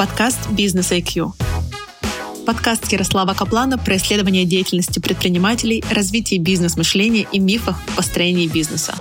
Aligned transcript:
Подкаст 0.00 0.48
«Бизнес 0.52 0.92
IQ». 0.92 1.34
Подкаст 2.46 2.90
Ярослава 2.90 3.34
Каплана 3.34 3.76
про 3.76 3.98
исследование 3.98 4.46
деятельности 4.46 4.98
предпринимателей, 4.98 5.84
развитие 5.90 6.40
бизнес-мышления 6.40 7.26
и 7.30 7.38
мифах 7.38 7.76
в 7.86 7.96
построении 7.96 8.46
бизнеса. 8.46 8.94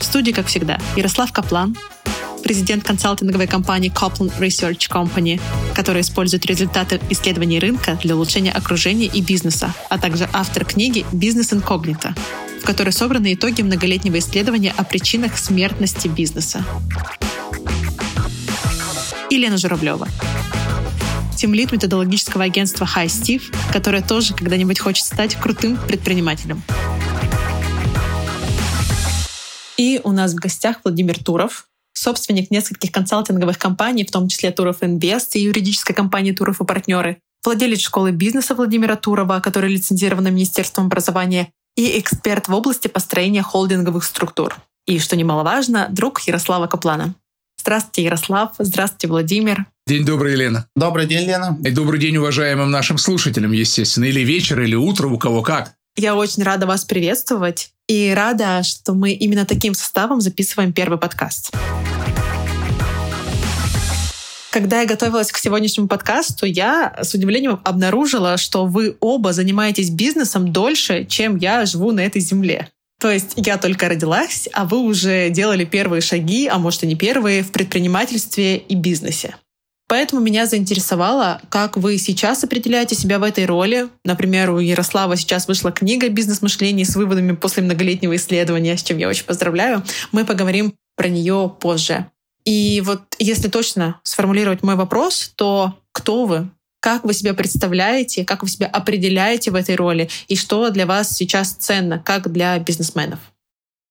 В 0.00 0.02
студии, 0.02 0.32
как 0.32 0.46
всегда, 0.46 0.80
Ярослав 0.96 1.30
Каплан, 1.30 1.76
президент 2.42 2.84
консалтинговой 2.84 3.46
компании 3.46 3.92
Copland 3.92 4.32
Research 4.40 4.90
Company, 4.90 5.38
которая 5.74 6.02
использует 6.02 6.46
результаты 6.46 6.98
исследований 7.10 7.58
рынка 7.58 7.98
для 8.02 8.16
улучшения 8.16 8.52
окружения 8.52 9.08
и 9.08 9.20
бизнеса, 9.20 9.74
а 9.90 9.98
также 9.98 10.26
автор 10.32 10.64
книги 10.64 11.04
«Бизнес 11.12 11.52
инкогнито», 11.52 12.14
в 12.62 12.64
которой 12.64 12.94
собраны 12.94 13.34
итоги 13.34 13.60
многолетнего 13.60 14.18
исследования 14.20 14.72
о 14.74 14.84
причинах 14.84 15.36
смертности 15.36 16.08
бизнеса. 16.08 16.64
И 19.32 19.38
Лена 19.38 19.56
Журавлева, 19.56 20.08
тимлит 21.38 21.72
методологического 21.72 22.44
агентства 22.44 22.84
High 22.84 23.06
Steve, 23.06 23.42
которое 23.72 24.02
тоже 24.02 24.34
когда-нибудь 24.34 24.78
хочет 24.78 25.06
стать 25.06 25.36
крутым 25.36 25.78
предпринимателем. 25.88 26.62
И 29.78 30.02
у 30.04 30.12
нас 30.12 30.32
в 30.32 30.34
гостях 30.34 30.80
Владимир 30.84 31.18
Туров, 31.18 31.66
собственник 31.94 32.50
нескольких 32.50 32.92
консалтинговых 32.92 33.56
компаний, 33.56 34.04
в 34.04 34.10
том 34.10 34.28
числе 34.28 34.50
Туров 34.50 34.82
Инвест 34.82 35.34
и 35.34 35.40
юридической 35.40 35.94
компании 35.94 36.32
Туров 36.32 36.60
и 36.60 36.66
партнеры, 36.66 37.16
владелец 37.42 37.80
школы 37.80 38.10
бизнеса 38.12 38.54
Владимира 38.54 38.96
Турова, 38.96 39.40
которая 39.40 39.70
лицензирована 39.70 40.28
Министерством 40.28 40.88
образования, 40.88 41.48
и 41.74 41.98
эксперт 41.98 42.48
в 42.48 42.54
области 42.54 42.88
построения 42.88 43.40
холдинговых 43.40 44.04
структур. 44.04 44.54
И, 44.86 44.98
что 44.98 45.16
немаловажно, 45.16 45.88
друг 45.90 46.20
Ярослава 46.20 46.66
Каплана. 46.66 47.14
Здравствуйте, 47.62 48.02
Ярослав. 48.02 48.50
Здравствуйте, 48.58 49.06
Владимир. 49.06 49.66
День 49.86 50.04
добрый, 50.04 50.34
Лена. 50.34 50.66
Добрый 50.74 51.06
день, 51.06 51.28
Лена. 51.28 51.56
И 51.64 51.70
добрый 51.70 52.00
день 52.00 52.16
уважаемым 52.16 52.72
нашим 52.72 52.98
слушателям, 52.98 53.52
естественно. 53.52 54.06
Или 54.06 54.22
вечер, 54.22 54.60
или 54.60 54.74
утро, 54.74 55.06
у 55.06 55.16
кого 55.16 55.42
как. 55.42 55.72
Я 55.96 56.16
очень 56.16 56.42
рада 56.42 56.66
вас 56.66 56.84
приветствовать 56.84 57.70
и 57.86 58.12
рада, 58.16 58.64
что 58.64 58.94
мы 58.94 59.12
именно 59.12 59.46
таким 59.46 59.74
составом 59.74 60.20
записываем 60.20 60.72
первый 60.72 60.98
подкаст. 60.98 61.54
Когда 64.50 64.80
я 64.80 64.86
готовилась 64.88 65.30
к 65.30 65.38
сегодняшнему 65.38 65.86
подкасту, 65.86 66.46
я 66.46 66.96
с 67.00 67.14
удивлением 67.14 67.60
обнаружила, 67.62 68.38
что 68.38 68.66
вы 68.66 68.96
оба 68.98 69.32
занимаетесь 69.32 69.90
бизнесом 69.90 70.52
дольше, 70.52 71.04
чем 71.04 71.36
я 71.36 71.64
живу 71.64 71.92
на 71.92 72.00
этой 72.00 72.20
земле. 72.20 72.70
То 73.02 73.10
есть 73.10 73.32
я 73.34 73.58
только 73.58 73.88
родилась, 73.88 74.48
а 74.52 74.64
вы 74.64 74.78
уже 74.78 75.28
делали 75.30 75.64
первые 75.64 76.00
шаги, 76.00 76.46
а 76.46 76.58
может 76.58 76.84
и 76.84 76.86
не 76.86 76.94
первые, 76.94 77.42
в 77.42 77.50
предпринимательстве 77.50 78.58
и 78.58 78.76
бизнесе. 78.76 79.34
Поэтому 79.88 80.22
меня 80.22 80.46
заинтересовало, 80.46 81.40
как 81.48 81.76
вы 81.76 81.98
сейчас 81.98 82.44
определяете 82.44 82.94
себя 82.94 83.18
в 83.18 83.24
этой 83.24 83.44
роли. 83.44 83.88
Например, 84.04 84.52
у 84.52 84.60
Ярослава 84.60 85.16
сейчас 85.16 85.48
вышла 85.48 85.72
книга 85.72 86.10
«Бизнес-мышление» 86.10 86.86
с 86.86 86.94
выводами 86.94 87.32
после 87.32 87.64
многолетнего 87.64 88.14
исследования, 88.14 88.76
с 88.76 88.84
чем 88.84 88.98
я 88.98 89.08
очень 89.08 89.24
поздравляю. 89.24 89.82
Мы 90.12 90.24
поговорим 90.24 90.72
про 90.94 91.08
нее 91.08 91.52
позже. 91.58 92.06
И 92.44 92.80
вот 92.86 93.02
если 93.18 93.48
точно 93.48 94.00
сформулировать 94.04 94.62
мой 94.62 94.76
вопрос, 94.76 95.32
то 95.34 95.76
кто 95.90 96.24
вы? 96.24 96.50
Как 96.82 97.04
вы 97.04 97.14
себя 97.14 97.32
представляете, 97.32 98.24
как 98.24 98.42
вы 98.42 98.48
себя 98.48 98.66
определяете 98.66 99.52
в 99.52 99.54
этой 99.54 99.76
роли 99.76 100.10
и 100.26 100.34
что 100.34 100.68
для 100.70 100.84
вас 100.84 101.16
сейчас 101.16 101.52
ценно, 101.52 102.00
как 102.00 102.32
для 102.32 102.58
бизнесменов? 102.58 103.20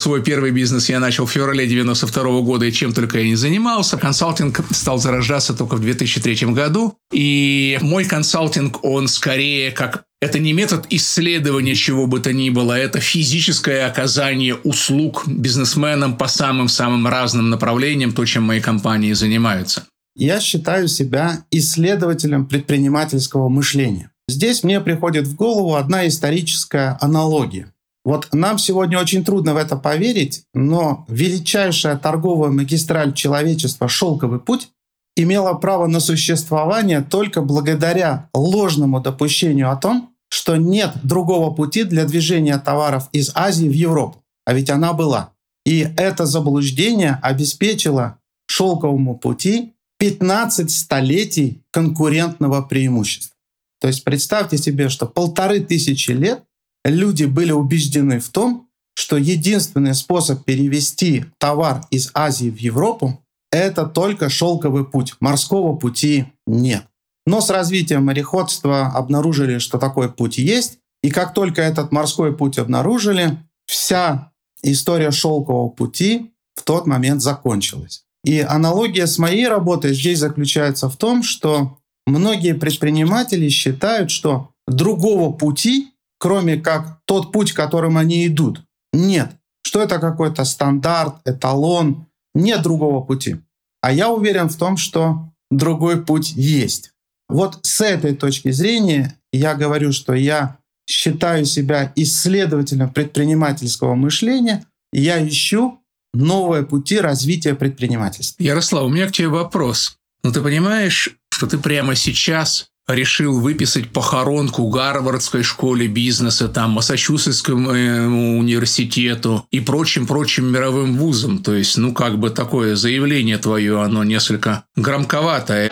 Свой 0.01 0.21
первый 0.21 0.51
бизнес 0.51 0.89
я 0.89 0.99
начал 0.99 1.25
в 1.25 1.31
феврале 1.31 1.67
92 1.67 2.41
года, 2.41 2.65
и 2.65 2.71
чем 2.71 2.91
только 2.91 3.19
я 3.19 3.23
не 3.23 3.35
занимался. 3.35 3.97
Консалтинг 3.97 4.59
стал 4.71 4.97
зарождаться 4.97 5.53
только 5.53 5.75
в 5.75 5.79
2003 5.79 6.47
году. 6.47 6.97
И 7.13 7.77
мой 7.81 8.03
консалтинг, 8.03 8.83
он 8.83 9.07
скорее 9.07 9.71
как 9.71 10.03
это 10.19 10.39
не 10.39 10.51
метод 10.51 10.85
исследования 10.89 11.75
чего 11.75 12.07
бы 12.07 12.19
то 12.19 12.33
ни 12.33 12.49
было, 12.49 12.73
это 12.73 12.99
физическое 12.99 13.85
оказание 13.85 14.55
услуг 14.55 15.23
бизнесменам 15.27 16.17
по 16.17 16.27
самым-самым 16.27 17.07
разным 17.07 17.49
направлениям, 17.49 18.11
то, 18.11 18.25
чем 18.25 18.43
мои 18.43 18.59
компании 18.59 19.13
занимаются. 19.13 19.85
Я 20.15 20.39
считаю 20.39 20.87
себя 20.87 21.45
исследователем 21.51 22.45
предпринимательского 22.45 23.49
мышления. 23.49 24.11
Здесь 24.27 24.63
мне 24.63 24.79
приходит 24.81 25.27
в 25.27 25.35
голову 25.35 25.75
одна 25.75 26.07
историческая 26.07 26.97
аналогия. 27.01 27.73
Вот 28.03 28.29
нам 28.33 28.57
сегодня 28.57 28.99
очень 28.99 29.23
трудно 29.23 29.53
в 29.53 29.57
это 29.57 29.75
поверить, 29.75 30.43
но 30.53 31.05
величайшая 31.07 31.97
торговая 31.97 32.49
магистраль 32.49 33.13
человечества 33.13 33.87
«Шелковый 33.87 34.39
путь» 34.39 34.69
имела 35.15 35.53
право 35.53 35.87
на 35.87 35.99
существование 35.99 37.01
только 37.01 37.41
благодаря 37.41 38.29
ложному 38.33 39.01
допущению 39.01 39.71
о 39.71 39.75
том, 39.75 40.09
что 40.29 40.55
нет 40.55 40.93
другого 41.03 41.53
пути 41.53 41.83
для 41.83 42.05
движения 42.05 42.57
товаров 42.57 43.09
из 43.11 43.31
Азии 43.35 43.67
в 43.67 43.73
Европу. 43.73 44.23
А 44.45 44.53
ведь 44.53 44.69
она 44.69 44.93
была. 44.93 45.33
И 45.65 45.87
это 45.97 46.25
заблуждение 46.25 47.19
обеспечило 47.21 48.17
шелковому 48.47 49.17
пути 49.17 49.73
15 50.01 50.71
столетий 50.71 51.61
конкурентного 51.69 52.63
преимущества. 52.63 53.35
То 53.79 53.87
есть 53.87 54.03
представьте 54.03 54.57
себе, 54.57 54.89
что 54.89 55.05
полторы 55.05 55.59
тысячи 55.59 56.09
лет 56.09 56.43
люди 56.83 57.25
были 57.25 57.51
убеждены 57.51 58.19
в 58.19 58.29
том, 58.29 58.67
что 58.95 59.15
единственный 59.15 59.93
способ 59.93 60.43
перевести 60.43 61.25
товар 61.37 61.85
из 61.91 62.09
Азии 62.15 62.49
в 62.49 62.57
Европу– 62.57 63.23
это 63.51 63.85
только 63.85 64.31
шелковый 64.31 64.85
путь. 64.85 65.13
Морского 65.19 65.75
пути 65.75 66.25
нет. 66.47 66.83
Но 67.27 67.39
с 67.39 67.51
развитием 67.51 68.05
мореходства 68.05 68.87
обнаружили, 68.87 69.59
что 69.59 69.77
такой 69.77 70.11
путь 70.11 70.39
есть. 70.39 70.79
И 71.03 71.11
как 71.11 71.35
только 71.35 71.61
этот 71.61 71.91
морской 71.91 72.35
путь 72.35 72.57
обнаружили, 72.57 73.37
вся 73.67 74.31
история 74.63 75.11
шелкового 75.11 75.69
пути 75.69 76.31
в 76.55 76.63
тот 76.63 76.87
момент 76.87 77.21
закончилась. 77.21 78.03
И 78.23 78.39
аналогия 78.39 79.07
с 79.07 79.17
моей 79.17 79.47
работой 79.47 79.93
здесь 79.93 80.19
заключается 80.19 80.89
в 80.89 80.97
том, 80.97 81.23
что 81.23 81.79
многие 82.05 82.53
предприниматели 82.53 83.49
считают, 83.49 84.11
что 84.11 84.51
другого 84.67 85.33
пути, 85.33 85.93
кроме 86.19 86.57
как 86.57 86.99
тот 87.05 87.31
путь, 87.31 87.53
которым 87.53 87.97
они 87.97 88.27
идут, 88.27 88.63
нет. 88.93 89.31
Что 89.65 89.81
это 89.81 89.99
какой-то 89.99 90.43
стандарт, 90.43 91.15
эталон, 91.25 92.05
нет 92.33 92.61
другого 92.61 93.01
пути. 93.01 93.37
А 93.81 93.91
я 93.91 94.09
уверен 94.09 94.49
в 94.49 94.55
том, 94.55 94.77
что 94.77 95.31
другой 95.49 96.03
путь 96.03 96.31
есть. 96.31 96.91
Вот 97.27 97.59
с 97.63 97.81
этой 97.81 98.15
точки 98.15 98.51
зрения 98.51 99.17
я 99.31 99.55
говорю, 99.55 99.91
что 99.91 100.13
я 100.13 100.57
считаю 100.87 101.45
себя 101.45 101.91
исследователем 101.95 102.89
предпринимательского 102.89 103.95
мышления, 103.95 104.65
я 104.91 105.25
ищу 105.25 105.80
новые 106.13 106.63
пути 106.63 106.99
развития 106.99 107.55
предпринимательства. 107.55 108.43
Ярослав, 108.43 108.85
у 108.85 108.89
меня 108.89 109.07
к 109.07 109.11
тебе 109.11 109.29
вопрос. 109.29 109.97
Ну 110.23 110.31
ты 110.31 110.41
понимаешь, 110.41 111.09
что 111.31 111.47
ты 111.47 111.57
прямо 111.57 111.95
сейчас 111.95 112.67
решил 112.87 113.39
выписать 113.39 113.89
похоронку 113.91 114.69
Гарвардской 114.69 115.43
школе 115.43 115.87
бизнеса, 115.87 116.49
там, 116.49 116.71
Массачусетскому 116.71 117.71
э, 117.71 118.05
университету 118.07 119.45
и 119.51 119.59
прочим-прочим 119.59 120.45
мировым 120.51 120.97
вузам. 120.97 121.41
То 121.41 121.55
есть, 121.55 121.77
ну, 121.77 121.93
как 121.93 122.19
бы 122.19 122.29
такое 122.29 122.75
заявление 122.75 123.37
твое, 123.37 123.81
оно 123.81 124.03
несколько 124.03 124.65
громковатое. 124.75 125.71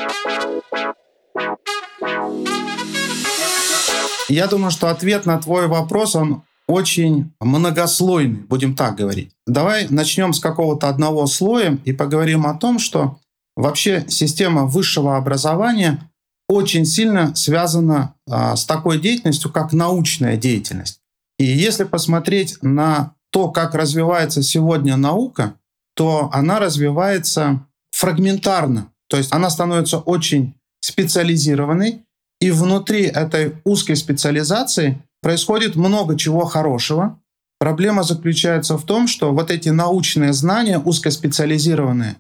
Я 4.30 4.48
думаю, 4.48 4.72
что 4.72 4.90
ответ 4.90 5.26
на 5.26 5.40
твой 5.40 5.68
вопрос, 5.68 6.16
он 6.16 6.44
очень 6.70 7.34
многослойный, 7.42 8.42
будем 8.42 8.76
так 8.76 8.96
говорить. 8.96 9.32
Давай 9.48 9.88
начнем 9.90 10.34
с 10.34 10.40
какого-то 10.40 10.88
одного 10.88 11.26
слоя 11.26 11.80
и 11.84 11.94
поговорим 11.94 12.46
о 12.46 12.54
том, 12.54 12.78
что 12.78 13.20
вообще 13.56 14.06
система 14.08 14.66
высшего 14.66 15.18
образования 15.18 16.12
очень 16.48 16.86
сильно 16.86 17.36
связана 17.36 18.14
а, 18.30 18.56
с 18.56 18.66
такой 18.66 19.00
деятельностью, 19.00 19.52
как 19.52 19.74
научная 19.74 20.38
деятельность. 20.38 21.00
И 21.40 21.44
если 21.44 21.86
посмотреть 21.86 22.62
на 22.62 23.16
то, 23.32 23.50
как 23.50 23.74
развивается 23.74 24.44
сегодня 24.44 24.96
наука, 24.96 25.56
то 25.96 26.30
она 26.32 26.60
развивается 26.60 27.66
фрагментарно. 27.92 28.92
То 29.10 29.18
есть 29.18 29.34
она 29.34 29.50
становится 29.50 29.98
очень 29.98 30.54
специализированной, 30.82 32.04
и 32.40 32.52
внутри 32.52 33.04
этой 33.04 33.56
узкой 33.66 33.96
специализации 33.96 35.02
происходит 35.22 35.76
много 35.76 36.18
чего 36.18 36.46
хорошего. 36.46 37.20
Проблема 37.60 38.04
заключается 38.04 38.78
в 38.78 38.86
том, 38.86 39.08
что 39.08 39.34
вот 39.34 39.52
эти 39.52 39.70
научные 39.70 40.34
знания 40.34 40.80
узкоспециализированные 40.80 42.16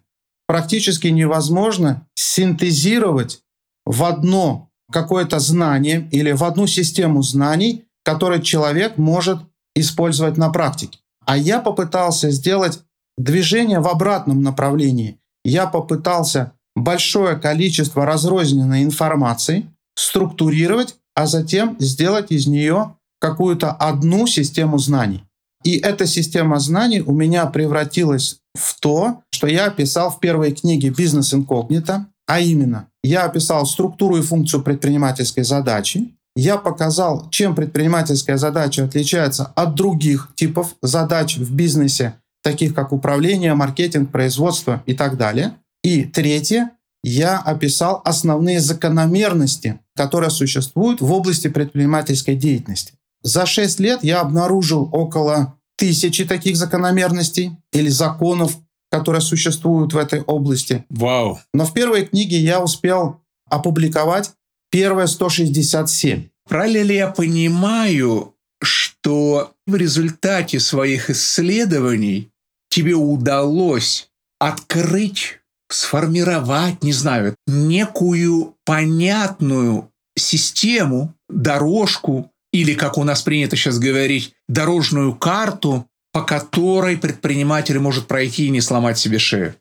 практически 0.47 1.07
невозможно 1.07 2.07
синтезировать 2.15 3.41
в 3.85 4.03
одно 4.03 4.69
какое-то 4.91 5.39
знание 5.39 6.07
или 6.11 6.31
в 6.31 6.43
одну 6.43 6.67
систему 6.67 7.21
знаний, 7.21 7.85
которую 8.03 8.41
человек 8.41 8.97
может 8.97 9.39
использовать 9.75 10.37
на 10.37 10.49
практике. 10.49 10.99
А 11.25 11.37
я 11.37 11.59
попытался 11.59 12.31
сделать 12.31 12.79
движение 13.17 13.79
в 13.79 13.87
обратном 13.87 14.41
направлении. 14.41 15.19
Я 15.43 15.67
попытался 15.67 16.53
большое 16.75 17.35
количество 17.35 18.05
разрозненной 18.05 18.83
информации, 18.83 19.69
структурировать, 19.95 20.95
а 21.19 21.25
затем 21.25 21.75
сделать 21.79 22.31
из 22.31 22.47
нее 22.47 22.95
какую-то 23.19 23.71
одну 23.73 24.25
систему 24.25 24.77
знаний. 24.77 25.25
И 25.65 25.75
эта 25.75 26.07
система 26.07 26.59
знаний 26.59 27.01
у 27.01 27.11
меня 27.11 27.45
превратилась 27.47 28.37
в 28.57 28.79
то, 28.79 29.21
что 29.29 29.45
я 29.47 29.65
описал 29.65 30.11
в 30.11 30.21
первой 30.21 30.53
книге 30.53 30.91
«Бизнес 30.91 31.33
инкогнито», 31.33 32.05
а 32.25 32.39
именно, 32.39 32.87
я 33.03 33.25
описал 33.25 33.65
структуру 33.65 34.15
и 34.15 34.21
функцию 34.21 34.63
предпринимательской 34.63 35.43
задачи, 35.43 36.15
я 36.37 36.55
показал, 36.55 37.29
чем 37.31 37.53
предпринимательская 37.53 38.37
задача 38.37 38.85
отличается 38.85 39.51
от 39.55 39.75
других 39.75 40.29
типов 40.35 40.75
задач 40.81 41.35
в 41.35 41.53
бизнесе, 41.53 42.13
таких 42.43 42.73
как 42.73 42.93
управление, 42.93 43.55
маркетинг, 43.55 44.09
производство 44.09 44.83
и 44.85 44.93
так 44.93 45.17
далее. 45.17 45.55
И 45.83 46.05
третье, 46.05 46.71
я 47.03 47.39
описал 47.39 48.01
основные 48.03 48.59
закономерности, 48.59 49.79
которые 49.95 50.29
существуют 50.29 51.01
в 51.01 51.11
области 51.11 51.47
предпринимательской 51.47 52.35
деятельности. 52.35 52.93
За 53.21 53.45
6 53.45 53.79
лет 53.79 54.03
я 54.03 54.21
обнаружил 54.21 54.89
около 54.91 55.55
тысячи 55.77 56.25
таких 56.25 56.57
закономерностей 56.57 57.57
или 57.71 57.89
законов, 57.89 58.57
которые 58.91 59.21
существуют 59.21 59.93
в 59.93 59.97
этой 59.97 60.21
области. 60.21 60.85
Вау. 60.89 61.39
Но 61.53 61.65
в 61.65 61.73
первой 61.73 62.05
книге 62.05 62.37
я 62.37 62.61
успел 62.61 63.21
опубликовать 63.49 64.31
первые 64.71 65.07
167. 65.07 66.29
Правильно 66.47 66.83
ли 66.83 66.95
я 66.95 67.07
понимаю, 67.09 68.35
что 68.61 69.53
в 69.67 69.75
результате 69.75 70.59
своих 70.59 71.09
исследований 71.09 72.31
тебе 72.69 72.95
удалось 72.95 74.09
открыть, 74.39 75.38
сформировать, 75.69 76.83
не 76.83 76.93
знаю, 76.93 77.35
некую 77.47 78.55
понятную 78.65 79.89
систему, 80.17 81.13
дорожку 81.29 82.31
или, 82.51 82.73
как 82.73 82.97
у 82.97 83.03
нас 83.03 83.21
принято 83.21 83.55
сейчас 83.55 83.79
говорить, 83.79 84.33
дорожную 84.47 85.15
карту, 85.15 85.85
по 86.11 86.23
которой 86.23 86.97
предприниматель 86.97 87.79
может 87.79 88.07
пройти 88.07 88.47
и 88.47 88.49
не 88.49 88.61
сломать 88.61 88.97
себе 88.97 89.19
шею? 89.19 89.55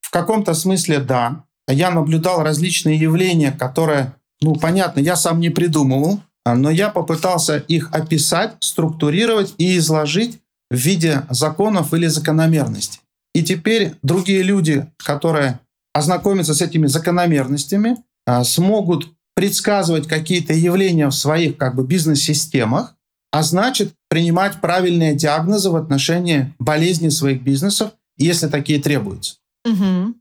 В 0.00 0.10
каком-то 0.10 0.54
смысле 0.54 1.00
да. 1.00 1.44
Я 1.66 1.90
наблюдал 1.90 2.42
различные 2.42 2.98
явления, 2.98 3.50
которые, 3.50 4.14
ну, 4.42 4.54
понятно, 4.54 5.00
я 5.00 5.16
сам 5.16 5.40
не 5.40 5.48
придумывал, 5.48 6.20
но 6.44 6.70
я 6.70 6.90
попытался 6.90 7.56
их 7.56 7.88
описать, 7.92 8.54
структурировать 8.60 9.54
и 9.56 9.78
изложить 9.78 10.40
в 10.70 10.76
виде 10.76 11.22
законов 11.30 11.94
или 11.94 12.06
закономерностей. 12.06 13.00
И 13.34 13.42
теперь 13.42 13.94
другие 14.02 14.42
люди, 14.42 14.86
которые 14.96 15.60
ознакомятся 15.92 16.54
с 16.54 16.62
этими 16.62 16.86
закономерностями, 16.86 17.98
а, 18.26 18.44
смогут 18.44 19.12
предсказывать 19.34 20.06
какие-то 20.06 20.52
явления 20.52 21.08
в 21.08 21.14
своих 21.14 21.56
как 21.56 21.74
бы 21.74 21.84
бизнес-системах, 21.84 22.94
а 23.32 23.42
значит 23.42 23.92
принимать 24.08 24.60
правильные 24.60 25.14
диагнозы 25.14 25.70
в 25.70 25.76
отношении 25.76 26.54
болезней 26.60 27.10
своих 27.10 27.42
бизнесов, 27.42 27.92
если 28.16 28.46
такие 28.46 28.80
требуются. 28.80 29.36
Угу. 29.64 30.14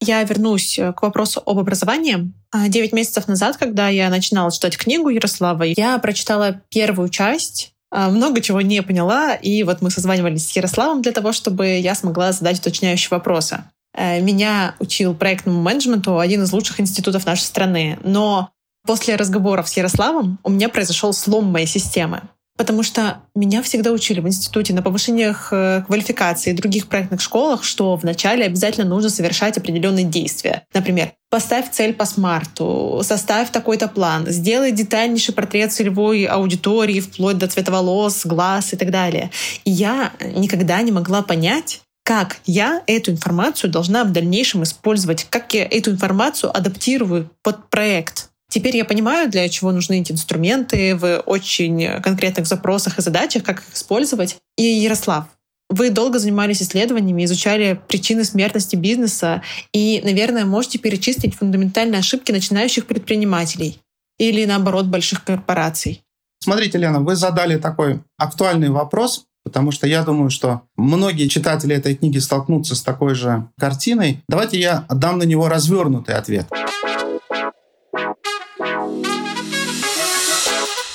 Я 0.00 0.22
вернусь 0.22 0.78
э, 0.78 0.92
к 0.92 1.02
вопросу 1.02 1.42
об 1.44 1.58
образовании. 1.58 2.32
А, 2.52 2.68
девять 2.68 2.92
месяцев 2.92 3.26
назад, 3.26 3.56
когда 3.56 3.88
я 3.88 4.08
начинала 4.10 4.52
читать 4.52 4.76
книгу 4.76 5.08
Ярослава, 5.08 5.64
я 5.64 5.98
прочитала 5.98 6.62
первую 6.70 7.08
часть, 7.08 7.74
много 7.90 8.40
чего 8.40 8.60
не 8.60 8.82
поняла, 8.82 9.34
и 9.34 9.62
вот 9.62 9.80
мы 9.82 9.90
созванивались 9.90 10.48
с 10.48 10.56
Ярославом 10.56 11.02
для 11.02 11.12
того, 11.12 11.32
чтобы 11.32 11.78
я 11.78 11.94
смогла 11.94 12.32
задать 12.32 12.60
уточняющие 12.60 13.08
вопросы. 13.10 13.64
Э, 13.94 14.20
меня 14.20 14.74
учил 14.78 15.14
проектному 15.14 15.60
менеджменту 15.60 16.18
один 16.18 16.42
из 16.42 16.52
лучших 16.52 16.80
институтов 16.80 17.26
нашей 17.26 17.42
страны. 17.42 17.98
Но 18.02 18.50
после 18.86 19.16
разговоров 19.16 19.68
с 19.68 19.76
Ярославом 19.76 20.38
у 20.42 20.50
меня 20.50 20.68
произошел 20.68 21.12
слом 21.12 21.46
моей 21.46 21.66
системы. 21.66 22.22
Потому 22.58 22.82
что 22.82 23.22
меня 23.36 23.62
всегда 23.62 23.92
учили 23.92 24.18
в 24.18 24.26
институте 24.26 24.74
на 24.74 24.82
повышениях 24.82 25.50
э, 25.52 25.84
квалификации 25.86 26.50
и 26.50 26.54
других 26.54 26.88
проектных 26.88 27.20
школах, 27.20 27.62
что 27.62 27.94
вначале 27.94 28.44
обязательно 28.44 28.84
нужно 28.84 29.10
совершать 29.10 29.56
определенные 29.56 30.04
действия. 30.04 30.64
Например, 30.74 31.12
поставь 31.30 31.70
цель 31.70 31.94
по 31.94 32.04
смарту, 32.04 33.00
составь 33.04 33.52
такой-то 33.52 33.86
план, 33.86 34.26
сделай 34.26 34.72
детальнейший 34.72 35.34
портрет 35.34 35.72
целевой 35.72 36.24
аудитории, 36.24 36.98
вплоть 36.98 37.38
до 37.38 37.46
цвета 37.46 37.70
волос, 37.70 38.26
глаз 38.26 38.72
и 38.72 38.76
так 38.76 38.90
далее. 38.90 39.30
И 39.64 39.70
я 39.70 40.12
никогда 40.20 40.82
не 40.82 40.90
могла 40.90 41.22
понять, 41.22 41.82
как 42.02 42.38
я 42.44 42.82
эту 42.88 43.12
информацию 43.12 43.70
должна 43.70 44.02
в 44.02 44.10
дальнейшем 44.10 44.64
использовать, 44.64 45.28
как 45.30 45.54
я 45.54 45.64
эту 45.64 45.92
информацию 45.92 46.50
адаптирую 46.56 47.30
под 47.44 47.70
проект. 47.70 48.27
Теперь 48.50 48.76
я 48.76 48.84
понимаю, 48.84 49.30
для 49.30 49.48
чего 49.48 49.72
нужны 49.72 50.00
эти 50.00 50.12
инструменты 50.12 50.96
в 50.96 51.20
очень 51.26 52.00
конкретных 52.00 52.46
запросах 52.46 52.98
и 52.98 53.02
задачах, 53.02 53.42
как 53.42 53.58
их 53.60 53.74
использовать. 53.74 54.38
И 54.56 54.62
Ярослав, 54.62 55.26
вы 55.68 55.90
долго 55.90 56.18
занимались 56.18 56.62
исследованиями, 56.62 57.24
изучали 57.24 57.78
причины 57.88 58.24
смертности 58.24 58.74
бизнеса 58.74 59.42
и, 59.72 60.00
наверное, 60.02 60.46
можете 60.46 60.78
перечислить 60.78 61.34
фундаментальные 61.34 61.98
ошибки 61.98 62.32
начинающих 62.32 62.86
предпринимателей 62.86 63.80
или, 64.18 64.46
наоборот, 64.46 64.86
больших 64.86 65.24
корпораций. 65.24 66.02
Смотрите, 66.42 66.78
Лена, 66.78 67.00
вы 67.00 67.16
задали 67.16 67.58
такой 67.58 68.00
актуальный 68.16 68.70
вопрос, 68.70 69.26
потому 69.44 69.72
что 69.72 69.86
я 69.86 70.02
думаю, 70.04 70.30
что 70.30 70.62
многие 70.76 71.28
читатели 71.28 71.76
этой 71.76 71.96
книги 71.96 72.18
столкнутся 72.18 72.74
с 72.74 72.82
такой 72.82 73.14
же 73.14 73.48
картиной. 73.58 74.22
Давайте 74.28 74.58
я 74.58 74.86
дам 74.88 75.18
на 75.18 75.24
него 75.24 75.48
развернутый 75.48 76.14
ответ. 76.14 76.46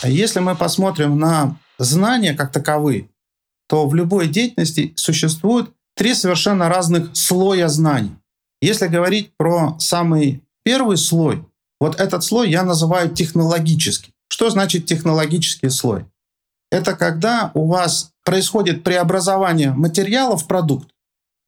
Если 0.03 0.39
мы 0.39 0.55
посмотрим 0.55 1.17
на 1.17 1.57
знания 1.79 2.33
как 2.33 2.51
таковые, 2.51 3.09
то 3.67 3.88
в 3.88 3.95
любой 3.95 4.27
деятельности 4.27 4.94
существует 4.95 5.69
три 5.95 6.13
совершенно 6.13 6.69
разных 6.69 7.15
слоя 7.15 7.67
знаний. 7.67 8.15
Если 8.61 8.88
говорить 8.88 9.31
про 9.38 9.77
самый 9.79 10.44
первый 10.63 10.97
слой, 10.97 11.45
вот 11.79 12.00
этот 12.00 12.23
слой 12.23 12.50
я 12.50 12.63
называю 12.63 13.09
технологический. 13.09 14.13
Что 14.29 14.50
значит 14.50 14.85
технологический 14.85 15.69
слой? 15.69 16.05
Это 16.71 16.95
когда 16.95 17.51
у 17.53 17.67
вас 17.67 18.11
происходит 18.25 18.83
преобразование 18.83 19.71
материала 19.71 20.38
в 20.38 20.47
продукт. 20.47 20.89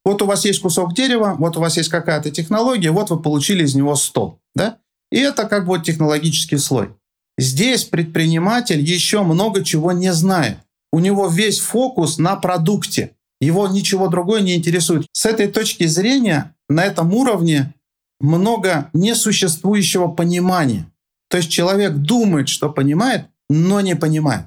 Вот 0.03 0.21
у 0.21 0.25
вас 0.25 0.45
есть 0.45 0.61
кусок 0.61 0.93
дерева, 0.93 1.35
вот 1.39 1.57
у 1.57 1.61
вас 1.61 1.77
есть 1.77 1.89
какая-то 1.89 2.29
технология, 2.29 2.91
вот 2.91 3.09
вы 3.09 3.19
получили 3.19 3.63
из 3.63 3.73
него 3.73 3.95
стол. 3.95 4.39
Да? 4.53 4.77
И 5.11 5.17
это 5.17 5.45
как 5.45 5.65
бы 5.65 5.79
технологический 5.81 6.57
слой. 6.57 6.93
Здесь 7.37 7.83
предприниматель 7.83 8.79
еще 8.79 9.23
много 9.23 9.63
чего 9.63 9.91
не 9.91 10.13
знает. 10.13 10.57
У 10.91 10.99
него 10.99 11.27
весь 11.27 11.59
фокус 11.59 12.17
на 12.17 12.35
продукте. 12.35 13.11
Его 13.41 13.67
ничего 13.67 14.07
другое 14.07 14.41
не 14.41 14.55
интересует. 14.55 15.05
С 15.11 15.25
этой 15.25 15.47
точки 15.47 15.85
зрения 15.85 16.55
на 16.69 16.85
этом 16.85 17.13
уровне 17.13 17.73
много 18.21 18.89
несуществующего 18.93 20.07
понимания. 20.07 20.89
То 21.29 21.37
есть 21.37 21.49
человек 21.49 21.95
думает, 21.95 22.47
что 22.47 22.69
понимает, 22.69 23.27
но 23.49 23.81
не 23.81 23.95
понимает. 23.95 24.45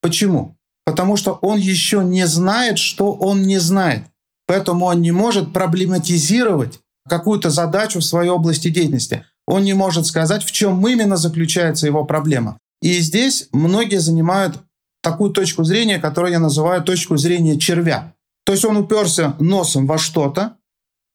Почему? 0.00 0.56
Потому 0.86 1.16
что 1.16 1.32
он 1.42 1.58
еще 1.58 2.02
не 2.02 2.26
знает, 2.26 2.78
что 2.78 3.12
он 3.12 3.42
не 3.42 3.58
знает. 3.58 4.04
Поэтому 4.46 4.86
он 4.86 5.02
не 5.02 5.12
может 5.12 5.52
проблематизировать 5.52 6.80
какую-то 7.08 7.50
задачу 7.50 8.00
в 8.00 8.04
своей 8.04 8.30
области 8.30 8.70
деятельности 8.70 9.24
он 9.50 9.64
не 9.64 9.74
может 9.74 10.06
сказать, 10.06 10.44
в 10.44 10.52
чем 10.52 10.86
именно 10.86 11.16
заключается 11.16 11.86
его 11.86 12.04
проблема. 12.04 12.58
И 12.80 13.00
здесь 13.00 13.48
многие 13.52 13.98
занимают 13.98 14.58
такую 15.02 15.30
точку 15.30 15.64
зрения, 15.64 15.98
которую 15.98 16.32
я 16.32 16.38
называю 16.38 16.82
точку 16.82 17.16
зрения 17.16 17.58
червя. 17.58 18.14
То 18.46 18.52
есть 18.52 18.64
он 18.64 18.76
уперся 18.76 19.34
носом 19.40 19.86
во 19.86 19.98
что-то, 19.98 20.56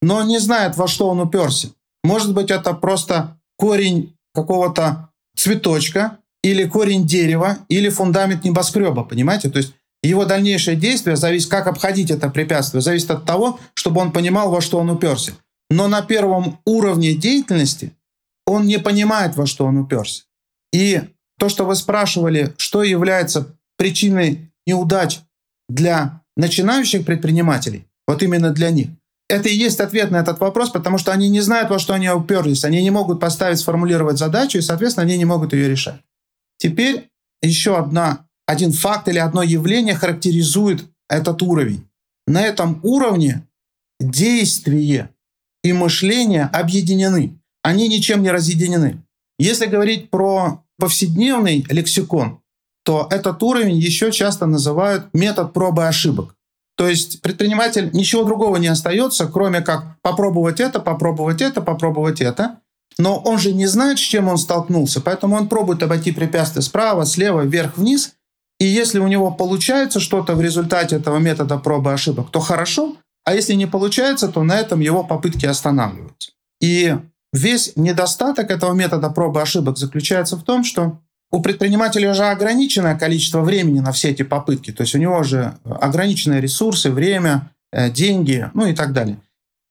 но 0.01 0.21
не 0.23 0.39
знает, 0.39 0.77
во 0.77 0.87
что 0.87 1.07
он 1.07 1.21
уперся. 1.21 1.69
Может 2.03 2.33
быть, 2.33 2.51
это 2.51 2.73
просто 2.73 3.39
корень 3.57 4.15
какого-то 4.33 5.09
цветочка, 5.35 6.19
или 6.43 6.65
корень 6.65 7.07
дерева, 7.07 7.57
или 7.69 7.89
фундамент 7.89 8.43
небоскреба, 8.43 9.03
понимаете? 9.03 9.49
То 9.49 9.57
есть 9.57 9.73
его 10.03 10.25
дальнейшее 10.25 10.77
действие 10.77 11.15
зависит, 11.15 11.49
как 11.49 11.65
обходить 11.65 12.11
это 12.11 12.29
препятствие, 12.29 12.81
зависит 12.81 13.09
от 13.09 13.25
того, 13.25 13.59
чтобы 13.73 14.01
он 14.01 14.11
понимал, 14.11 14.51
во 14.51 14.61
что 14.61 14.77
он 14.77 14.91
уперся. 14.91 15.31
Но 15.71 15.87
на 15.87 16.03
первом 16.03 16.59
уровне 16.65 17.15
деятельности 17.15 17.93
он 18.45 18.65
не 18.65 18.79
понимает, 18.79 19.35
во 19.35 19.45
что 19.45 19.65
он 19.65 19.77
уперся. 19.77 20.23
И 20.71 21.01
то, 21.39 21.49
что 21.49 21.65
вы 21.65 21.75
спрашивали, 21.75 22.53
что 22.57 22.83
является 22.83 23.55
причиной 23.77 24.51
неудач 24.65 25.19
для 25.67 26.21
начинающих 26.37 27.05
предпринимателей, 27.05 27.87
вот 28.07 28.21
именно 28.23 28.51
для 28.51 28.69
них, 28.71 28.89
это 29.27 29.49
и 29.49 29.55
есть 29.55 29.79
ответ 29.79 30.11
на 30.11 30.17
этот 30.17 30.39
вопрос, 30.39 30.69
потому 30.69 30.97
что 30.97 31.11
они 31.11 31.29
не 31.29 31.41
знают, 31.41 31.69
во 31.69 31.79
что 31.79 31.93
они 31.93 32.09
уперлись, 32.09 32.63
они 32.63 32.83
не 32.83 32.91
могут 32.91 33.19
поставить, 33.19 33.59
сформулировать 33.59 34.19
задачу, 34.19 34.59
и, 34.59 34.61
соответственно, 34.61 35.05
они 35.05 35.17
не 35.17 35.25
могут 35.25 35.53
ее 35.53 35.67
решать. 35.67 36.01
Теперь 36.57 37.09
еще 37.41 37.77
одна, 37.77 38.27
один 38.45 38.71
факт 38.71 39.07
или 39.07 39.17
одно 39.17 39.41
явление 39.41 39.95
характеризует 39.95 40.85
этот 41.09 41.41
уровень. 41.41 41.87
На 42.27 42.45
этом 42.45 42.79
уровне 42.83 43.47
действие 43.99 45.09
и 45.63 45.73
мышление 45.73 46.43
объединены. 46.43 47.39
Они 47.65 47.87
ничем 47.87 48.21
не 48.21 48.29
разъединены. 48.29 49.01
Если 49.39 49.65
говорить 49.65 50.11
про 50.11 50.63
повседневный 50.77 51.65
лексикон, 51.67 52.39
то 52.83 53.07
этот 53.09 53.41
уровень 53.41 53.77
еще 53.77 54.11
часто 54.11 54.45
называют 54.45 55.07
метод 55.13 55.51
пробы 55.51 55.87
ошибок. 55.87 56.35
То 56.77 56.87
есть 56.87 57.23
предприниматель 57.23 57.89
ничего 57.91 58.23
другого 58.23 58.57
не 58.57 58.67
остается, 58.67 59.25
кроме 59.25 59.61
как 59.61 59.99
попробовать 60.03 60.59
это, 60.59 60.79
попробовать 60.79 61.41
это, 61.41 61.59
попробовать 61.59 62.21
это. 62.21 62.59
Но 62.99 63.17
он 63.17 63.39
же 63.39 63.51
не 63.51 63.65
знает, 63.65 63.97
с 63.97 64.01
чем 64.01 64.27
он 64.27 64.37
столкнулся, 64.37 65.01
поэтому 65.01 65.35
он 65.35 65.49
пробует 65.49 65.81
обойти 65.81 66.11
препятствия 66.11 66.61
справа, 66.61 67.03
слева, 67.03 67.41
вверх, 67.41 67.77
вниз. 67.77 68.13
И 68.59 68.65
если 68.65 68.99
у 68.99 69.07
него 69.07 69.31
получается 69.31 69.99
что-то 69.99 70.35
в 70.35 70.41
результате 70.41 70.97
этого 70.97 71.17
метода 71.17 71.57
пробы 71.57 71.91
ошибок, 71.91 72.29
то 72.29 72.39
хорошо, 72.41 72.97
а 73.23 73.33
если 73.33 73.53
не 73.53 73.65
получается, 73.65 74.27
то 74.27 74.43
на 74.43 74.55
этом 74.59 74.81
его 74.81 75.03
попытки 75.03 75.47
останавливаются. 75.47 76.33
И 76.61 76.95
весь 77.35 77.73
недостаток 77.75 78.49
этого 78.49 78.73
метода 78.73 79.09
пробы 79.09 79.41
ошибок 79.41 79.77
заключается 79.77 80.37
в 80.37 80.43
том, 80.43 80.63
что 80.63 80.99
у 81.31 81.41
предпринимателя 81.41 82.13
же 82.13 82.23
ограниченное 82.23 82.97
количество 82.97 83.41
времени 83.41 83.79
на 83.79 83.91
все 83.91 84.11
эти 84.11 84.23
попытки. 84.23 84.71
То 84.71 84.83
есть 84.83 84.95
у 84.95 84.99
него 84.99 85.21
же 85.23 85.57
ограниченные 85.65 86.39
ресурсы, 86.39 86.91
время, 86.91 87.51
э, 87.71 87.91
деньги, 87.91 88.49
ну 88.53 88.67
и 88.67 88.73
так 88.73 88.93
далее. 88.93 89.19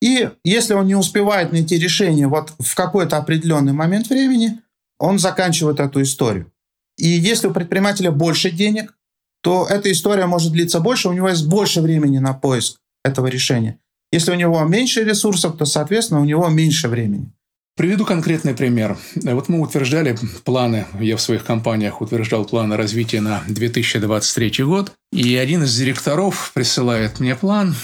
И 0.02 0.28
если 0.44 0.74
он 0.74 0.86
не 0.86 0.94
успевает 0.94 1.52
найти 1.52 1.78
решение 1.78 2.26
вот 2.26 2.52
в 2.58 2.74
какой-то 2.74 3.16
определенный 3.16 3.72
момент 3.72 4.08
времени, 4.08 4.60
он 4.98 5.18
заканчивает 5.18 5.80
эту 5.80 6.02
историю. 6.02 6.52
И 6.98 7.08
если 7.08 7.46
у 7.46 7.52
предпринимателя 7.52 8.10
больше 8.10 8.50
денег, 8.50 8.94
то 9.42 9.66
эта 9.66 9.90
история 9.90 10.26
может 10.26 10.52
длиться 10.52 10.80
больше, 10.80 11.08
у 11.08 11.12
него 11.12 11.28
есть 11.28 11.46
больше 11.46 11.80
времени 11.80 12.18
на 12.18 12.34
поиск 12.34 12.78
этого 13.04 13.26
решения. 13.28 13.78
Если 14.12 14.30
у 14.30 14.36
него 14.36 14.62
меньше 14.64 15.02
ресурсов, 15.02 15.56
то, 15.56 15.64
соответственно, 15.64 16.20
у 16.20 16.24
него 16.24 16.48
меньше 16.48 16.88
времени. 16.88 17.32
Приведу 17.76 18.04
конкретный 18.04 18.54
пример. 18.54 18.96
Вот 19.16 19.48
мы 19.48 19.60
утверждали 19.60 20.16
планы, 20.44 20.86
я 21.00 21.16
в 21.16 21.20
своих 21.20 21.44
компаниях 21.44 22.00
утверждал 22.00 22.44
планы 22.44 22.76
развития 22.76 23.20
на 23.20 23.42
2023 23.48 24.64
год, 24.64 24.92
и 25.10 25.34
один 25.34 25.64
из 25.64 25.76
директоров 25.76 26.52
присылает 26.54 27.18
мне 27.18 27.34
план, 27.34 27.74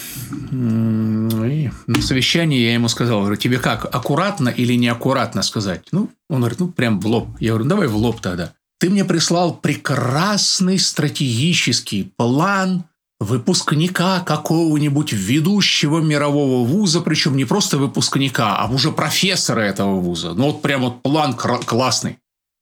и 0.53 1.71
на 1.89 2.03
совещании 2.03 2.61
я 2.61 2.75
ему 2.75 2.87
сказал, 2.87 3.23
говорю, 3.23 3.35
тебе 3.35 3.59
как, 3.59 3.85
аккуратно 3.93 4.49
или 4.49 4.75
неаккуратно 4.75 5.43
сказать? 5.43 5.83
Ну, 5.91 6.09
он 6.29 6.39
говорит, 6.39 6.61
ну, 6.61 6.69
прям 6.69 7.01
в 7.01 7.07
лоб. 7.09 7.29
Я 7.41 7.51
говорю, 7.51 7.65
давай 7.65 7.89
в 7.89 7.97
лоб 7.97 8.21
тогда. 8.21 8.53
Ты 8.79 8.91
мне 8.91 9.05
прислал 9.05 9.57
прекрасный 9.57 10.79
стратегический 10.79 12.13
план 12.17 12.85
выпускника 13.21 14.21
какого-нибудь 14.21 15.13
ведущего 15.13 16.01
мирового 16.01 16.67
вуза, 16.67 17.01
причем 17.01 17.37
не 17.37 17.45
просто 17.45 17.77
выпускника, 17.77 18.57
а 18.57 18.69
уже 18.69 18.91
профессора 18.91 19.61
этого 19.61 20.01
вуза. 20.01 20.33
Ну 20.33 20.47
вот 20.47 20.63
прям 20.63 20.81
вот 20.81 21.03
план 21.03 21.35
классный. 21.35 22.19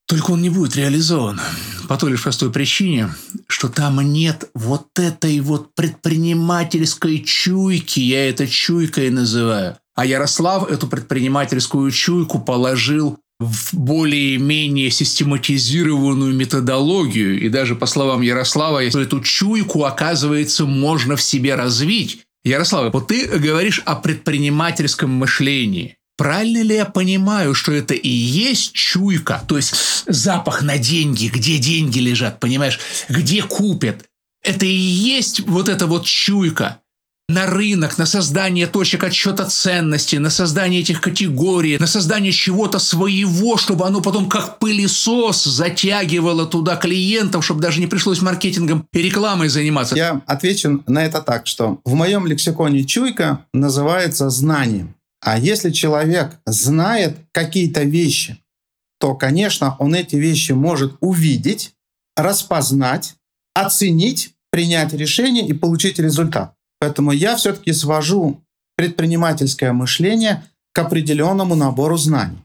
Только 0.06 0.32
он 0.32 0.42
не 0.42 0.50
будет 0.50 0.74
реализован. 0.74 1.40
По 1.86 1.96
той 1.96 2.10
лишь 2.10 2.22
простой 2.22 2.50
причине, 2.50 3.10
что 3.46 3.68
там 3.68 4.00
нет 4.00 4.50
вот 4.54 4.86
этой 4.98 5.38
вот 5.40 5.74
предпринимательской 5.74 7.20
чуйки, 7.20 8.00
я 8.00 8.28
это 8.28 8.46
чуйкой 8.46 9.10
называю. 9.10 9.76
А 9.94 10.06
Ярослав 10.06 10.70
эту 10.70 10.86
предпринимательскую 10.86 11.90
чуйку 11.90 12.38
положил 12.38 13.18
в 13.38 13.74
более-менее 13.74 14.90
систематизированную 14.90 16.34
методологию. 16.34 17.40
И 17.40 17.48
даже 17.48 17.76
по 17.76 17.86
словам 17.86 18.22
Ярослава, 18.22 18.82
эту 18.84 19.20
чуйку, 19.20 19.84
оказывается, 19.84 20.66
можно 20.66 21.16
в 21.16 21.22
себе 21.22 21.54
развить. 21.54 22.24
Ярослав, 22.44 22.92
вот 22.92 23.08
ты 23.08 23.26
говоришь 23.26 23.80
о 23.84 23.94
предпринимательском 23.96 25.10
мышлении. 25.10 25.96
Правильно 26.16 26.62
ли 26.62 26.74
я 26.74 26.84
понимаю, 26.84 27.54
что 27.54 27.70
это 27.70 27.94
и 27.94 28.08
есть 28.08 28.72
чуйка? 28.72 29.44
То 29.46 29.56
есть 29.56 29.72
запах 30.06 30.62
на 30.62 30.76
деньги, 30.76 31.28
где 31.28 31.58
деньги 31.58 32.00
лежат, 32.00 32.40
понимаешь? 32.40 32.80
Где 33.08 33.42
купят? 33.42 34.06
Это 34.42 34.66
и 34.66 34.68
есть 34.68 35.40
вот 35.46 35.68
эта 35.68 35.86
вот 35.86 36.06
чуйка 36.06 36.80
на 37.28 37.46
рынок, 37.46 37.98
на 37.98 38.06
создание 38.06 38.66
точек 38.66 39.04
отсчета 39.04 39.44
ценности, 39.44 40.16
на 40.16 40.30
создание 40.30 40.80
этих 40.80 41.00
категорий, 41.00 41.76
на 41.78 41.86
создание 41.86 42.32
чего-то 42.32 42.78
своего, 42.78 43.58
чтобы 43.58 43.86
оно 43.86 44.00
потом 44.00 44.28
как 44.28 44.58
пылесос 44.58 45.44
затягивало 45.44 46.46
туда 46.46 46.76
клиентов, 46.76 47.44
чтобы 47.44 47.60
даже 47.60 47.80
не 47.80 47.86
пришлось 47.86 48.22
маркетингом 48.22 48.86
и 48.92 49.02
рекламой 49.02 49.48
заниматься. 49.48 49.94
Я 49.94 50.22
отвечу 50.26 50.82
на 50.86 51.04
это 51.04 51.20
так, 51.20 51.46
что 51.46 51.80
в 51.84 51.94
моем 51.94 52.26
лексиконе 52.26 52.84
чуйка 52.84 53.44
называется 53.52 54.30
знанием. 54.30 54.94
А 55.20 55.38
если 55.38 55.70
человек 55.70 56.38
знает 56.46 57.18
какие-то 57.32 57.82
вещи, 57.82 58.38
то, 59.00 59.14
конечно, 59.14 59.76
он 59.78 59.94
эти 59.94 60.16
вещи 60.16 60.52
может 60.52 60.96
увидеть, 61.00 61.72
распознать, 62.16 63.16
оценить, 63.54 64.34
принять 64.50 64.94
решение 64.94 65.46
и 65.46 65.52
получить 65.52 65.98
результат. 65.98 66.54
Поэтому 66.80 67.12
я 67.12 67.36
все-таки 67.36 67.72
свожу 67.72 68.42
предпринимательское 68.76 69.72
мышление 69.72 70.44
к 70.72 70.78
определенному 70.78 71.54
набору 71.54 71.96
знаний. 71.96 72.44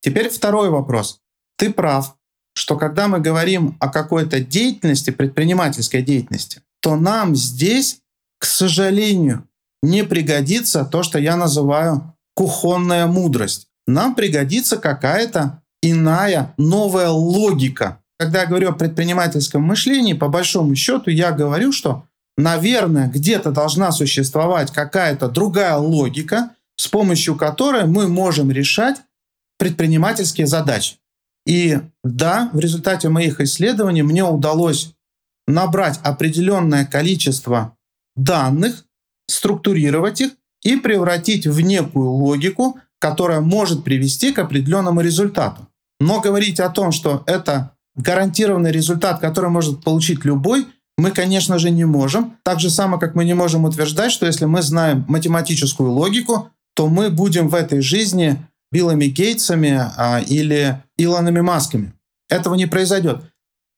Теперь 0.00 0.30
второй 0.30 0.70
вопрос. 0.70 1.20
Ты 1.56 1.72
прав, 1.72 2.16
что 2.54 2.76
когда 2.76 3.08
мы 3.08 3.20
говорим 3.20 3.76
о 3.80 3.88
какой-то 3.88 4.40
деятельности, 4.40 5.10
предпринимательской 5.10 6.02
деятельности, 6.02 6.62
то 6.80 6.96
нам 6.96 7.36
здесь, 7.36 8.00
к 8.38 8.44
сожалению, 8.44 9.46
не 9.82 10.04
пригодится 10.04 10.84
то, 10.84 11.02
что 11.02 11.18
я 11.18 11.36
называю 11.36 12.14
кухонная 12.34 13.06
мудрость. 13.06 13.68
Нам 13.86 14.14
пригодится 14.14 14.78
какая-то 14.78 15.62
иная 15.82 16.54
новая 16.56 17.10
логика. 17.10 18.00
Когда 18.18 18.42
я 18.42 18.46
говорю 18.46 18.70
о 18.70 18.74
предпринимательском 18.74 19.62
мышлении, 19.62 20.14
по 20.14 20.28
большому 20.28 20.74
счету 20.74 21.10
я 21.10 21.32
говорю, 21.32 21.72
что 21.72 22.04
наверное, 22.36 23.08
где-то 23.08 23.50
должна 23.50 23.92
существовать 23.92 24.72
какая-то 24.72 25.28
другая 25.28 25.76
логика, 25.76 26.50
с 26.76 26.88
помощью 26.88 27.36
которой 27.36 27.86
мы 27.86 28.08
можем 28.08 28.50
решать 28.50 28.96
предпринимательские 29.58 30.46
задачи. 30.46 30.96
И 31.46 31.78
да, 32.02 32.50
в 32.52 32.58
результате 32.58 33.08
моих 33.08 33.40
исследований 33.40 34.02
мне 34.02 34.24
удалось 34.24 34.94
набрать 35.46 36.00
определенное 36.02 36.86
количество 36.86 37.76
данных, 38.16 38.84
структурировать 39.28 40.20
их 40.20 40.32
и 40.62 40.76
превратить 40.76 41.46
в 41.46 41.60
некую 41.60 42.10
логику, 42.10 42.78
которая 42.98 43.40
может 43.40 43.84
привести 43.84 44.32
к 44.32 44.38
определенному 44.38 45.00
результату. 45.02 45.68
Но 46.00 46.20
говорить 46.20 46.60
о 46.60 46.70
том, 46.70 46.92
что 46.92 47.22
это 47.26 47.76
гарантированный 47.96 48.72
результат, 48.72 49.20
который 49.20 49.50
может 49.50 49.84
получить 49.84 50.24
любой, 50.24 50.66
мы, 50.96 51.10
конечно 51.10 51.58
же, 51.58 51.70
не 51.70 51.84
можем. 51.84 52.36
Так 52.42 52.60
же 52.60 52.70
само, 52.70 52.98
как 52.98 53.14
мы 53.14 53.24
не 53.24 53.34
можем 53.34 53.64
утверждать, 53.64 54.12
что 54.12 54.26
если 54.26 54.44
мы 54.44 54.62
знаем 54.62 55.04
математическую 55.08 55.90
логику, 55.90 56.50
то 56.74 56.88
мы 56.88 57.10
будем 57.10 57.48
в 57.48 57.54
этой 57.54 57.80
жизни 57.80 58.38
Биллами 58.70 59.06
Гейтсами 59.06 59.80
а, 59.96 60.20
или 60.20 60.82
Илонами 60.96 61.40
Масками. 61.40 61.92
Этого 62.28 62.54
не 62.54 62.66
произойдет. 62.66 63.22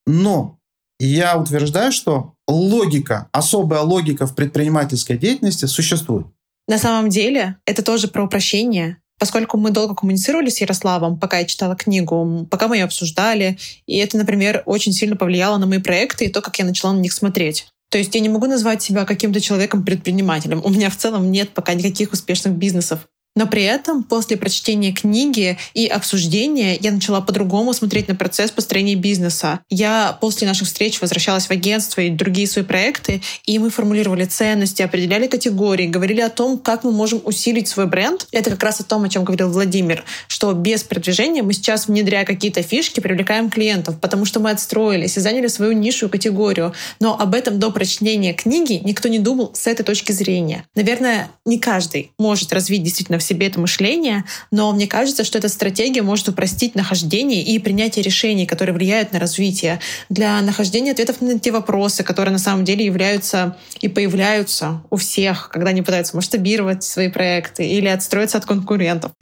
Но 0.07 0.59
я 0.99 1.39
утверждаю, 1.39 1.93
что 1.93 2.35
логика, 2.47 3.29
особая 3.33 3.81
логика 3.81 4.27
в 4.27 4.35
предпринимательской 4.35 5.19
деятельности 5.19 5.67
существует. 5.67 6.27
На 6.69 6.79
самом 6.79 7.11
деле 7.11 7.57
это 7.67 7.83
тоже 7.83 8.09
про 8.09 8.25
упрощение. 8.25 8.99
Поскольку 9.19 9.57
мы 9.57 9.71
долго 9.71 9.95
коммуницировали 9.95 10.51
с 10.51 10.61
Ярославом, 10.61 11.19
пока 11.19 11.39
я 11.39 11.47
читала 11.47 11.75
книгу, 11.75 12.47
пока 12.51 12.69
мы 12.69 12.77
ее 12.77 12.85
обсуждали, 12.85 13.59
и 13.87 13.97
это, 13.97 14.19
например, 14.19 14.63
очень 14.67 14.93
сильно 14.93 15.17
повлияло 15.17 15.57
на 15.57 15.67
мои 15.67 15.79
проекты 15.79 16.27
и 16.27 16.29
то, 16.29 16.43
как 16.43 16.59
я 16.59 16.65
начала 16.65 16.93
на 16.93 17.01
них 17.01 17.13
смотреть. 17.13 17.67
То 17.89 17.99
есть 17.99 18.15
я 18.15 18.21
не 18.21 18.29
могу 18.29 18.47
назвать 18.47 18.83
себя 18.83 19.05
каким-то 19.05 19.41
человеком-предпринимателем. 19.41 20.61
У 20.65 20.69
меня 20.69 20.91
в 20.91 20.97
целом 20.97 21.31
нет 21.31 21.51
пока 21.51 21.75
никаких 21.75 22.13
успешных 22.13 22.55
бизнесов. 22.55 23.09
Но 23.37 23.47
при 23.47 23.63
этом 23.63 24.03
после 24.03 24.37
прочтения 24.37 24.93
книги 24.93 25.59
и 25.75 25.87
обсуждения 25.87 26.77
я 26.81 26.91
начала 26.91 27.21
по-другому 27.21 27.73
смотреть 27.75 28.09
на 28.09 28.17
процесс 28.17 28.51
построения 28.51 28.97
бизнеса. 28.97 29.61
Я 29.71 30.17
после 30.21 30.49
наших 30.49 30.67
встреч 30.67 31.01
возвращалась 31.01 31.47
в 31.47 31.51
агентство 31.51 32.01
и 32.01 32.11
другие 32.11 32.49
свои 32.49 32.65
проекты, 32.65 33.21
и 33.45 33.59
мы 33.59 33.71
формулировали 33.71 34.25
ценности, 34.25 34.83
определяли 34.83 35.27
категории, 35.27 35.87
говорили 35.87 36.23
о 36.23 36.31
том, 36.31 36.59
как 36.59 36.83
мы 36.83 36.93
можем 36.93 37.21
усилить 37.25 37.69
свой 37.69 37.87
бренд. 37.87 38.27
Это 38.33 38.51
как 38.51 38.63
раз 38.63 38.81
о 38.81 38.85
том, 38.85 39.05
о 39.05 39.09
чем 39.09 39.23
говорил 39.23 39.51
Владимир, 39.51 40.05
что 40.29 40.53
без 40.55 40.83
продвижения 40.83 41.43
мы 41.43 41.53
сейчас, 41.53 41.89
внедряя 41.89 42.25
какие-то 42.25 42.63
фишки, 42.63 43.01
привлекаем 43.01 43.51
клиентов, 43.51 44.01
потому 44.01 44.25
что 44.25 44.41
мы 44.41 44.51
отстроились 44.51 45.17
и 45.19 45.21
заняли 45.21 45.49
свою 45.49 45.73
нишу 45.73 46.07
и 46.07 46.11
категорию. 46.11 46.73
Но 47.01 47.19
об 47.19 47.35
этом 47.35 47.59
до 47.59 47.71
прочтения 47.71 48.33
книги 48.33 48.81
никто 48.83 49.09
не 49.09 49.19
думал 49.19 49.51
с 49.55 49.67
этой 49.67 49.83
точки 49.83 50.13
зрения. 50.13 50.65
Наверное, 50.75 51.31
не 51.45 51.59
каждый 51.59 52.13
может 52.19 52.53
развить 52.53 52.83
действительно 52.83 53.19
себе 53.27 53.49
это 53.49 53.61
мышление, 53.61 54.25
но 54.51 54.73
мне 54.73 54.87
кажется, 54.87 55.25
что 55.25 55.39
эта 55.39 55.49
стратегия 55.49 56.03
может 56.03 56.29
упростить 56.29 56.75
нахождение 56.75 57.43
и 57.43 57.59
принятие 57.59 58.03
решений, 58.03 58.47
которые 58.47 58.75
влияют 58.75 59.13
на 59.13 59.19
развитие, 59.19 59.81
для 60.09 60.41
нахождения 60.43 60.93
ответов 60.93 61.21
на 61.21 61.39
те 61.39 61.51
вопросы, 61.51 62.03
которые 62.05 62.33
на 62.33 62.39
самом 62.39 62.65
деле 62.65 62.85
являются 62.85 63.57
и 63.81 63.89
появляются 63.89 64.83
у 64.91 64.97
всех, 64.97 65.49
когда 65.51 65.71
они 65.71 65.83
пытаются 65.83 66.17
масштабировать 66.17 66.83
свои 66.85 67.09
проекты 67.09 67.67
или 67.67 67.89
отстроиться 67.89 68.39
от 68.39 68.47
конкурентов. 68.47 69.13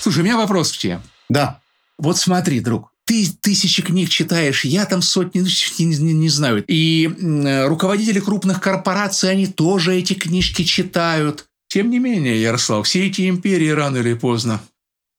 Слушай, 0.00 0.20
у 0.20 0.24
меня 0.24 0.36
вопрос 0.36 0.72
к 0.72 0.76
тебе. 0.78 1.00
Да. 1.28 1.60
Вот 1.98 2.18
смотри, 2.18 2.60
друг, 2.60 2.90
ты 3.06 3.26
тысячи 3.40 3.82
книг 3.82 4.08
читаешь, 4.08 4.64
я 4.64 4.86
там 4.86 5.02
сотни, 5.02 5.40
не, 5.78 5.96
не, 5.96 6.12
не 6.12 6.28
знаю. 6.28 6.64
И 6.66 7.06
руководители 7.66 8.20
крупных 8.20 8.60
корпораций, 8.60 9.30
они 9.30 9.46
тоже 9.46 9.96
эти 9.96 10.14
книжки 10.14 10.62
читают. 10.62 11.46
Тем 11.68 11.90
не 11.90 11.98
менее, 11.98 12.40
Ярослав, 12.40 12.86
все 12.86 13.06
эти 13.06 13.28
империи 13.28 13.68
рано 13.68 13.98
или 13.98 14.14
поздно 14.14 14.62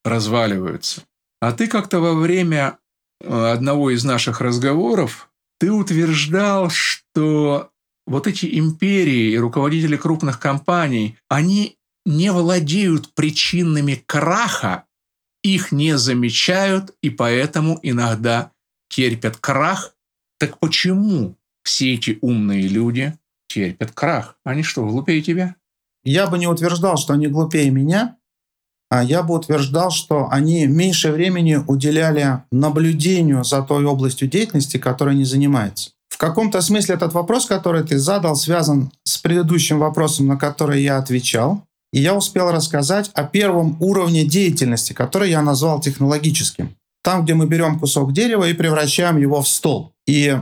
разваливаются. 0.04 1.02
А 1.40 1.52
ты 1.52 1.66
как-то 1.66 2.00
во 2.00 2.14
время 2.14 2.78
э, 3.20 3.52
одного 3.52 3.90
из 3.90 4.04
наших 4.04 4.40
разговоров 4.40 5.28
ты 5.58 5.70
утверждал, 5.70 6.70
что 6.70 7.70
вот 8.06 8.26
эти 8.26 8.58
империи 8.58 9.32
и 9.32 9.38
руководители 9.38 9.96
крупных 9.96 10.38
компаний, 10.38 11.18
они 11.28 11.76
не 12.04 12.30
владеют 12.30 13.14
причинами 13.14 14.02
краха 14.06 14.84
их 15.54 15.72
не 15.72 15.96
замечают 15.96 16.94
и 17.02 17.10
поэтому 17.10 17.78
иногда 17.82 18.50
терпят 18.88 19.36
крах. 19.36 19.94
Так 20.38 20.58
почему 20.58 21.36
все 21.62 21.94
эти 21.94 22.18
умные 22.20 22.68
люди 22.68 23.16
терпят 23.48 23.92
крах? 23.92 24.38
Они 24.44 24.62
что, 24.62 24.86
глупее 24.86 25.22
тебя? 25.22 25.56
Я 26.04 26.26
бы 26.26 26.38
не 26.38 26.46
утверждал, 26.46 26.96
что 26.96 27.14
они 27.14 27.26
глупее 27.26 27.70
меня, 27.70 28.16
а 28.88 29.02
я 29.02 29.22
бы 29.22 29.34
утверждал, 29.34 29.90
что 29.90 30.28
они 30.30 30.66
меньше 30.66 31.10
времени 31.10 31.58
уделяли 31.66 32.42
наблюдению 32.52 33.42
за 33.42 33.62
той 33.62 33.84
областью 33.84 34.28
деятельности, 34.28 34.76
которой 34.76 35.14
они 35.14 35.24
занимаются. 35.24 35.90
В 36.08 36.18
каком-то 36.18 36.60
смысле 36.60 36.94
этот 36.94 37.12
вопрос, 37.12 37.46
который 37.46 37.82
ты 37.82 37.98
задал, 37.98 38.36
связан 38.36 38.90
с 39.02 39.18
предыдущим 39.18 39.80
вопросом, 39.80 40.26
на 40.26 40.36
который 40.36 40.82
я 40.82 40.98
отвечал. 40.98 41.65
И 41.96 42.00
я 42.00 42.14
успел 42.14 42.50
рассказать 42.52 43.10
о 43.14 43.24
первом 43.24 43.78
уровне 43.80 44.26
деятельности, 44.26 44.92
который 44.92 45.30
я 45.30 45.40
назвал 45.40 45.80
технологическим. 45.80 46.76
Там, 47.02 47.24
где 47.24 47.32
мы 47.32 47.46
берем 47.46 47.78
кусок 47.78 48.12
дерева 48.12 48.44
и 48.44 48.52
превращаем 48.52 49.16
его 49.16 49.40
в 49.40 49.48
стол. 49.48 49.94
И 50.06 50.36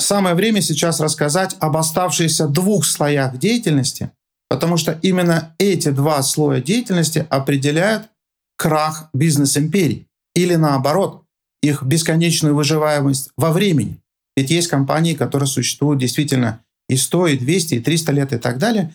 самое 0.00 0.34
время 0.34 0.62
сейчас 0.62 1.00
рассказать 1.00 1.56
об 1.60 1.76
оставшихся 1.76 2.48
двух 2.48 2.86
слоях 2.86 3.36
деятельности, 3.36 4.12
потому 4.48 4.78
что 4.78 4.98
именно 5.02 5.54
эти 5.58 5.90
два 5.90 6.22
слоя 6.22 6.62
деятельности 6.62 7.26
определяют 7.28 8.08
крах 8.56 9.10
бизнес-империй. 9.12 10.06
Или 10.34 10.54
наоборот, 10.54 11.24
их 11.62 11.82
бесконечную 11.82 12.54
выживаемость 12.54 13.28
во 13.36 13.52
времени. 13.52 14.00
Ведь 14.38 14.48
есть 14.48 14.68
компании, 14.68 15.12
которые 15.12 15.48
существуют 15.48 16.00
действительно 16.00 16.62
и 16.88 16.96
100, 16.96 17.26
и 17.26 17.36
200, 17.36 17.74
и 17.74 17.80
300 17.80 18.12
лет 18.12 18.32
и 18.32 18.38
так 18.38 18.56
далее. 18.56 18.94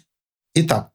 Итак, 0.55 0.89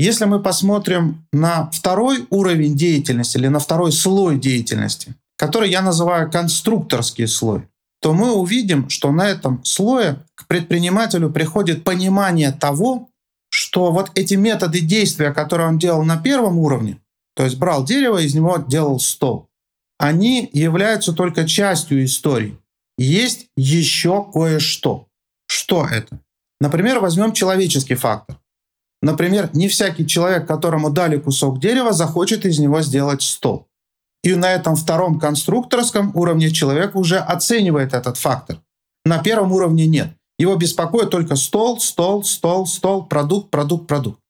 если 0.00 0.24
мы 0.24 0.40
посмотрим 0.40 1.26
на 1.32 1.70
второй 1.70 2.26
уровень 2.30 2.74
деятельности 2.74 3.36
или 3.36 3.48
на 3.48 3.58
второй 3.58 3.92
слой 3.92 4.38
деятельности, 4.38 5.14
который 5.36 5.70
я 5.70 5.82
называю 5.82 6.30
конструкторский 6.30 7.26
слой, 7.26 7.68
то 8.00 8.14
мы 8.14 8.32
увидим, 8.32 8.88
что 8.88 9.12
на 9.12 9.28
этом 9.28 9.62
слое 9.64 10.24
к 10.34 10.46
предпринимателю 10.46 11.30
приходит 11.30 11.84
понимание 11.84 12.50
того, 12.50 13.08
что 13.50 13.92
вот 13.92 14.10
эти 14.14 14.34
методы 14.34 14.80
действия, 14.80 15.32
которые 15.32 15.68
он 15.68 15.78
делал 15.78 16.02
на 16.02 16.16
первом 16.16 16.58
уровне, 16.58 16.98
то 17.34 17.44
есть 17.44 17.58
брал 17.58 17.84
дерево, 17.84 18.18
из 18.18 18.34
него 18.34 18.56
делал 18.56 19.00
стол, 19.00 19.48
они 19.98 20.48
являются 20.52 21.12
только 21.12 21.46
частью 21.46 22.04
истории. 22.04 22.56
Есть 22.96 23.48
еще 23.56 24.24
кое-что. 24.32 25.08
Что 25.46 25.86
это? 25.86 26.20
Например, 26.58 27.00
возьмем 27.00 27.32
человеческий 27.32 27.96
фактор. 27.96 28.38
Например, 29.02 29.50
не 29.54 29.68
всякий 29.68 30.06
человек, 30.06 30.46
которому 30.46 30.90
дали 30.90 31.18
кусок 31.18 31.58
дерева, 31.58 31.92
захочет 31.92 32.44
из 32.44 32.58
него 32.58 32.82
сделать 32.82 33.22
стол. 33.22 33.66
И 34.22 34.34
на 34.34 34.52
этом 34.52 34.76
втором 34.76 35.18
конструкторском 35.18 36.14
уровне 36.14 36.50
человек 36.50 36.94
уже 36.94 37.18
оценивает 37.18 37.94
этот 37.94 38.18
фактор. 38.18 38.58
На 39.04 39.18
первом 39.18 39.52
уровне 39.52 39.86
нет. 39.86 40.14
Его 40.38 40.56
беспокоит 40.56 41.10
только 41.10 41.36
стол, 41.36 41.80
стол, 41.80 42.24
стол, 42.24 42.66
стол, 42.66 43.06
продукт, 43.06 43.50
продукт, 43.50 43.86
продукт. 43.86 44.20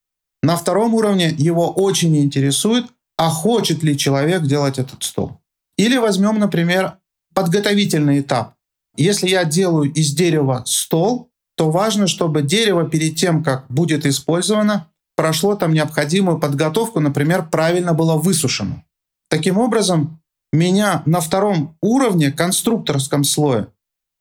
На 0.43 0.55
втором 0.55 0.93
уровне 0.93 1.35
его 1.37 1.69
очень 1.69 2.17
интересует, 2.17 2.85
а 3.17 3.29
хочет 3.29 3.83
ли 3.83 3.97
человек 3.97 4.43
делать 4.43 4.79
этот 4.79 5.03
стол. 5.03 5.39
Или 5.77 5.97
возьмем, 5.97 6.39
например, 6.39 6.97
подготовительный 7.33 8.21
этап. 8.21 8.55
Если 8.95 9.29
я 9.29 9.45
делаю 9.45 9.91
из 9.91 10.13
дерева 10.13 10.63
стол, 10.65 11.30
то 11.55 11.69
важно, 11.69 12.07
чтобы 12.07 12.41
дерево 12.41 12.89
перед 12.89 13.15
тем, 13.15 13.43
как 13.43 13.65
будет 13.69 14.05
использовано, 14.05 14.87
прошло 15.15 15.55
там 15.55 15.73
необходимую 15.73 16.39
подготовку, 16.39 16.99
например, 16.99 17.47
правильно 17.49 17.93
было 17.93 18.15
высушено. 18.15 18.83
Таким 19.29 19.57
образом, 19.57 20.21
меня 20.51 21.03
на 21.05 21.21
втором 21.21 21.77
уровне, 21.81 22.31
конструкторском 22.31 23.23
слое, 23.23 23.67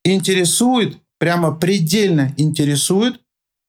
интересует, 0.05 0.99
прямо 1.19 1.55
предельно 1.55 2.35
интересует 2.37 3.21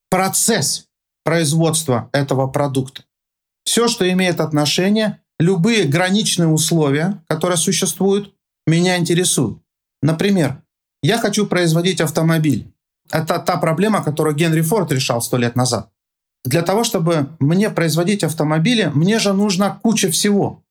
процесс 0.09 0.87
производства 1.23 2.09
этого 2.13 2.47
продукта. 2.47 3.03
Все, 3.63 3.87
что 3.87 4.09
имеет 4.11 4.39
отношение, 4.39 5.21
любые 5.39 5.85
граничные 5.85 6.47
условия, 6.47 7.23
которые 7.27 7.57
существуют, 7.57 8.33
меня 8.67 8.97
интересуют. 8.97 9.59
Например, 10.01 10.61
я 11.03 11.17
хочу 11.17 11.47
производить 11.47 12.01
автомобиль. 12.01 12.71
Это 13.11 13.39
та 13.39 13.57
проблема, 13.57 14.03
которую 14.03 14.35
Генри 14.35 14.61
Форд 14.61 14.91
решал 14.91 15.21
сто 15.21 15.37
лет 15.37 15.55
назад. 15.55 15.89
Для 16.43 16.61
того, 16.61 16.83
чтобы 16.83 17.29
мне 17.39 17.69
производить 17.69 18.23
автомобили, 18.23 18.91
мне 18.93 19.19
же 19.19 19.33
нужна 19.33 19.79
куча 19.83 20.09
всего. 20.09 20.63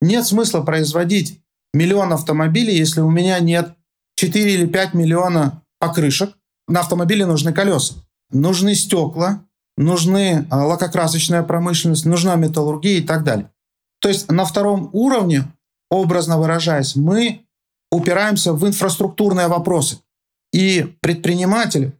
Нет 0.00 0.26
смысла 0.26 0.60
производить 0.60 1.40
миллион 1.72 2.12
автомобилей, 2.12 2.76
если 2.76 3.00
у 3.00 3.10
меня 3.10 3.38
нет 3.38 3.74
4 4.16 4.54
или 4.54 4.66
5 4.66 4.94
миллиона 4.94 5.62
покрышек. 5.78 6.36
На 6.68 6.80
автомобиле 6.80 7.24
нужны 7.26 7.52
колеса, 7.52 7.94
нужны 8.30 8.74
стекла, 8.74 9.44
нужны 9.76 10.46
а, 10.50 10.66
лакокрасочная 10.66 11.42
промышленность, 11.42 12.04
нужна 12.04 12.34
металлургия 12.34 12.98
и 12.98 13.02
так 13.02 13.24
далее. 13.24 13.50
То 14.00 14.08
есть 14.08 14.30
на 14.30 14.44
втором 14.44 14.90
уровне, 14.92 15.44
образно 15.90 16.38
выражаясь, 16.38 16.96
мы 16.96 17.46
упираемся 17.90 18.52
в 18.52 18.66
инфраструктурные 18.66 19.48
вопросы. 19.48 20.00
И 20.56 20.96
предприниматель, 21.02 21.92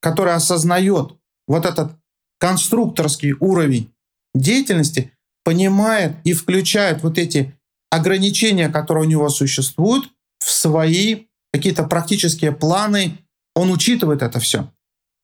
который 0.00 0.32
осознает 0.32 1.12
вот 1.46 1.66
этот 1.66 1.92
конструкторский 2.38 3.34
уровень 3.40 3.92
деятельности, 4.34 5.12
понимает 5.44 6.16
и 6.24 6.32
включает 6.32 7.02
вот 7.02 7.18
эти 7.18 7.54
ограничения, 7.90 8.70
которые 8.70 9.04
у 9.04 9.10
него 9.10 9.28
существуют, 9.28 10.08
в 10.38 10.50
свои 10.50 11.26
какие-то 11.52 11.84
практические 11.84 12.52
планы. 12.52 13.18
Он 13.54 13.70
учитывает 13.70 14.22
это 14.22 14.40
все. 14.40 14.72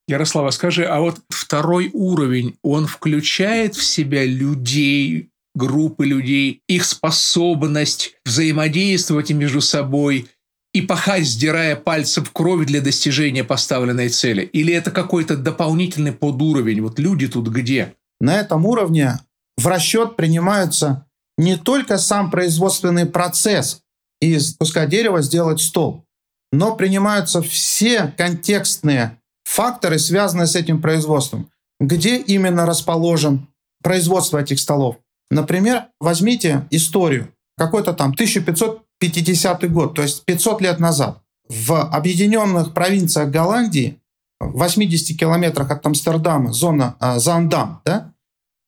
Ярослава, 0.06 0.50
скажи, 0.50 0.84
а 0.84 1.00
вот 1.00 1.20
второй 1.30 1.88
уровень, 1.94 2.58
он 2.62 2.86
включает 2.86 3.74
в 3.74 3.82
себя 3.82 4.26
людей, 4.26 5.30
группы 5.54 6.04
людей, 6.04 6.60
их 6.68 6.84
способность 6.84 8.16
взаимодействовать 8.26 9.30
между 9.30 9.62
собой, 9.62 10.28
и 10.76 10.82
пахать, 10.82 11.24
сдирая 11.24 11.74
пальцы 11.74 12.20
в 12.20 12.30
кровь 12.32 12.66
для 12.66 12.82
достижения 12.82 13.44
поставленной 13.44 14.10
цели? 14.10 14.42
Или 14.42 14.74
это 14.74 14.90
какой-то 14.90 15.38
дополнительный 15.38 16.12
подуровень? 16.12 16.82
Вот 16.82 16.98
люди 16.98 17.28
тут 17.28 17.48
где? 17.48 17.94
На 18.20 18.38
этом 18.38 18.66
уровне 18.66 19.20
в 19.56 19.66
расчет 19.66 20.16
принимаются 20.16 21.06
не 21.38 21.56
только 21.56 21.96
сам 21.96 22.30
производственный 22.30 23.06
процесс 23.06 23.80
из 24.20 24.54
куска 24.56 24.84
дерева 24.84 25.22
сделать 25.22 25.62
стол, 25.62 26.04
но 26.52 26.76
принимаются 26.76 27.40
все 27.40 28.12
контекстные 28.18 29.18
факторы, 29.44 29.98
связанные 29.98 30.46
с 30.46 30.56
этим 30.56 30.82
производством. 30.82 31.50
Где 31.80 32.18
именно 32.18 32.66
расположен 32.66 33.48
производство 33.82 34.42
этих 34.42 34.60
столов? 34.60 34.96
Например, 35.30 35.86
возьмите 36.00 36.66
историю. 36.70 37.32
Какой-то 37.56 37.94
там 37.94 38.10
1500 38.10 38.85
50 38.98 39.70
год, 39.72 39.94
то 39.94 40.02
есть 40.02 40.24
500 40.24 40.60
лет 40.62 40.80
назад, 40.80 41.20
в 41.48 41.80
объединенных 41.80 42.74
провинциях 42.74 43.30
Голландии, 43.30 44.00
в 44.40 44.58
80 44.58 45.18
километрах 45.18 45.70
от 45.70 45.86
Амстердама, 45.86 46.52
зона 46.52 46.96
э, 47.00 47.18
Зандам, 47.18 47.80
да, 47.84 48.12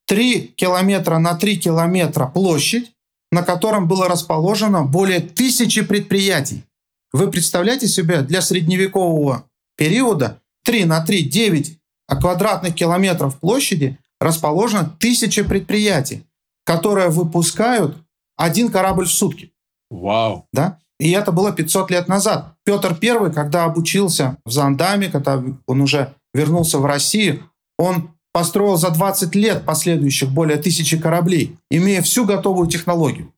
3 0.07 0.55
километра 0.57 1.19
на 1.19 1.35
3 1.35 1.59
километра 1.59 2.27
площадь, 2.27 2.93
на 3.31 3.43
котором 3.43 3.87
было 3.89 4.09
расположено 4.09 4.85
более 4.85 5.21
тысячи 5.21 5.83
предприятий. 5.83 6.65
Вы 7.13 7.31
представляете 7.31 7.87
себе 7.89 8.23
для 8.23 8.41
средневекового 8.41 9.45
периода 9.77 10.41
3 10.65 10.85
на 10.85 11.05
3, 11.05 11.25
9 11.25 11.79
квадратных 12.21 12.75
километров 12.75 13.39
площади, 13.39 13.99
расположено 14.21 14.97
тысячи 14.99 15.43
предприятий, 15.43 16.25
которые 16.65 17.09
выпускают 17.09 17.99
один 18.37 18.71
корабль 18.71 19.07
в 19.07 19.13
сутки. 19.13 19.53
Вау. 19.91 20.47
Да? 20.53 20.79
И 20.99 21.11
это 21.11 21.33
было 21.33 21.53
500 21.53 21.91
лет 21.91 22.09
назад. 22.09 22.55
Петр 22.65 22.97
I, 23.01 23.33
когда 23.33 23.65
обучился 23.65 24.37
в 24.45 24.51
Зандаме, 24.51 25.09
когда 25.09 25.43
он 25.67 25.81
уже 25.81 26.15
вернулся 26.35 26.79
в 26.79 26.85
Россию, 26.85 27.49
он 27.79 28.11
построил 28.33 28.77
за 28.77 28.91
20 28.91 29.35
лет 29.35 29.65
последующих 29.65 30.31
более 30.31 30.59
тысячи 30.59 30.99
кораблей, 30.99 31.57
имея 31.71 32.03
всю 32.03 32.25
готовую 32.25 32.69
технологию. 32.69 33.33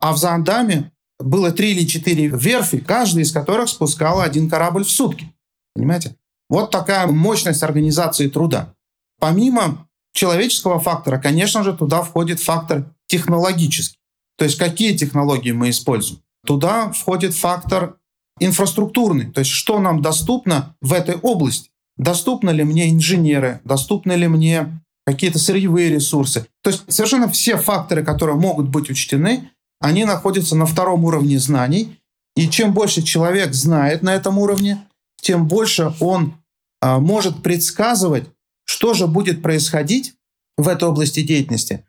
А 0.00 0.12
в 0.12 0.18
Зандаме 0.18 0.92
было 1.18 1.52
три 1.52 1.72
или 1.72 1.86
четыре 1.86 2.26
верфи, 2.26 2.78
каждая 2.78 3.24
из 3.24 3.32
которых 3.32 3.68
спускала 3.68 4.24
один 4.24 4.50
корабль 4.50 4.84
в 4.84 4.90
сутки. 4.90 5.32
Понимаете? 5.74 6.16
Вот 6.50 6.70
такая 6.70 7.06
мощность 7.06 7.62
организации 7.62 8.28
труда. 8.28 8.74
Помимо 9.18 9.88
человеческого 10.12 10.78
фактора, 10.78 11.18
конечно 11.18 11.62
же, 11.62 11.72
туда 11.72 12.02
входит 12.02 12.40
фактор 12.40 12.84
технологический. 13.06 13.98
То 14.36 14.44
есть 14.44 14.58
какие 14.58 14.96
технологии 14.96 15.52
мы 15.52 15.70
используем. 15.70 16.20
Туда 16.46 16.92
входит 16.92 17.34
фактор 17.34 17.96
инфраструктурный, 18.40 19.30
то 19.30 19.40
есть 19.40 19.50
что 19.50 19.78
нам 19.78 20.02
доступно 20.02 20.76
в 20.80 20.92
этой 20.92 21.16
области. 21.16 21.70
Доступны 21.96 22.50
ли 22.50 22.64
мне 22.64 22.90
инженеры, 22.90 23.60
доступны 23.64 24.12
ли 24.12 24.26
мне 24.26 24.80
какие-то 25.06 25.38
сырьевые 25.38 25.90
ресурсы. 25.90 26.46
То 26.62 26.70
есть 26.70 26.84
совершенно 26.88 27.28
все 27.28 27.56
факторы, 27.56 28.02
которые 28.04 28.36
могут 28.36 28.68
быть 28.68 28.90
учтены, 28.90 29.50
они 29.80 30.04
находятся 30.04 30.56
на 30.56 30.66
втором 30.66 31.04
уровне 31.04 31.38
знаний. 31.38 32.00
И 32.36 32.48
чем 32.48 32.72
больше 32.72 33.02
человек 33.02 33.54
знает 33.54 34.02
на 34.02 34.14
этом 34.14 34.38
уровне, 34.38 34.84
тем 35.20 35.46
больше 35.46 35.92
он 36.00 36.34
а, 36.80 36.98
может 36.98 37.42
предсказывать, 37.42 38.24
что 38.64 38.94
же 38.94 39.06
будет 39.06 39.42
происходить 39.42 40.14
в 40.56 40.68
этой 40.68 40.88
области 40.88 41.22
деятельности 41.22 41.84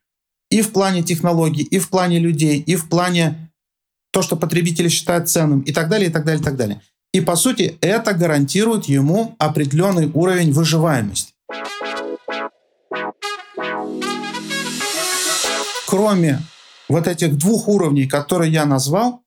и 0.50 0.62
в 0.62 0.72
плане 0.72 1.04
технологий, 1.04 1.64
и 1.64 1.80
в 1.80 1.90
плане 1.90 2.20
людей, 2.20 2.60
и 2.60 2.76
в 2.76 2.88
плане 2.90 3.52
то, 4.12 4.22
что 4.22 4.36
потребители 4.36 4.88
считают 4.88 5.30
ценным, 5.30 5.62
и 5.62 5.74
так 5.74 5.90
далее, 5.90 6.10
и 6.10 6.12
так 6.12 6.26
далее, 6.26 6.42
и 6.42 6.44
так 6.44 6.56
далее. 6.56 6.82
И 7.14 7.22
по 7.22 7.36
сути 7.36 7.78
это 7.82 8.14
гарантирует 8.14 8.86
ему 8.86 9.36
определенный 9.40 10.12
уровень 10.14 10.52
выживаемости. 10.52 11.34
Кроме 15.88 16.40
вот 16.90 17.08
этих 17.08 17.38
двух 17.38 17.68
уровней, 17.68 18.08
которые 18.08 18.52
я 18.52 18.66
назвал, 18.66 19.22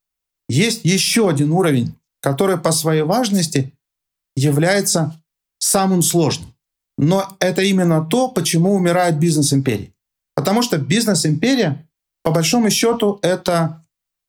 есть 0.48 0.84
еще 0.84 1.28
один 1.28 1.52
уровень, 1.52 1.94
который 2.20 2.58
по 2.58 2.72
своей 2.72 3.02
важности 3.02 3.72
является 4.36 5.20
самым 5.58 6.02
сложным. 6.02 6.54
Но 6.96 7.36
это 7.40 7.62
именно 7.62 8.04
то, 8.04 8.28
почему 8.28 8.74
умирает 8.74 9.18
бизнес-империи. 9.18 9.94
Потому 10.38 10.62
что 10.62 10.78
бизнес-империя, 10.78 11.84
по 12.22 12.30
большому 12.30 12.70
счету, 12.70 13.18
это 13.22 13.84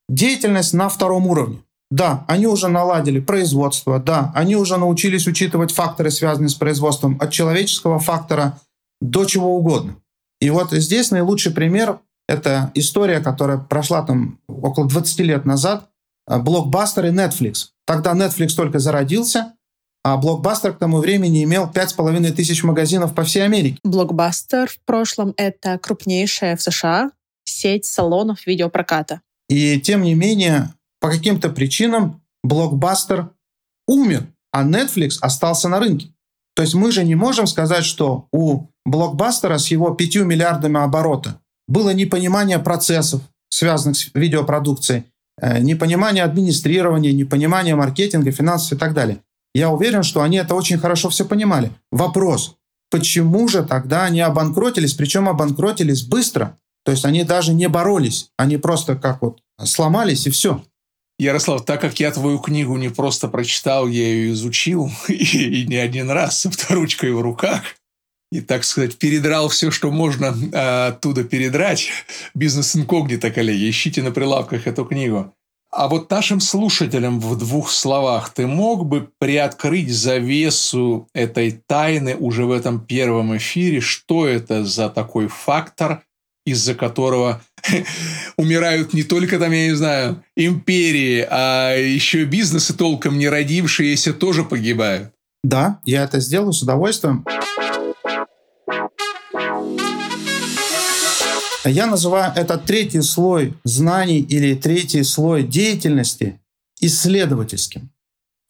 деятельность 0.10 0.74
на 0.74 0.90
втором 0.90 1.28
уровне. 1.28 1.60
Да, 1.92 2.26
они 2.28 2.48
уже 2.48 2.68
наладили 2.68 3.20
производство, 3.20 4.00
да, 4.00 4.32
они 4.34 4.56
уже 4.56 4.78
научились 4.78 5.28
учитывать 5.28 5.72
факторы, 5.72 6.10
связанные 6.10 6.50
с 6.50 6.56
производством, 6.56 7.16
от 7.22 7.30
человеческого 7.32 8.00
фактора 8.00 8.58
до 9.00 9.26
чего 9.26 9.56
угодно. 9.56 9.98
И 10.42 10.50
вот 10.50 10.72
здесь 10.72 11.12
наилучший 11.12 11.52
пример– 11.52 12.00
это 12.28 12.72
история, 12.74 13.20
которая 13.20 13.60
прошла 13.60 14.02
там 14.02 14.40
около 14.48 14.88
20 14.88 15.20
лет 15.20 15.46
назад, 15.46 15.90
блокбастер 16.28 17.06
и 17.06 17.12
Netflix. 17.12 17.68
Тогда 17.86 18.14
Netflix 18.14 18.56
только 18.56 18.80
зародился, 18.80 19.54
а 20.04 20.18
Блокбастер 20.18 20.74
к 20.74 20.80
тому 20.80 21.00
времени 21.00 21.44
имел 21.44 21.70
5,5 21.70 22.32
тысяч 22.32 22.64
магазинов 22.64 23.14
по 23.14 23.24
всей 23.24 23.44
Америке. 23.44 23.78
Блокбастер 23.84 24.70
в 24.70 24.80
прошлом— 24.86 25.34
это 25.38 25.78
крупнейшая 25.78 26.56
в 26.56 26.62
США 26.62 27.12
сеть 27.44 27.86
салонов 27.86 28.46
видеопроката. 28.48 29.22
И 29.50 29.80
тем 29.80 30.04
не 30.04 30.14
менее, 30.14 30.74
по 31.00 31.10
каким-то 31.10 31.50
причинам 31.50 32.22
Блокбастер 32.44 33.30
умер, 33.88 34.28
а 34.52 34.64
Netflix 34.64 35.18
остался 35.22 35.68
на 35.68 35.80
рынке. 35.80 36.14
То 36.56 36.62
есть 36.64 36.76
мы 36.76 36.92
же 36.92 37.04
не 37.04 37.16
можем 37.16 37.48
сказать, 37.48 37.84
что 37.84 38.28
у 38.32 38.68
Блокбастера 38.86 39.58
с 39.58 39.68
его 39.68 39.92
5 39.92 40.16
миллиардами 40.18 40.80
оборота 40.80 41.40
было 41.68 41.94
непонимание 41.94 42.60
процессов, 42.60 43.22
связанных 43.50 43.98
с 43.98 44.10
видеопродукцией, 44.14 45.06
э, 45.42 45.60
непонимание 45.60 46.24
администрирования, 46.24 47.14
непонимание 47.14 47.76
маркетинга, 47.76 48.32
финансов 48.32 48.74
и 48.74 48.78
так 48.78 48.94
далее. 48.94 49.20
Я 49.54 49.70
уверен, 49.70 50.04
что 50.04 50.22
они 50.22 50.38
это 50.38 50.56
очень 50.56 50.78
хорошо 50.78 51.10
все 51.10 51.26
понимали. 51.26 51.72
Вопрос, 51.92 52.56
почему 52.90 53.48
же 53.48 53.64
тогда 53.64 54.04
они 54.06 54.22
обанкротились, 54.22 54.94
причем 54.94 55.28
обанкротились 55.28 56.04
быстро? 56.04 56.58
То 56.86 56.92
есть 56.92 57.06
они 57.06 57.24
даже 57.24 57.54
не 57.54 57.68
боролись, 57.68 58.32
они 58.38 58.58
просто 58.58 58.96
как 58.96 59.22
вот 59.22 59.42
сломались 59.64 60.28
и 60.28 60.30
все. 60.30 60.64
Ярослав, 61.18 61.66
так 61.66 61.82
как 61.82 62.00
я 62.00 62.12
твою 62.12 62.40
книгу 62.40 62.78
не 62.78 62.90
просто 62.90 63.28
прочитал, 63.28 63.88
я 63.88 64.08
ее 64.08 64.32
изучил 64.32 64.90
и, 65.10 65.14
и 65.14 65.68
не 65.68 65.76
один 65.76 66.10
раз 66.10 66.40
с 66.40 66.46
авторучкой 66.46 67.12
в 67.12 67.22
руках, 67.22 67.64
и, 68.32 68.42
так 68.42 68.64
сказать, 68.64 68.98
передрал 68.98 69.50
все, 69.50 69.72
что 69.72 69.92
можно 69.92 70.36
а, 70.54 70.88
оттуда 70.88 71.24
передрать. 71.24 71.90
Бизнес 72.36 72.76
инкогнито, 72.76 73.32
коллеги, 73.32 73.70
ищите 73.70 74.04
на 74.04 74.12
прилавках 74.12 74.68
эту 74.68 74.86
книгу. 74.86 75.34
А 75.72 75.88
вот 75.88 76.10
нашим 76.10 76.40
слушателям 76.40 77.20
в 77.20 77.38
двух 77.38 77.70
словах 77.70 78.34
ты 78.34 78.48
мог 78.48 78.88
бы 78.88 79.10
приоткрыть 79.20 79.94
завесу 79.94 81.08
этой 81.14 81.52
тайны 81.52 82.16
уже 82.16 82.46
в 82.46 82.52
этом 82.52 82.84
первом 82.84 83.38
эфире? 83.38 83.80
Что 83.80 84.28
это 84.28 84.66
за 84.66 84.90
такой 84.90 85.28
фактор, 85.28 86.02
из-за 86.44 86.74
которого 86.74 87.42
умирают 88.38 88.94
не 88.94 89.04
только 89.04 89.38
там, 89.38 89.52
я 89.52 89.68
не 89.68 89.76
знаю, 89.76 90.24
империи, 90.36 91.28
а 91.30 91.76
еще 91.76 92.24
бизнесы 92.24 92.76
толком 92.76 93.20
не 93.20 93.30
родившиеся 93.30 94.14
тоже 94.14 94.44
погибают? 94.44 95.12
Да, 95.44 95.80
я 95.86 96.04
это 96.04 96.20
сделаю 96.20 96.52
с 96.52 96.64
удовольствием. 96.64 97.24
Я 101.70 101.86
называю 101.86 102.34
это 102.36 102.58
третий 102.58 103.02
слой 103.02 103.54
знаний 103.64 104.20
или 104.20 104.56
третий 104.56 105.04
слой 105.04 105.44
деятельности 105.44 106.40
исследовательским. 106.80 107.92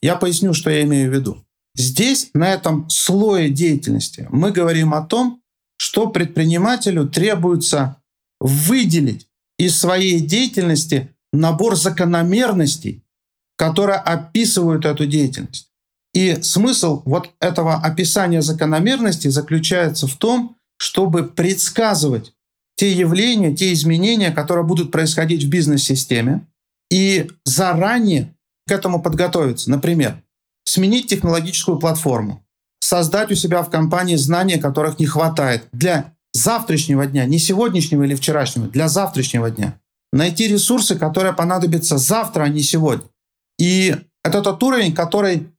Я 0.02 0.16
поясню, 0.16 0.54
что 0.54 0.70
я 0.70 0.84
имею 0.84 1.12
в 1.12 1.14
виду. 1.14 1.46
Здесь, 1.76 2.30
на 2.34 2.54
этом 2.54 2.90
слое 2.90 3.50
деятельности, 3.50 4.28
мы 4.32 4.52
говорим 4.52 4.94
о 4.94 5.02
том, 5.02 5.42
что 5.78 6.08
предпринимателю 6.08 7.08
требуется 7.08 7.98
выделить 8.40 9.28
из 9.58 9.78
своей 9.78 10.20
деятельности 10.20 11.14
набор 11.34 11.76
закономерностей, 11.76 13.04
которые 13.58 13.98
описывают 13.98 14.86
эту 14.86 15.06
деятельность. 15.06 15.70
И 16.14 16.42
смысл 16.42 17.02
вот 17.06 17.32
этого 17.40 17.76
описания 17.76 18.42
закономерностей 18.42 19.30
заключается 19.30 20.08
в 20.08 20.16
том, 20.16 20.56
чтобы 20.78 21.24
предсказывать 21.28 22.34
те 22.80 22.94
явления, 22.94 23.54
те 23.54 23.74
изменения, 23.74 24.32
которые 24.32 24.64
будут 24.64 24.90
происходить 24.90 25.44
в 25.44 25.50
бизнес-системе, 25.50 26.48
и 26.90 27.30
заранее 27.44 28.34
к 28.68 28.72
этому 28.72 29.02
подготовиться. 29.02 29.70
Например, 29.70 30.24
сменить 30.64 31.08
технологическую 31.08 31.78
платформу, 31.78 32.42
создать 32.80 33.32
у 33.34 33.36
себя 33.36 33.64
в 33.64 33.70
компании 33.70 34.16
знания, 34.16 34.60
которых 34.60 34.98
не 34.98 35.08
хватает 35.08 35.68
для 35.74 36.16
завтрашнего 36.32 37.06
дня, 37.06 37.26
не 37.26 37.38
сегодняшнего 37.38 38.04
или 38.04 38.16
вчерашнего, 38.16 38.70
для 38.70 38.88
завтрашнего 38.88 39.52
дня. 39.52 39.78
Найти 40.14 40.48
ресурсы, 40.48 40.98
которые 40.98 41.34
понадобятся 41.34 41.98
завтра, 41.98 42.44
а 42.44 42.48
не 42.48 42.64
сегодня. 42.64 43.10
И 43.60 43.94
это 44.24 44.42
тот 44.42 44.64
уровень, 44.64 44.94
который 44.94 45.50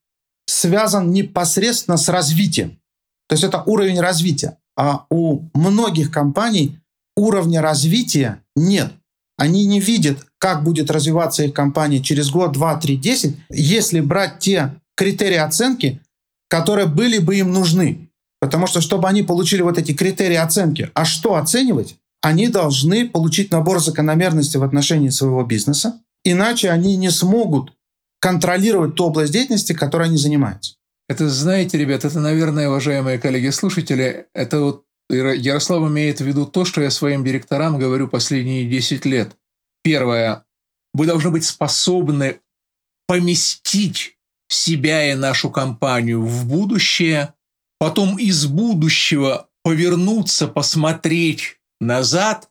связан 0.46 1.10
непосредственно 1.10 1.98
с 1.98 2.08
развитием. 2.08 2.80
То 3.28 3.34
есть 3.34 3.44
это 3.44 3.62
уровень 3.62 4.00
развития. 4.00 4.56
А 4.74 5.04
у 5.10 5.42
многих 5.52 6.10
компаний 6.10 6.79
уровня 7.20 7.62
развития 7.62 8.42
нет. 8.56 8.92
Они 9.36 9.66
не 9.66 9.80
видят, 9.80 10.26
как 10.38 10.64
будет 10.64 10.90
развиваться 10.90 11.44
их 11.44 11.54
компания 11.54 12.02
через 12.02 12.30
год, 12.30 12.52
два, 12.52 12.78
три, 12.78 12.96
десять, 12.96 13.36
если 13.50 14.00
брать 14.00 14.38
те 14.38 14.74
критерии 14.96 15.36
оценки, 15.36 16.00
которые 16.48 16.86
были 16.86 17.18
бы 17.18 17.36
им 17.36 17.52
нужны. 17.52 18.10
Потому 18.40 18.66
что, 18.66 18.80
чтобы 18.80 19.08
они 19.08 19.22
получили 19.22 19.62
вот 19.62 19.78
эти 19.78 19.92
критерии 19.92 20.36
оценки, 20.36 20.90
а 20.94 21.04
что 21.04 21.36
оценивать, 21.36 21.96
они 22.22 22.48
должны 22.48 23.08
получить 23.08 23.50
набор 23.50 23.80
закономерностей 23.80 24.58
в 24.58 24.64
отношении 24.64 25.10
своего 25.10 25.42
бизнеса, 25.44 26.00
иначе 26.24 26.70
они 26.70 26.96
не 26.96 27.10
смогут 27.10 27.72
контролировать 28.20 28.94
ту 28.94 29.04
область 29.06 29.32
деятельности, 29.32 29.72
которой 29.72 30.08
они 30.08 30.18
занимаются. 30.18 30.74
Это, 31.08 31.28
знаете, 31.28 31.78
ребят, 31.78 32.04
это, 32.04 32.20
наверное, 32.20 32.68
уважаемые 32.68 33.18
коллеги-слушатели, 33.18 34.26
это 34.34 34.60
вот 34.60 34.84
Ярослав 35.10 35.88
имеет 35.88 36.20
в 36.20 36.24
виду 36.24 36.46
то, 36.46 36.64
что 36.64 36.80
я 36.80 36.90
своим 36.90 37.24
директорам 37.24 37.78
говорю 37.78 38.08
последние 38.08 38.68
10 38.68 39.04
лет. 39.04 39.36
Первое. 39.82 40.44
Вы 40.94 41.06
должны 41.06 41.30
быть 41.30 41.44
способны 41.44 42.40
поместить 43.06 44.16
себя 44.48 45.10
и 45.10 45.14
нашу 45.14 45.50
компанию 45.50 46.24
в 46.24 46.46
будущее, 46.46 47.34
потом 47.78 48.18
из 48.18 48.46
будущего 48.46 49.48
повернуться, 49.62 50.48
посмотреть 50.48 51.58
назад 51.80 52.50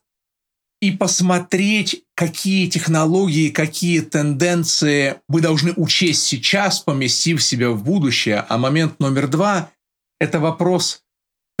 и 0.80 0.90
посмотреть, 0.90 2.04
какие 2.14 2.68
технологии, 2.68 3.50
какие 3.50 4.00
тенденции 4.00 5.20
вы 5.28 5.40
должны 5.40 5.72
учесть 5.76 6.22
сейчас, 6.22 6.80
поместив 6.80 7.42
себя 7.42 7.70
в 7.70 7.84
будущее. 7.84 8.44
А 8.48 8.58
момент 8.58 8.98
номер 8.98 9.28
два– 9.28 9.70
это 10.20 10.40
вопрос 10.40 11.02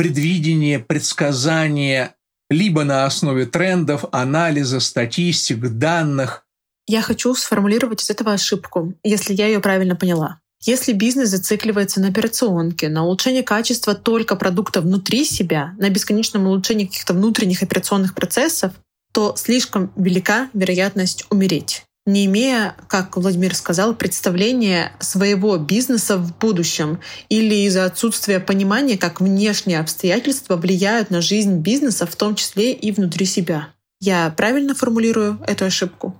предвидения, 0.00 0.78
предсказания, 0.78 2.14
либо 2.48 2.84
на 2.84 3.04
основе 3.04 3.44
трендов, 3.44 4.06
анализа, 4.12 4.80
статистик, 4.80 5.60
данных. 5.76 6.46
Я 6.86 7.02
хочу 7.02 7.34
сформулировать 7.34 8.02
из 8.02 8.08
этого 8.08 8.32
ошибку, 8.32 8.94
если 9.04 9.34
я 9.34 9.48
ее 9.48 9.60
правильно 9.60 9.94
поняла. 9.96 10.40
Если 10.64 10.94
бизнес 10.94 11.28
зацикливается 11.28 12.00
на 12.00 12.08
операционке, 12.08 12.88
на 12.88 13.04
улучшении 13.04 13.42
качества 13.42 13.94
только 13.94 14.36
продукта 14.36 14.80
внутри 14.80 15.22
себя, 15.26 15.74
на 15.76 15.90
бесконечном 15.90 16.46
улучшении 16.46 16.86
каких-то 16.86 17.12
внутренних 17.12 17.62
операционных 17.62 18.14
процессов, 18.14 18.72
то 19.12 19.34
слишком 19.36 19.92
велика 19.96 20.48
вероятность 20.54 21.26
умереть 21.28 21.84
не 22.12 22.26
имея, 22.26 22.74
как 22.88 23.16
Владимир 23.16 23.54
сказал, 23.54 23.94
представления 23.94 24.92
своего 24.98 25.56
бизнеса 25.58 26.16
в 26.16 26.36
будущем 26.38 27.00
или 27.28 27.66
из-за 27.66 27.84
отсутствия 27.84 28.40
понимания, 28.40 28.98
как 28.98 29.20
внешние 29.20 29.80
обстоятельства 29.80 30.56
влияют 30.56 31.10
на 31.10 31.20
жизнь 31.20 31.58
бизнеса, 31.58 32.06
в 32.06 32.16
том 32.16 32.34
числе 32.34 32.72
и 32.72 32.92
внутри 32.92 33.26
себя. 33.26 33.68
Я 34.00 34.32
правильно 34.36 34.74
формулирую 34.74 35.40
эту 35.46 35.66
ошибку? 35.66 36.16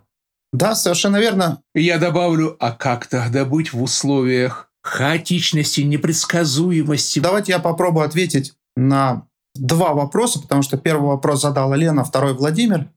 Да, 0.53 0.75
совершенно 0.75 1.19
верно. 1.19 1.63
Я 1.75 1.99
добавлю, 1.99 2.57
а 2.59 2.73
как 2.73 3.07
тогда 3.07 3.45
быть 3.45 3.73
в 3.73 3.83
условиях 3.83 4.71
хаотичности, 4.83 5.83
непредсказуемости? 5.83 7.21
Давайте 7.21 7.53
я 7.53 7.59
попробую 7.59 8.05
ответить 8.05 8.55
на 8.77 9.27
два 9.55 9.95
вопроса, 9.95 10.41
потому 10.41 10.63
что 10.63 10.77
первый 10.77 11.09
вопрос 11.09 11.43
задала 11.43 11.77
Лена, 11.77 12.05
второй 12.05 12.35
Владимир. 12.35 12.91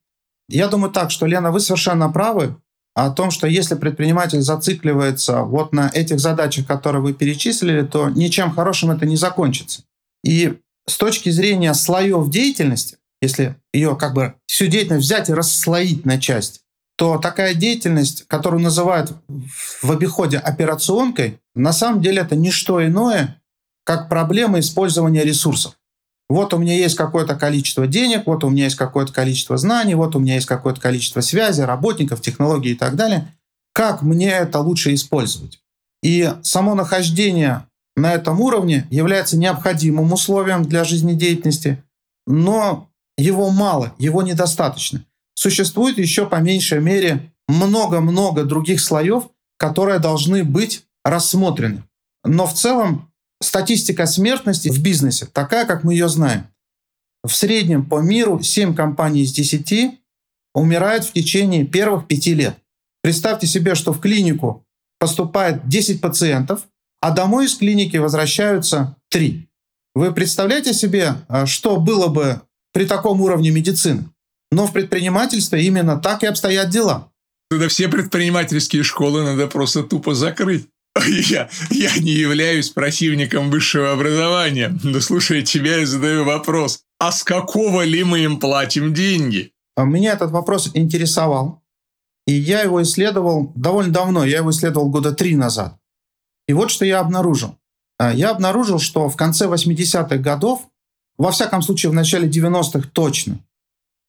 Я 0.50 0.68
думаю 0.68 0.92
так, 0.92 1.12
что, 1.12 1.26
Лена, 1.26 1.52
вы 1.52 1.60
совершенно 1.60 2.10
правы 2.10 2.58
о 2.96 3.10
том, 3.10 3.32
что 3.32 3.48
если 3.48 3.76
предприниматель 3.76 4.42
зацикливается 4.42 5.42
вот 5.42 5.74
на 5.74 5.90
этих 5.94 6.20
задачах, 6.20 6.68
которые 6.68 7.02
вы 7.02 7.14
перечислили, 7.14 7.84
то 7.84 8.10
ничем 8.10 8.52
хорошим 8.52 8.92
это 8.92 9.06
не 9.06 9.16
закончится. 9.16 9.84
И 10.24 10.60
с 10.88 10.98
точки 10.98 11.30
зрения 11.30 11.74
слоев 11.74 12.30
деятельности, 12.30 12.98
если 13.22 13.56
ее 13.74 13.96
как 13.96 14.14
бы 14.14 14.36
всю 14.46 14.68
деятельность 14.68 15.06
взять 15.06 15.30
и 15.30 15.34
расслоить 15.34 16.06
на 16.06 16.20
части, 16.20 16.60
то 16.96 17.18
такая 17.18 17.56
деятельность, 17.56 18.26
которую 18.28 18.62
называют 18.62 19.14
в 19.28 19.92
обиходе 19.92 20.38
операционкой, 20.38 21.40
на 21.56 21.74
самом 21.74 22.02
деле 22.02 22.22
это 22.22 22.36
не 22.36 22.52
что 22.52 22.86
иное, 22.86 23.42
как 23.84 24.10
проблема 24.10 24.60
использования 24.60 25.24
ресурсов. 25.24 25.74
Вот 26.34 26.52
у 26.56 26.58
меня 26.58 26.74
есть 26.74 26.96
какое-то 26.96 27.36
количество 27.36 27.86
денег, 27.86 28.24
вот 28.26 28.44
у 28.44 28.50
меня 28.50 28.64
есть 28.64 28.76
какое-то 28.76 29.14
количество 29.14 29.56
знаний, 29.56 29.94
вот 29.94 30.16
у 30.16 30.20
меня 30.20 30.34
есть 30.34 30.48
какое-то 30.48 30.82
количество 30.82 31.22
связи, 31.22 31.62
работников, 31.62 32.22
технологий 32.22 32.72
и 32.72 32.76
так 32.76 32.96
далее. 32.96 33.32
Как 33.72 34.02
мне 34.02 34.32
это 34.32 34.60
лучше 34.60 34.96
использовать? 34.96 35.60
И 36.02 36.34
само 36.42 36.74
нахождение 36.74 37.68
на 37.96 38.16
этом 38.16 38.42
уровне 38.42 38.88
является 38.90 39.38
необходимым 39.38 40.12
условием 40.12 40.64
для 40.64 40.84
жизнедеятельности, 40.84 41.84
но 42.26 42.90
его 43.16 43.52
мало, 43.52 43.94
его 44.00 44.24
недостаточно. 44.24 45.06
Существует 45.36 46.00
еще 46.00 46.26
по 46.26 46.38
меньшей 46.38 46.80
мере 46.82 47.32
много-много 47.48 48.44
других 48.44 48.82
слоев, 48.82 49.26
которые 49.60 50.00
должны 50.00 50.44
быть 50.44 50.84
рассмотрены. 51.06 51.84
Но 52.24 52.48
в 52.48 52.56
целом 52.56 53.13
статистика 53.44 54.06
смертности 54.06 54.70
в 54.70 54.82
бизнесе 54.82 55.28
такая, 55.32 55.66
как 55.66 55.84
мы 55.84 55.94
ее 55.94 56.10
знаем. 56.10 56.48
В 57.24 57.32
среднем 57.32 57.86
по 57.86 58.02
миру 58.02 58.42
7 58.42 58.76
компаний 58.76 59.22
из 59.22 59.32
10 59.32 60.00
умирают 60.54 61.06
в 61.06 61.14
течение 61.14 61.66
первых 61.66 62.08
5 62.08 62.28
лет. 62.28 62.58
Представьте 63.02 63.48
себе, 63.48 63.76
что 63.76 63.94
в 63.94 64.00
клинику 64.00 64.66
поступает 65.00 65.68
10 65.68 66.02
пациентов, 66.02 66.68
а 67.02 67.12
домой 67.12 67.46
из 67.46 67.56
клиники 67.56 67.98
возвращаются 67.98 68.96
3. 69.10 69.48
Вы 69.96 70.14
представляете 70.14 70.74
себе, 70.74 71.16
а, 71.28 71.46
что 71.46 71.78
было 71.78 72.08
бы 72.08 72.42
при 72.72 72.86
таком 72.86 73.22
уровне 73.22 73.52
медицины? 73.52 74.06
Но 74.52 74.68
в 74.68 74.74
предпринимательстве 74.74 75.64
именно 75.64 75.98
так 75.98 76.24
и 76.24 76.28
обстоят 76.28 76.70
дела. 76.70 77.12
Тогда 77.50 77.68
все 77.68 77.88
предпринимательские 77.88 78.84
школы 78.84 79.24
надо 79.24 79.48
просто 79.48 79.84
тупо 79.84 80.14
закрыть. 80.14 80.68
Я, 81.08 81.50
я 81.72 81.98
не 81.98 82.12
являюсь 82.12 82.70
противником 82.70 83.50
высшего 83.50 83.94
образования, 83.94 84.78
но 84.84 85.00
слушая 85.00 85.42
тебя, 85.42 85.78
я 85.78 85.86
задаю 85.86 86.24
вопрос, 86.24 86.84
а 87.00 87.12
с 87.12 87.24
какого 87.24 87.84
ли 87.84 88.04
мы 88.04 88.20
им 88.20 88.40
платим 88.40 88.94
деньги? 88.94 89.54
А 89.76 89.86
меня 89.86 90.14
этот 90.14 90.32
вопрос 90.32 90.70
интересовал, 90.76 91.64
и 92.28 92.34
я 92.34 92.62
его 92.62 92.82
исследовал 92.84 93.52
довольно 93.56 93.92
давно, 93.92 94.24
я 94.24 94.38
его 94.38 94.52
исследовал 94.52 94.90
года 94.90 95.14
три 95.14 95.36
назад. 95.36 95.76
И 96.48 96.54
вот 96.54 96.70
что 96.70 96.86
я 96.86 97.00
обнаружил. 97.00 97.58
А, 97.98 98.14
я 98.14 98.30
обнаружил, 98.30 98.80
что 98.80 99.10
в 99.10 99.16
конце 99.16 99.48
80-х 99.48 100.18
годов, 100.18 100.68
во 101.18 101.32
всяком 101.32 101.62
случае 101.62 101.90
в 101.90 101.94
начале 101.94 102.28
90-х 102.30 102.90
точно, 102.94 103.40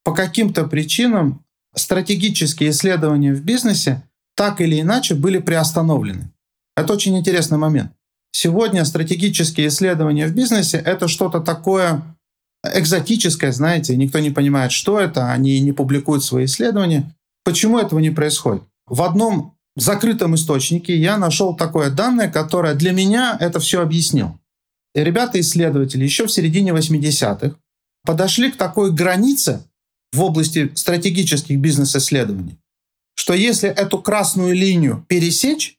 по 0.04 0.12
каким-то 0.12 0.66
причинам 0.66 1.44
стратегические 1.74 2.70
исследования 2.70 3.32
в 3.32 3.42
бизнесе 3.42 4.02
так 4.36 4.60
или 4.60 4.80
иначе 4.80 5.14
были 5.14 5.38
приостановлены. 5.38 6.33
Это 6.76 6.92
очень 6.92 7.16
интересный 7.16 7.58
момент. 7.58 7.92
Сегодня 8.32 8.84
стратегические 8.84 9.68
исследования 9.68 10.26
в 10.26 10.34
бизнесе– 10.34 10.78
это 10.84 11.06
что-то 11.06 11.40
такое 11.40 12.02
экзотическое, 12.64 13.52
знаете, 13.52 13.96
никто 13.96 14.18
не 14.18 14.30
понимает, 14.30 14.72
что 14.72 14.98
это, 14.98 15.30
они 15.30 15.60
не 15.60 15.72
публикуют 15.72 16.24
свои 16.24 16.46
исследования. 16.46 17.14
Почему 17.44 17.78
этого 17.78 18.00
не 18.00 18.10
происходит? 18.10 18.62
В 18.86 19.02
одном 19.02 19.54
закрытом 19.76 20.34
источнике 20.34 20.96
я 20.96 21.18
нашел 21.18 21.54
такое 21.54 21.90
данное, 21.90 22.30
которое 22.30 22.74
для 22.74 22.92
меня 22.92 23.36
это 23.38 23.60
все 23.60 23.82
объяснил. 23.82 24.38
И 24.94 25.00
ребята-исследователи 25.00 26.04
еще 26.04 26.26
в 26.26 26.32
середине 26.32 26.72
80-х 26.72 27.56
подошли 28.04 28.50
к 28.50 28.56
такой 28.56 28.92
границе 28.92 29.62
в 30.12 30.22
области 30.22 30.70
стратегических 30.74 31.58
бизнес-исследований, 31.58 32.58
что 33.16 33.34
если 33.34 33.68
эту 33.68 33.98
красную 34.00 34.54
линию 34.54 35.04
пересечь, 35.08 35.76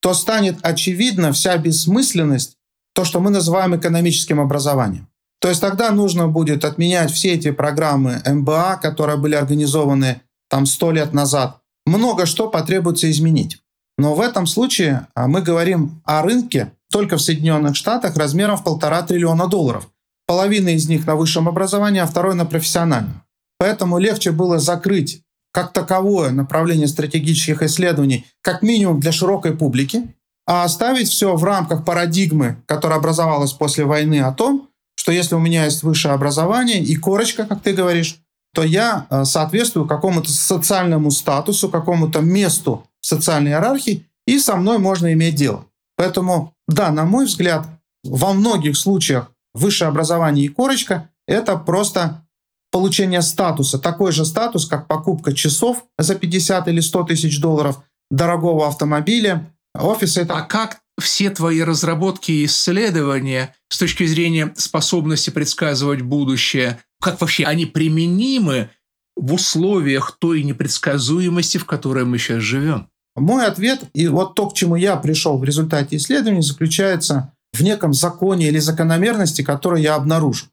то 0.00 0.14
станет 0.14 0.58
очевидна 0.62 1.32
вся 1.32 1.56
бессмысленность, 1.56 2.56
то, 2.94 3.04
что 3.04 3.20
мы 3.20 3.30
называем 3.30 3.76
экономическим 3.76 4.40
образованием. 4.40 5.08
То 5.40 5.48
есть 5.48 5.60
тогда 5.60 5.90
нужно 5.90 6.28
будет 6.28 6.64
отменять 6.64 7.12
все 7.12 7.34
эти 7.34 7.50
программы 7.50 8.20
МБА, 8.26 8.80
которые 8.82 9.18
были 9.18 9.34
организованы 9.34 10.22
там 10.48 10.66
сто 10.66 10.90
лет 10.90 11.12
назад. 11.12 11.58
Много 11.86 12.26
что 12.26 12.48
потребуется 12.48 13.10
изменить. 13.10 13.58
Но 13.96 14.14
в 14.14 14.20
этом 14.20 14.46
случае 14.46 15.06
а, 15.14 15.26
мы 15.26 15.42
говорим 15.42 16.00
о 16.04 16.22
рынке 16.22 16.72
только 16.90 17.16
в 17.16 17.22
Соединенных 17.22 17.76
Штатах 17.76 18.16
размером 18.16 18.56
в 18.56 18.64
полтора 18.64 19.02
триллиона 19.02 19.46
долларов. 19.46 19.88
Половина 20.26 20.70
из 20.70 20.88
них 20.88 21.06
на 21.06 21.16
высшем 21.16 21.48
образовании, 21.48 22.00
а 22.00 22.06
второй 22.06 22.34
на 22.34 22.44
профессиональном. 22.44 23.22
Поэтому 23.58 23.98
легче 23.98 24.30
было 24.30 24.58
закрыть 24.58 25.22
как 25.52 25.72
таковое 25.72 26.30
направление 26.30 26.88
стратегических 26.88 27.62
исследований, 27.62 28.26
как 28.42 28.62
минимум 28.62 29.00
для 29.00 29.12
широкой 29.12 29.56
публики, 29.56 30.14
а 30.46 30.64
оставить 30.64 31.08
все 31.08 31.36
в 31.36 31.44
рамках 31.44 31.84
парадигмы, 31.84 32.62
которая 32.66 32.98
образовалась 32.98 33.52
после 33.52 33.84
войны 33.84 34.20
о 34.20 34.32
том, 34.32 34.68
что 34.94 35.12
если 35.12 35.34
у 35.34 35.38
меня 35.38 35.64
есть 35.64 35.82
высшее 35.82 36.14
образование 36.14 36.82
и 36.82 36.96
корочка, 36.96 37.44
как 37.44 37.62
ты 37.62 37.72
говоришь, 37.72 38.18
то 38.54 38.62
я 38.62 39.06
э, 39.10 39.24
соответствую 39.24 39.86
какому-то 39.86 40.30
социальному 40.30 41.10
статусу, 41.10 41.68
какому-то 41.68 42.20
месту 42.20 42.86
в 43.00 43.06
социальной 43.06 43.52
иерархии, 43.52 44.06
и 44.26 44.38
со 44.38 44.56
мной 44.56 44.78
можно 44.78 45.12
иметь 45.12 45.34
дело. 45.34 45.66
Поэтому, 45.96 46.54
да, 46.66 46.90
на 46.90 47.04
мой 47.04 47.26
взгляд, 47.26 47.66
во 48.04 48.32
многих 48.32 48.76
случаях 48.76 49.30
высшее 49.54 49.88
образование 49.88 50.46
и 50.46 50.48
корочка– 50.48 51.10
это 51.26 51.56
просто 51.56 52.26
получения 52.70 53.22
статуса, 53.22 53.78
такой 53.78 54.12
же 54.12 54.24
статус, 54.24 54.66
как 54.66 54.86
покупка 54.86 55.32
часов 55.32 55.84
за 55.98 56.14
50 56.14 56.68
или 56.68 56.80
100 56.80 57.04
тысяч 57.04 57.40
долларов, 57.40 57.82
дорогого 58.10 58.66
автомобиля, 58.66 59.50
офиса. 59.74 60.22
Это... 60.22 60.34
А 60.34 60.42
как 60.42 60.80
все 61.00 61.30
твои 61.30 61.62
разработки 61.62 62.32
и 62.32 62.44
исследования 62.46 63.54
с 63.68 63.78
точки 63.78 64.04
зрения 64.06 64.52
способности 64.56 65.30
предсказывать 65.30 66.02
будущее, 66.02 66.80
как 67.00 67.20
вообще 67.20 67.44
они 67.44 67.66
применимы 67.66 68.70
в 69.16 69.32
условиях 69.34 70.16
той 70.18 70.42
непредсказуемости, 70.42 71.58
в 71.58 71.66
которой 71.66 72.04
мы 72.04 72.18
сейчас 72.18 72.42
живем? 72.42 72.88
Мой 73.16 73.46
ответ, 73.46 73.84
и 73.94 74.06
вот 74.08 74.34
то, 74.34 74.48
к 74.48 74.54
чему 74.54 74.76
я 74.76 74.96
пришел 74.96 75.38
в 75.38 75.44
результате 75.44 75.96
исследования, 75.96 76.42
заключается 76.42 77.32
в 77.52 77.62
неком 77.62 77.92
законе 77.92 78.48
или 78.48 78.58
закономерности, 78.58 79.42
которую 79.42 79.82
я 79.82 79.94
обнаружил. 79.94 80.48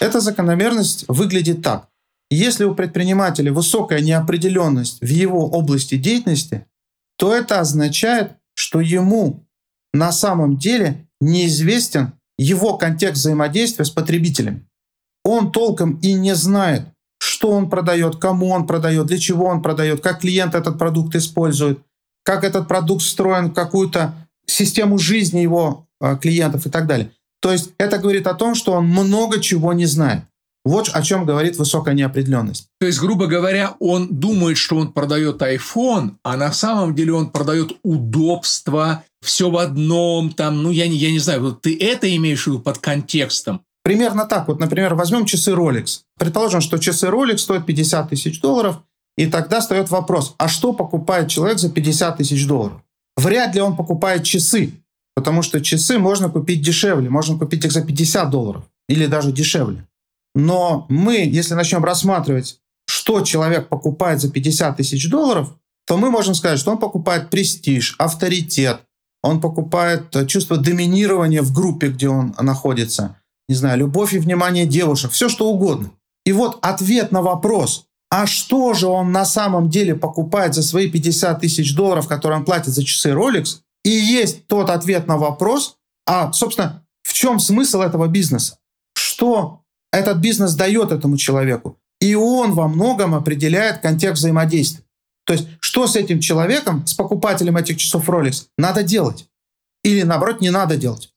Эта 0.00 0.20
закономерность 0.20 1.04
выглядит 1.08 1.62
так. 1.62 1.88
Если 2.30 2.64
у 2.64 2.74
предпринимателя 2.74 3.52
высокая 3.52 4.00
неопределенность 4.00 5.00
в 5.00 5.06
его 5.06 5.48
области 5.48 5.96
деятельности, 5.96 6.66
то 7.16 7.34
это 7.34 7.60
означает, 7.60 8.32
что 8.54 8.80
ему 8.80 9.46
на 9.92 10.12
самом 10.12 10.58
деле 10.58 11.08
неизвестен 11.20 12.12
его 12.36 12.76
контекст 12.76 13.22
взаимодействия 13.22 13.84
с 13.84 13.90
потребителями. 13.90 14.66
Он 15.24 15.50
толком 15.50 15.98
и 15.98 16.12
не 16.12 16.34
знает, 16.34 16.86
что 17.18 17.50
он 17.50 17.68
продает, 17.68 18.16
кому 18.16 18.50
он 18.50 18.66
продает, 18.66 19.06
для 19.06 19.18
чего 19.18 19.46
он 19.46 19.62
продает, 19.62 20.00
как 20.00 20.20
клиент 20.20 20.54
этот 20.54 20.78
продукт 20.78 21.16
использует, 21.16 21.80
как 22.22 22.44
этот 22.44 22.68
продукт 22.68 23.02
встроен 23.02 23.50
в 23.50 23.54
какую-то 23.54 24.14
систему 24.46 24.98
жизни 24.98 25.40
его 25.40 25.88
а, 26.00 26.16
клиентов 26.16 26.66
и 26.66 26.70
так 26.70 26.86
далее. 26.86 27.10
То 27.40 27.52
есть 27.52 27.70
это 27.78 27.98
говорит 27.98 28.26
о 28.26 28.34
том, 28.34 28.54
что 28.54 28.72
он 28.72 28.86
много 28.86 29.40
чего 29.40 29.72
не 29.72 29.86
знает. 29.86 30.22
Вот 30.64 30.90
о 30.92 31.02
чем 31.02 31.24
говорит 31.24 31.56
высокая 31.56 31.94
неопределенность. 31.94 32.66
То 32.78 32.86
есть, 32.86 33.00
грубо 33.00 33.26
говоря, 33.26 33.76
он 33.78 34.08
думает, 34.08 34.58
что 34.58 34.76
он 34.76 34.92
продает 34.92 35.40
iPhone, 35.40 36.16
а 36.22 36.36
на 36.36 36.52
самом 36.52 36.94
деле 36.94 37.14
он 37.14 37.30
продает 37.30 37.72
удобство, 37.82 39.02
все 39.22 39.50
в 39.50 39.56
одном, 39.56 40.30
там, 40.30 40.62
ну, 40.62 40.70
я 40.70 40.86
не, 40.88 40.96
я 40.96 41.10
не 41.10 41.20
знаю, 41.20 41.42
вот 41.42 41.62
ты 41.62 41.76
это 41.78 42.14
имеешь 42.14 42.42
в 42.42 42.46
виду 42.48 42.58
под 42.58 42.78
контекстом? 42.78 43.62
Примерно 43.82 44.26
так. 44.26 44.48
Вот, 44.48 44.60
например, 44.60 44.94
возьмем 44.94 45.24
часы 45.24 45.52
Rolex. 45.52 46.00
Предположим, 46.18 46.60
что 46.60 46.76
часы 46.76 47.06
Rolex 47.06 47.38
стоят 47.38 47.64
50 47.64 48.10
тысяч 48.10 48.40
долларов, 48.40 48.82
и 49.16 49.26
тогда 49.26 49.60
встает 49.60 49.90
вопрос, 49.90 50.34
а 50.38 50.48
что 50.48 50.72
покупает 50.72 51.28
человек 51.28 51.58
за 51.58 51.70
50 51.70 52.18
тысяч 52.18 52.46
долларов? 52.46 52.82
Вряд 53.16 53.54
ли 53.54 53.60
он 53.60 53.74
покупает 53.74 54.22
часы, 54.24 54.74
потому 55.18 55.42
что 55.42 55.60
часы 55.60 55.98
можно 55.98 56.28
купить 56.28 56.62
дешевле, 56.62 57.10
можно 57.10 57.36
купить 57.36 57.64
их 57.64 57.72
за 57.72 57.82
50 57.84 58.30
долларов 58.30 58.62
или 58.88 59.06
даже 59.06 59.32
дешевле. 59.32 59.84
Но 60.36 60.86
мы, 60.88 61.16
если 61.16 61.54
начнем 61.54 61.82
рассматривать, 61.82 62.60
что 62.86 63.22
человек 63.22 63.66
покупает 63.68 64.20
за 64.20 64.30
50 64.30 64.76
тысяч 64.76 65.10
долларов, 65.10 65.56
то 65.88 65.96
мы 65.96 66.12
можем 66.12 66.36
сказать, 66.36 66.60
что 66.60 66.70
он 66.70 66.78
покупает 66.78 67.30
престиж, 67.30 67.96
авторитет, 67.98 68.82
он 69.24 69.40
покупает 69.40 70.14
э, 70.14 70.24
чувство 70.24 70.56
доминирования 70.56 71.42
в 71.42 71.52
группе, 71.52 71.88
где 71.88 72.08
он 72.08 72.36
находится, 72.38 73.16
не 73.48 73.56
знаю, 73.56 73.80
любовь 73.80 74.14
и 74.14 74.20
внимание 74.20 74.66
девушек, 74.66 75.10
все 75.10 75.28
что 75.28 75.50
угодно. 75.50 75.90
И 76.24 76.30
вот 76.30 76.60
ответ 76.62 77.10
на 77.10 77.22
вопрос, 77.22 77.86
а 78.08 78.28
что 78.28 78.72
же 78.72 78.86
он 78.86 79.10
на 79.10 79.24
самом 79.24 79.68
деле 79.68 79.96
покупает 79.96 80.54
за 80.54 80.62
свои 80.62 80.88
50 80.88 81.40
тысяч 81.40 81.74
долларов, 81.74 82.06
которые 82.06 82.38
он 82.38 82.44
платит 82.44 82.72
за 82.72 82.84
часы 82.84 83.10
Rolex, 83.10 83.62
и 83.88 83.90
есть 83.90 84.46
тот 84.48 84.68
ответ 84.68 85.06
на 85.06 85.16
вопрос, 85.16 85.78
а, 86.06 86.30
собственно, 86.32 86.84
в 87.02 87.14
чем 87.14 87.38
смысл 87.40 87.80
этого 87.80 88.06
бизнеса? 88.06 88.58
Что 88.94 89.62
этот 89.90 90.18
бизнес 90.18 90.54
дает 90.54 90.92
этому 90.92 91.16
человеку? 91.16 91.78
И 91.98 92.14
он 92.14 92.52
во 92.52 92.68
многом 92.68 93.14
определяет 93.14 93.80
контекст 93.80 94.20
взаимодействия. 94.20 94.84
То 95.24 95.32
есть, 95.32 95.48
что 95.60 95.86
с 95.86 95.96
этим 95.96 96.20
человеком, 96.20 96.86
с 96.86 96.92
покупателем 96.92 97.56
этих 97.56 97.78
часов 97.78 98.06
Rolex, 98.10 98.48
надо 98.58 98.82
делать? 98.82 99.26
Или, 99.82 100.02
наоборот, 100.02 100.42
не 100.42 100.50
надо 100.50 100.76
делать? 100.76 101.14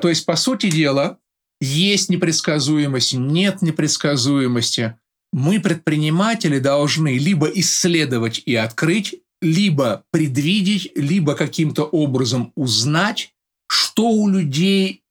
То 0.00 0.08
есть, 0.08 0.26
по 0.26 0.34
сути 0.34 0.70
дела, 0.70 1.18
есть 1.60 2.08
непредсказуемость, 2.08 3.14
нет 3.14 3.62
непредсказуемости. 3.62 4.98
Мы, 5.32 5.60
предприниматели, 5.60 6.58
должны 6.58 7.16
либо 7.16 7.46
исследовать 7.46 8.42
и 8.44 8.56
открыть, 8.56 9.22
либо 9.40 10.04
предвидеть, 10.10 10.90
либо 10.94 11.34
каким-то 11.34 11.84
образом 11.84 12.52
узнать, 12.56 13.32
что 13.68 14.08
у 14.08 14.28
людей 14.28 15.02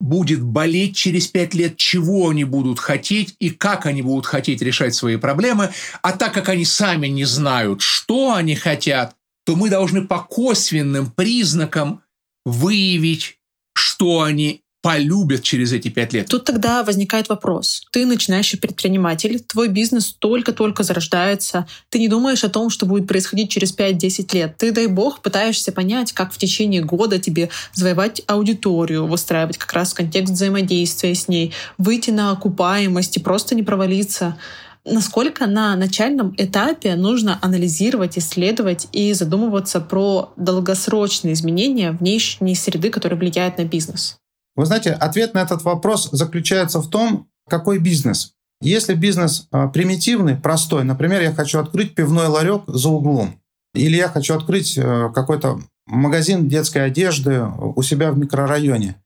будет 0.00 0.42
болеть 0.42 0.96
через 0.96 1.28
пять 1.28 1.54
лет, 1.54 1.76
чего 1.76 2.30
они 2.30 2.44
будут 2.44 2.80
хотеть 2.80 3.36
и 3.38 3.50
как 3.50 3.86
они 3.86 4.02
будут 4.02 4.26
хотеть 4.26 4.60
решать 4.60 4.94
свои 4.94 5.16
проблемы. 5.16 5.70
А 6.02 6.12
так 6.12 6.34
как 6.34 6.48
они 6.48 6.64
сами 6.64 7.06
не 7.06 7.24
знают, 7.24 7.82
что 7.82 8.34
они 8.34 8.56
хотят, 8.56 9.14
то 9.44 9.54
мы 9.54 9.70
должны 9.70 10.04
по 10.06 10.20
косвенным 10.20 11.10
признакам 11.10 12.02
выявить, 12.44 13.38
что 13.74 14.22
они 14.22 14.61
полюбят 14.82 15.42
через 15.42 15.72
эти 15.72 15.88
пять 15.88 16.12
лет. 16.12 16.26
Тут 16.26 16.44
тогда 16.44 16.82
возникает 16.82 17.28
вопрос. 17.28 17.84
Ты 17.92 18.04
начинающий 18.04 18.58
предприниматель, 18.58 19.40
твой 19.40 19.68
бизнес 19.68 20.12
только-только 20.18 20.82
зарождается, 20.82 21.66
ты 21.88 22.00
не 22.00 22.08
думаешь 22.08 22.42
о 22.42 22.48
том, 22.48 22.68
что 22.68 22.84
будет 22.84 23.06
происходить 23.06 23.50
через 23.50 23.74
5-10 23.76 24.34
лет. 24.34 24.56
Ты, 24.58 24.72
дай 24.72 24.88
бог, 24.88 25.22
пытаешься 25.22 25.70
понять, 25.70 26.12
как 26.12 26.32
в 26.32 26.38
течение 26.38 26.82
года 26.82 27.20
тебе 27.20 27.48
завоевать 27.72 28.22
аудиторию, 28.26 29.06
выстраивать 29.06 29.56
как 29.56 29.72
раз 29.72 29.94
контекст 29.94 30.34
взаимодействия 30.34 31.14
с 31.14 31.28
ней, 31.28 31.54
выйти 31.78 32.10
на 32.10 32.32
окупаемость 32.32 33.16
и 33.16 33.20
просто 33.20 33.54
не 33.54 33.62
провалиться 33.62 34.36
насколько 34.84 35.46
на 35.46 35.76
начальном 35.76 36.34
этапе 36.36 36.96
нужно 36.96 37.38
анализировать, 37.40 38.18
исследовать 38.18 38.88
и 38.90 39.12
задумываться 39.12 39.80
про 39.80 40.32
долгосрочные 40.36 41.34
изменения 41.34 41.92
внешней 41.92 42.56
среды, 42.56 42.90
которые 42.90 43.16
влияют 43.16 43.58
на 43.58 43.64
бизнес? 43.64 44.16
Вы 44.54 44.66
знаете, 44.66 44.92
ответ 44.92 45.34
на 45.34 45.42
этот 45.42 45.62
вопрос 45.62 46.10
заключается 46.12 46.80
в 46.80 46.88
том, 46.88 47.28
какой 47.48 47.78
бизнес. 47.78 48.34
Если 48.60 48.94
бизнес 48.94 49.48
а, 49.50 49.68
примитивный, 49.68 50.36
простой, 50.36 50.84
например, 50.84 51.22
я 51.22 51.32
хочу 51.32 51.58
открыть 51.58 51.94
пивной 51.94 52.28
ларек 52.28 52.62
за 52.66 52.90
углом, 52.90 53.40
или 53.74 53.96
я 53.96 54.08
хочу 54.08 54.34
открыть 54.34 54.76
э, 54.76 55.10
какой-то 55.14 55.60
магазин 55.86 56.48
детской 56.48 56.84
одежды 56.84 57.42
у 57.42 57.82
себя 57.82 58.12
в 58.12 58.18
микрорайоне, 58.18 58.96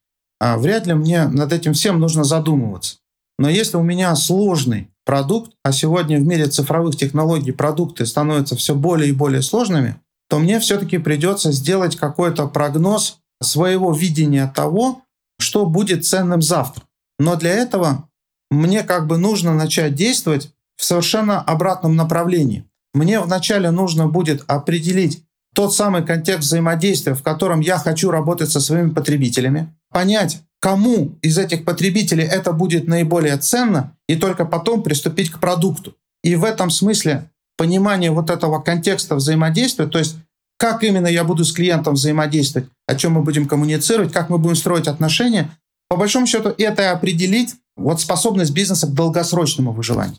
а, 0.40 0.58
вряд 0.58 0.86
ли 0.86 0.94
мне 0.94 1.26
над 1.28 1.52
этим 1.52 1.72
всем 1.72 2.00
нужно 2.00 2.24
задумываться. 2.24 2.96
Но 3.38 3.48
если 3.48 3.76
у 3.76 3.82
меня 3.82 4.14
сложный 4.16 4.90
продукт, 5.04 5.52
а 5.62 5.72
сегодня 5.72 6.18
в 6.18 6.26
мире 6.26 6.46
цифровых 6.46 6.96
технологий 6.96 7.52
продукты 7.52 8.04
становятся 8.06 8.56
все 8.56 8.74
более 8.74 9.10
и 9.10 9.12
более 9.12 9.42
сложными, 9.42 9.96
то 10.28 10.38
мне 10.38 10.58
все-таки 10.58 10.98
придется 10.98 11.52
сделать 11.52 11.96
какой-то 11.96 12.48
прогноз 12.48 13.18
своего 13.42 13.92
видения 13.92 14.50
того, 14.54 15.02
что 15.38 15.66
будет 15.66 16.04
ценным 16.04 16.42
завтра. 16.42 16.84
Но 17.18 17.36
для 17.36 17.52
этого 17.52 18.08
мне 18.50 18.82
как 18.82 19.06
бы 19.06 19.18
нужно 19.18 19.54
начать 19.54 19.94
действовать 19.94 20.52
в 20.76 20.84
совершенно 20.84 21.40
обратном 21.40 21.96
направлении. 21.96 22.64
Мне 22.94 23.20
вначале 23.20 23.70
нужно 23.70 24.06
будет 24.08 24.44
определить 24.46 25.22
тот 25.54 25.74
самый 25.74 26.04
контекст 26.04 26.48
взаимодействия, 26.48 27.14
в 27.14 27.22
котором 27.22 27.60
я 27.60 27.78
хочу 27.78 28.10
работать 28.10 28.50
со 28.50 28.60
своими 28.60 28.90
потребителями, 28.90 29.74
понять, 29.90 30.42
кому 30.60 31.16
из 31.22 31.38
этих 31.38 31.64
потребителей 31.64 32.24
это 32.24 32.52
будет 32.52 32.86
наиболее 32.86 33.36
ценно, 33.38 33.96
и 34.06 34.16
только 34.16 34.44
потом 34.44 34.82
приступить 34.82 35.30
к 35.30 35.38
продукту. 35.38 35.94
И 36.22 36.36
в 36.36 36.44
этом 36.44 36.70
смысле 36.70 37.30
понимание 37.56 38.10
вот 38.10 38.30
этого 38.30 38.60
контекста 38.60 39.14
взаимодействия, 39.14 39.86
то 39.86 39.98
есть 39.98 40.16
как 40.56 40.82
именно 40.82 41.06
я 41.06 41.24
буду 41.24 41.44
с 41.44 41.52
клиентом 41.52 41.94
взаимодействовать, 41.94 42.68
о 42.86 42.94
чем 42.94 43.12
мы 43.12 43.22
будем 43.22 43.46
коммуницировать, 43.46 44.12
как 44.12 44.30
мы 44.30 44.38
будем 44.38 44.56
строить 44.56 44.88
отношения. 44.88 45.50
По 45.88 45.96
большому 45.96 46.26
счету 46.26 46.54
это 46.56 46.82
и 46.82 46.86
определить 46.86 47.54
вот 47.76 48.00
способность 48.00 48.52
бизнеса 48.52 48.86
к 48.86 48.94
долгосрочному 48.94 49.72
выживанию. 49.72 50.18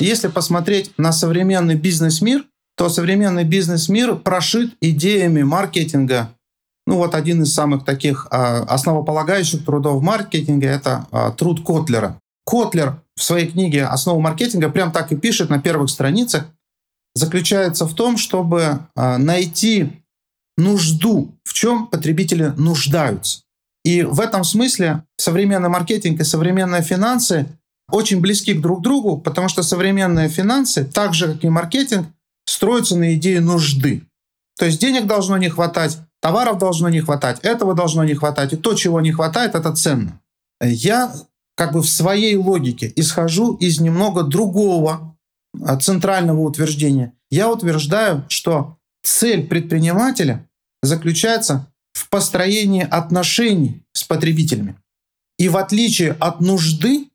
Если 0.00 0.28
посмотреть 0.28 0.92
на 0.98 1.12
современный 1.12 1.76
бизнес-мир, 1.76 2.44
то 2.76 2.88
современный 2.88 3.44
бизнес-мир 3.44 4.16
прошит 4.16 4.74
идеями 4.80 5.42
маркетинга. 5.42 6.30
Ну 6.86 6.96
вот 6.96 7.14
один 7.14 7.44
из 7.44 7.54
самых 7.54 7.84
таких 7.84 8.26
а, 8.30 8.64
основополагающих 8.64 9.64
трудов 9.64 10.02
маркетинга– 10.02 10.66
это 10.68 11.06
а, 11.10 11.30
труд 11.30 11.64
Котлера. 11.64 12.20
Котлер 12.44 13.00
в 13.16 13.22
своей 13.22 13.50
книге 13.50 13.84
«Основа 13.84 14.20
маркетинга» 14.20 14.68
прям 14.68 14.92
так 14.92 15.12
и 15.12 15.16
пишет 15.16 15.50
на 15.50 15.60
первых 15.60 15.90
страницах, 15.90 16.46
заключается 17.14 17.86
в 17.86 17.94
том, 17.94 18.16
чтобы 18.16 18.80
а, 18.96 19.18
найти 19.18 20.04
нужду, 20.56 21.34
в 21.44 21.52
чем 21.52 21.86
потребители 21.86 22.52
нуждаются. 22.56 23.40
И 23.84 24.02
в 24.02 24.20
этом 24.20 24.44
смысле 24.44 25.04
современный 25.16 25.68
маркетинг 25.68 26.20
и 26.20 26.24
современные 26.24 26.82
финансы 26.82 27.46
очень 27.90 28.20
близки 28.20 28.54
друг 28.54 28.82
другу, 28.82 29.18
потому 29.18 29.48
что 29.48 29.62
современные 29.62 30.28
финансы, 30.28 30.84
так 30.84 31.14
же 31.14 31.34
как 31.34 31.44
и 31.44 31.48
маркетинг, 31.48 32.08
строятся 32.46 32.96
на 32.96 33.14
идее 33.14 33.40
нужды. 33.40 34.02
То 34.58 34.64
есть 34.64 34.80
денег 34.80 35.06
должно 35.06 35.36
не 35.36 35.48
хватать, 35.48 35.98
товаров 36.20 36.58
должно 36.58 36.88
не 36.88 37.00
хватать, 37.00 37.40
этого 37.40 37.74
должно 37.74 38.04
не 38.04 38.14
хватать, 38.14 38.52
и 38.52 38.56
то, 38.56 38.74
чего 38.74 39.00
не 39.00 39.12
хватает, 39.12 39.54
это 39.54 39.74
ценно. 39.74 40.20
Я 40.62 41.12
как 41.56 41.72
бы 41.72 41.82
в 41.82 41.88
своей 41.88 42.36
логике 42.36 42.92
исхожу 42.96 43.54
из 43.54 43.80
немного 43.80 44.22
другого 44.22 45.16
а, 45.62 45.78
центрального 45.78 46.40
утверждения. 46.40 47.12
Я 47.30 47.50
утверждаю, 47.50 48.24
что 48.28 48.78
цель 49.02 49.46
предпринимателя 49.46 50.48
заключается 50.82 51.72
в 51.92 52.08
построении 52.08 52.82
отношений 52.82 53.82
с 53.92 54.04
потребителями. 54.04 54.76
И 55.38 55.48
в 55.48 55.56
отличие 55.56 56.12
от 56.12 56.40
нужды, 56.40 57.08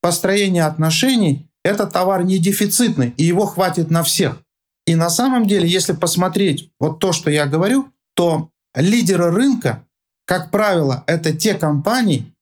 построение 0.00 0.64
отношений– 0.64 1.48
это 1.64 1.86
товар 1.86 2.24
не 2.24 2.38
дефицитный, 2.38 3.14
и 3.16 3.24
его 3.24 3.46
хватит 3.46 3.90
на 3.90 4.02
всех. 4.02 4.40
И 4.86 4.94
на 4.94 5.10
самом 5.10 5.46
деле, 5.46 5.68
если 5.68 5.92
посмотреть 5.92 6.70
вот 6.78 7.00
то, 7.00 7.12
что 7.12 7.30
я 7.30 7.46
говорю, 7.46 7.90
то 8.14 8.50
лидеры 8.74 9.30
рынка, 9.30 9.84
как 10.26 10.50
правило, 10.50 11.02
это 11.06 11.32
те 11.32 11.54
компании, 11.54 12.32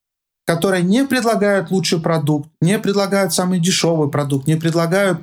которые 0.46 0.82
не 0.82 1.04
предлагают 1.04 1.70
лучший 1.70 2.00
продукт, 2.00 2.48
не 2.60 2.78
предлагают 2.78 3.32
самый 3.32 3.60
дешевый 3.60 4.10
продукт, 4.10 4.46
не 4.46 4.56
предлагают 4.56 5.20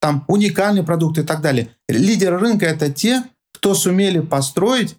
там 0.00 0.24
уникальный 0.28 0.82
продукт 0.82 1.18
и 1.18 1.22
так 1.22 1.40
далее. 1.40 1.70
Лидеры 1.88 2.38
рынка– 2.38 2.66
это 2.66 2.90
те, 2.90 3.24
кто 3.54 3.74
сумели 3.74 4.20
построить 4.20 4.96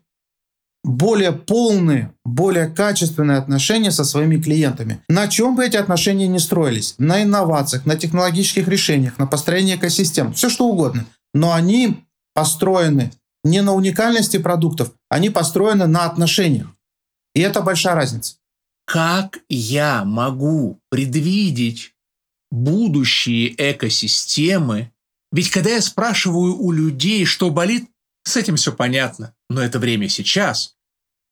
более 0.84 1.32
полные, 1.32 2.14
более 2.24 2.68
качественные 2.68 3.38
отношения 3.38 3.92
со 3.92 4.04
своими 4.04 4.38
клиентами. 4.38 5.02
На 5.10 5.28
чем 5.28 5.56
бы 5.56 5.66
эти 5.66 5.78
отношения 5.78 6.28
не 6.28 6.40
строились? 6.40 6.96
На 7.00 7.24
инновациях, 7.24 7.86
на 7.86 7.96
технологических 7.96 8.68
решениях, 8.68 9.18
на 9.18 9.26
построении 9.26 9.76
экосистем, 9.76 10.34
все 10.34 10.50
что 10.50 10.68
угодно. 10.68 11.06
Но 11.34 11.54
они 11.54 12.06
построены 12.34 13.12
не 13.44 13.62
на 13.62 13.74
уникальности 13.74 14.38
продуктов, 14.38 14.92
они 15.10 15.30
построены 15.30 15.88
на 15.88 16.06
отношениях. 16.06 16.68
И 17.34 17.42
это 17.42 17.62
большая 17.62 17.96
разница. 17.96 18.36
Как 18.86 19.40
я 19.50 20.06
могу 20.06 20.80
предвидеть 20.90 21.96
будущие 22.52 23.54
экосистемы? 23.58 24.92
Ведь 25.32 25.50
когда 25.50 25.72
я 25.72 25.82
спрашиваю 25.82 26.56
у 26.56 26.72
людей, 26.72 27.26
что 27.26 27.50
болит, 27.50 27.90
с 28.24 28.38
этим 28.38 28.56
все 28.56 28.72
понятно. 28.72 29.36
Но 29.50 29.62
это 29.62 29.80
время 29.80 30.08
сейчас. 30.08 30.76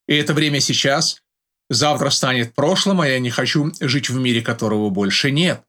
И 0.07 0.15
это 0.15 0.33
время 0.33 0.59
сейчас 0.59 1.21
завтра 1.69 2.09
станет 2.09 2.53
прошлым, 2.53 3.01
а 3.01 3.07
я 3.07 3.19
не 3.19 3.29
хочу 3.29 3.71
жить 3.79 4.09
в 4.09 4.19
мире, 4.19 4.41
которого 4.41 4.89
больше 4.89 5.31
нет. 5.31 5.63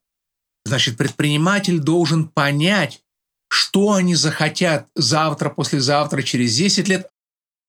Значит, 0.65 0.97
предприниматель 0.97 1.79
должен 1.79 2.27
понять, 2.27 3.01
что 3.49 3.93
они 3.93 4.15
захотят 4.15 4.87
завтра, 4.95 5.49
послезавтра, 5.49 6.21
через 6.23 6.55
10 6.55 6.87
лет. 6.87 7.09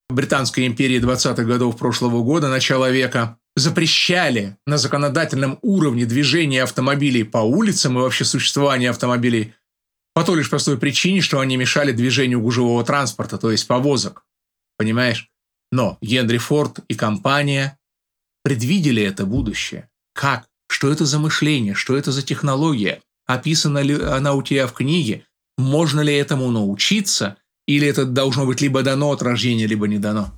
В 0.09 0.15
Британской 0.15 0.67
империи 0.67 1.01
20-х 1.01 1.45
годов 1.45 1.77
прошлого 1.77 2.23
года, 2.23 2.49
начала 2.49 2.91
века, 2.91 3.39
запрещали 3.57 4.57
на 4.67 4.77
законодательном 4.77 5.59
уровне 5.63 6.05
движение 6.05 6.63
автомобилей 6.63 7.25
по 7.25 7.39
улицам 7.39 7.99
и 7.99 8.03
вообще 8.03 8.25
существование 8.25 8.91
автомобилей 8.91 9.55
по 10.15 10.25
той 10.25 10.39
лишь 10.39 10.51
простой 10.51 10.79
причине, 10.79 11.21
что 11.21 11.41
они 11.41 11.57
мешали 11.57 11.93
движению 11.93 12.41
гужевого 12.41 12.85
транспорта, 12.85 13.39
то 13.39 13.51
есть 13.51 13.67
повозок. 13.67 14.25
Понимаешь? 14.77 15.31
Но 15.73 15.99
Генри 16.01 16.39
Форд 16.39 16.81
и 16.89 16.95
компания 16.95 17.79
предвидели 18.43 19.03
это 19.03 19.27
будущее. 19.27 19.89
Как? 20.15 20.47
Что 20.69 20.91
это 20.91 21.05
за 21.05 21.19
мышление? 21.19 21.75
Что 21.75 21.97
это 21.97 22.13
за 22.13 22.23
технология? 22.23 23.03
Описана 23.27 23.79
ли 23.83 23.95
она 23.95 24.35
у 24.35 24.43
тебя 24.43 24.67
в 24.67 24.73
книге? 24.73 25.27
Можно 25.59 26.01
ли 26.01 26.15
этому 26.15 26.51
научиться? 26.51 27.37
Или 27.67 27.89
это 27.89 28.05
должно 28.05 28.47
быть 28.47 28.61
либо 28.61 28.83
дано 28.83 29.11
от 29.11 29.23
рождения, 29.23 29.67
либо 29.67 29.89
не 29.89 29.99
дано? 29.99 30.33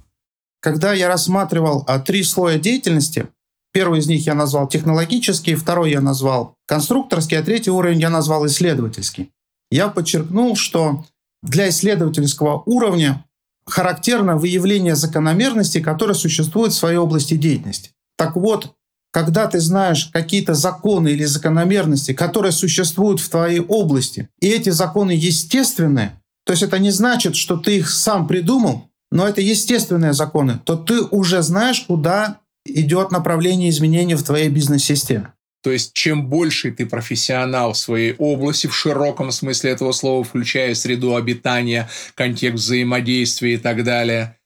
Когда 0.61 0.93
я 0.93 1.09
рассматривал 1.09 1.85
а, 1.87 2.01
три 2.01 2.23
слоя 2.23 2.59
деятельности, 2.59 3.29
первый 3.73 4.01
из 4.01 4.07
них 4.09 4.27
я 4.27 4.35
назвал 4.35 4.69
технологический, 4.69 5.55
второй 5.55 5.93
я 5.93 6.01
назвал 6.01 6.57
конструкторский, 6.67 7.39
а 7.39 7.43
третий 7.43 7.71
уровень 7.71 8.01
я 8.01 8.11
назвал 8.11 8.47
исследовательский. 8.47 9.31
Я 9.71 9.89
подчеркнул, 9.89 10.57
что 10.57 11.05
для 11.43 11.69
исследовательского 11.69 12.63
уровня 12.67 13.25
характерно 13.67 14.37
выявление 14.37 14.97
закономерностей, 14.97 15.81
которые 15.81 16.15
существуют 16.15 16.73
в 16.73 16.77
своей 16.77 16.97
области 16.97 17.35
деятельности. 17.35 17.91
Так 18.17 18.35
вот, 18.35 18.75
когда 19.13 19.47
ты 19.47 19.61
знаешь 19.61 20.11
какие-то 20.13 20.55
законы 20.55 21.09
или 21.09 21.25
закономерности, 21.25 22.13
которые 22.13 22.53
существуют 22.53 23.21
в 23.21 23.29
твоей 23.29 23.61
области, 23.61 24.29
и 24.41 24.49
эти 24.49 24.71
законы 24.71 25.13
естественные, 25.13 26.21
то 26.45 26.53
есть 26.53 26.63
это 26.63 26.79
не 26.79 26.91
значит, 26.91 27.37
что 27.37 27.57
ты 27.57 27.77
их 27.77 27.91
сам 27.91 28.27
придумал, 28.27 28.88
но 29.11 29.27
это 29.27 29.41
естественные 29.41 30.13
законы, 30.13 30.61
то 30.65 30.77
ты 30.77 31.03
уже 31.03 31.43
знаешь, 31.43 31.81
куда 31.81 32.41
идет 32.65 33.11
направление 33.11 33.71
изменений 33.71 34.15
в 34.15 34.23
твоей 34.23 34.49
бизнес-системе. 34.49 35.33
То 35.63 35.73
есть, 35.73 35.93
чем 35.93 36.29
больше 36.29 36.71
ты 36.71 36.87
профессионал 36.87 37.73
в 37.73 37.79
своей 37.79 38.15
области, 38.19 38.69
в 38.69 38.77
широком 38.77 39.33
смысле 39.33 39.73
этого 39.73 39.93
слова, 39.93 40.23
включая 40.23 40.75
среду 40.75 41.17
обитания, 41.17 41.89
контекст 42.15 42.65
взаимодействия 42.65 43.55
и 43.55 43.59
так 43.59 43.83
далее, 43.83 44.37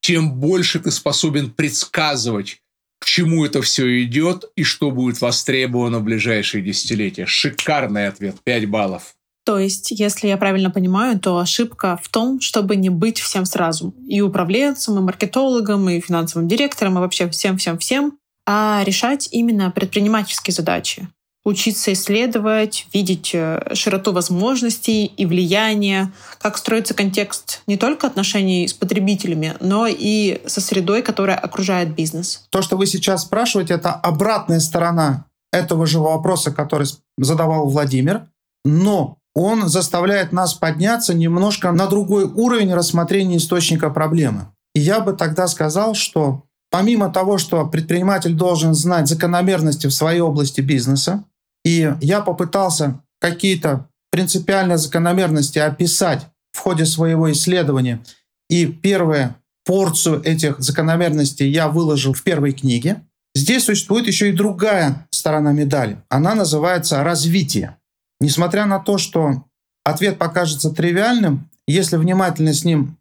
тем 0.00 0.34
больше 0.34 0.80
ты 0.80 0.90
способен 0.90 1.50
предсказывать, 1.50 2.62
к 2.98 3.04
чему 3.04 3.44
это 3.44 3.60
все 3.60 4.02
идет 4.04 4.46
и 4.56 4.62
что 4.62 4.90
будет 4.90 5.20
востребовано 5.20 5.98
в 5.98 6.04
ближайшие 6.04 6.64
десятилетия. 6.64 7.26
Шикарный 7.26 8.06
ответ, 8.06 8.36
5 8.42 8.66
баллов. 8.66 9.14
То 9.44 9.58
есть, 9.58 9.90
если 9.90 10.28
я 10.28 10.38
правильно 10.38 10.70
понимаю, 10.70 11.20
то 11.20 11.38
ошибка 11.38 12.00
в 12.02 12.08
том, 12.08 12.40
чтобы 12.40 12.76
не 12.76 12.88
быть 12.88 13.20
всем 13.20 13.44
сразу. 13.44 13.94
И 14.08 14.22
управленцем, 14.22 14.98
и 14.98 15.02
маркетологом, 15.02 15.88
и 15.90 16.00
финансовым 16.00 16.48
директором, 16.48 16.96
и 16.96 17.00
вообще 17.00 17.28
всем-всем-всем, 17.28 18.18
а 18.46 18.82
решать 18.84 19.28
именно 19.32 19.70
предпринимательские 19.70 20.54
задачи. 20.54 21.08
Учиться 21.44 21.92
исследовать, 21.92 22.86
видеть 22.94 23.32
э, 23.34 23.74
широту 23.74 24.12
возможностей 24.12 25.04
и 25.04 25.26
влияния, 25.26 26.10
как 26.40 26.56
строится 26.56 26.94
контекст 26.94 27.60
не 27.66 27.76
только 27.76 28.06
отношений 28.06 28.66
с 28.66 28.72
потребителями, 28.72 29.54
но 29.60 29.86
и 29.86 30.40
со 30.46 30.62
средой, 30.62 31.02
которая 31.02 31.36
окружает 31.36 31.94
бизнес. 31.94 32.46
То, 32.48 32.62
что 32.62 32.78
вы 32.78 32.86
сейчас 32.86 33.24
спрашиваете, 33.24 33.74
это 33.74 33.92
обратная 33.92 34.58
сторона 34.58 35.26
этого 35.52 35.86
же 35.86 35.98
вопроса, 35.98 36.50
который 36.50 36.86
задавал 37.18 37.68
Владимир, 37.68 38.26
но 38.64 39.18
он 39.34 39.68
заставляет 39.68 40.32
нас 40.32 40.54
подняться 40.54 41.12
немножко 41.12 41.72
на 41.72 41.86
другой 41.86 42.24
уровень 42.24 42.72
рассмотрения 42.72 43.38
источника 43.38 43.90
проблемы. 43.90 44.46
И 44.74 44.80
я 44.80 45.00
бы 45.00 45.12
тогда 45.12 45.48
сказал, 45.48 45.94
что 45.94 46.44
помимо 46.70 47.10
того, 47.10 47.38
что 47.38 47.66
предприниматель 47.66 48.34
должен 48.34 48.74
знать 48.74 49.08
закономерности 49.08 49.86
в 49.86 49.94
своей 49.94 50.20
области 50.20 50.60
бизнеса, 50.60 51.24
и 51.64 51.94
я 52.00 52.20
попытался 52.20 53.00
какие-то 53.20 53.88
принципиальные 54.10 54.78
закономерности 54.78 55.58
описать 55.58 56.26
в 56.52 56.58
ходе 56.60 56.84
своего 56.86 57.30
исследования, 57.32 58.04
и 58.48 58.66
первую 58.66 59.34
порцию 59.64 60.22
этих 60.22 60.60
закономерностей 60.60 61.48
я 61.50 61.68
выложил 61.68 62.12
в 62.12 62.22
первой 62.22 62.52
книге. 62.52 63.02
Здесь 63.34 63.64
существует 63.64 64.06
еще 64.06 64.28
и 64.28 64.32
другая 64.32 65.08
сторона 65.10 65.52
медали. 65.52 66.02
Она 66.08 66.34
называется 66.34 67.02
развитие. 67.02 67.76
Несмотря 68.24 68.64
на 68.64 68.78
то, 68.78 68.96
что 68.96 69.44
ответ 69.84 70.16
покажется 70.16 70.70
тривиальным, 70.70 71.50
если 71.66 71.98
внимательно 71.98 72.54
с 72.54 72.64
ним 72.64 72.96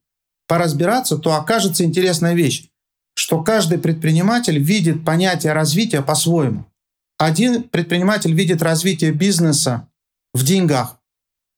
поразбираться, 0.50 1.18
то 1.18 1.36
окажется 1.36 1.86
интересная 1.86 2.34
вещь, 2.34 2.68
что 3.16 3.42
каждый 3.42 3.78
предприниматель 3.78 4.60
видит 4.60 5.06
понятие 5.06 5.54
развития 5.54 6.02
по-своему. 6.02 6.66
Один 7.18 7.64
предприниматель 7.64 8.34
видит 8.34 8.62
развитие 8.62 9.14
бизнеса 9.14 9.88
в 10.34 10.44
деньгах. 10.44 10.98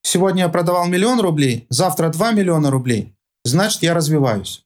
Сегодня 0.03 0.43
я 0.43 0.49
продавал 0.49 0.85
миллион 0.85 1.19
рублей, 1.19 1.65
завтра 1.71 2.09
2 2.09 2.33
миллиона 2.33 2.69
рублей, 2.69 3.15
значит 3.45 3.81
я 3.81 3.95
развиваюсь. 3.95 4.63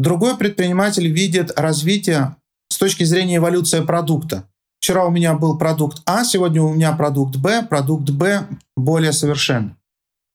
Другой 0.00 0.36
предприниматель 0.36 1.06
видит 1.06 1.52
развитие 1.56 2.34
с 2.68 2.76
точки 2.76 3.04
зрения 3.04 3.36
эволюции 3.36 3.84
продукта. 3.84 4.48
Вчера 4.82 5.06
у 5.06 5.12
меня 5.12 5.34
был 5.34 5.56
продукт 5.56 6.02
А, 6.06 6.24
сегодня 6.24 6.60
у 6.60 6.74
меня 6.74 6.90
продукт 6.90 7.36
Б, 7.36 7.62
продукт 7.62 8.10
Б 8.10 8.48
более 8.76 9.12
совершенный. 9.12 9.76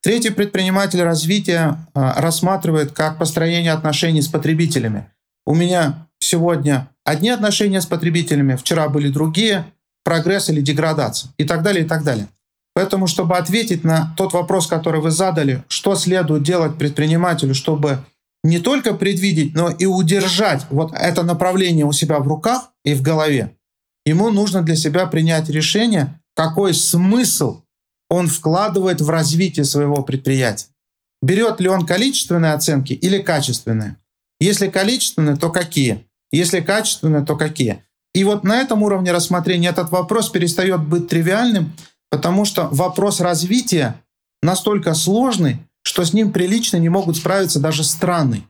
Третий 0.01 0.29
предприниматель 0.29 1.01
развития 1.01 1.85
а, 1.93 2.21
рассматривает 2.21 2.93
как 2.93 3.17
построение 3.17 3.73
отношений 3.73 4.21
с 4.21 4.29
потребителями. 4.29 5.11
У 5.45 5.53
меня 5.53 6.07
сегодня 6.19 6.87
одни 7.03 7.29
отношения 7.29 7.81
с 7.81 7.85
потребителями, 7.85 8.55
вчера 8.55 8.87
были 8.87 9.09
другие, 9.09 9.65
прогресс 10.05 10.49
или 10.49 10.61
деградация 10.61 11.33
и 11.37 11.43
так 11.43 11.61
далее, 11.61 11.83
и 11.83 11.87
так 11.87 12.05
далее. 12.05 12.29
Поэтому, 12.73 13.07
чтобы 13.07 13.35
ответить 13.35 13.83
на 13.83 14.13
тот 14.15 14.31
вопрос, 14.31 14.67
который 14.67 15.01
вы 15.01 15.11
задали, 15.11 15.65
что 15.67 15.95
следует 15.95 16.43
делать 16.43 16.77
предпринимателю, 16.77 17.53
чтобы 17.53 18.05
не 18.45 18.59
только 18.59 18.93
предвидеть, 18.93 19.55
но 19.55 19.71
и 19.71 19.85
удержать 19.85 20.65
вот 20.69 20.93
это 20.93 21.23
направление 21.23 21.85
у 21.85 21.91
себя 21.91 22.19
в 22.19 22.27
руках 22.29 22.71
и 22.85 22.93
в 22.93 23.01
голове, 23.01 23.56
ему 24.07 24.29
нужно 24.29 24.61
для 24.61 24.75
себя 24.75 25.05
принять 25.05 25.49
решение, 25.49 26.19
какой 26.35 26.73
смысл 26.73 27.61
он 28.09 28.27
вкладывает 28.27 29.01
в 29.01 29.09
развитие 29.09 29.65
своего 29.65 30.01
предприятия. 30.03 30.67
Берет 31.21 31.59
ли 31.59 31.67
он 31.67 31.85
количественные 31.85 32.53
оценки 32.53 32.93
или 32.93 33.19
качественные? 33.19 33.97
Если 34.39 34.69
количественные, 34.69 35.35
то 35.35 35.49
какие? 35.49 36.05
Если 36.31 36.61
качественные, 36.61 37.25
то 37.25 37.35
какие? 37.35 37.83
И 38.13 38.23
вот 38.23 38.43
на 38.43 38.61
этом 38.61 38.83
уровне 38.83 39.11
рассмотрения 39.11 39.69
этот 39.69 39.91
вопрос 39.91 40.29
перестает 40.29 40.81
быть 40.83 41.07
тривиальным, 41.07 41.73
потому 42.09 42.45
что 42.45 42.69
вопрос 42.71 43.19
развития 43.19 44.01
настолько 44.41 44.93
сложный, 44.93 45.57
что 45.83 46.05
с 46.05 46.13
ним 46.13 46.31
прилично 46.31 46.77
не 46.77 46.89
могут 46.89 47.17
справиться 47.17 47.59
даже 47.59 47.83
страны. 47.83 48.43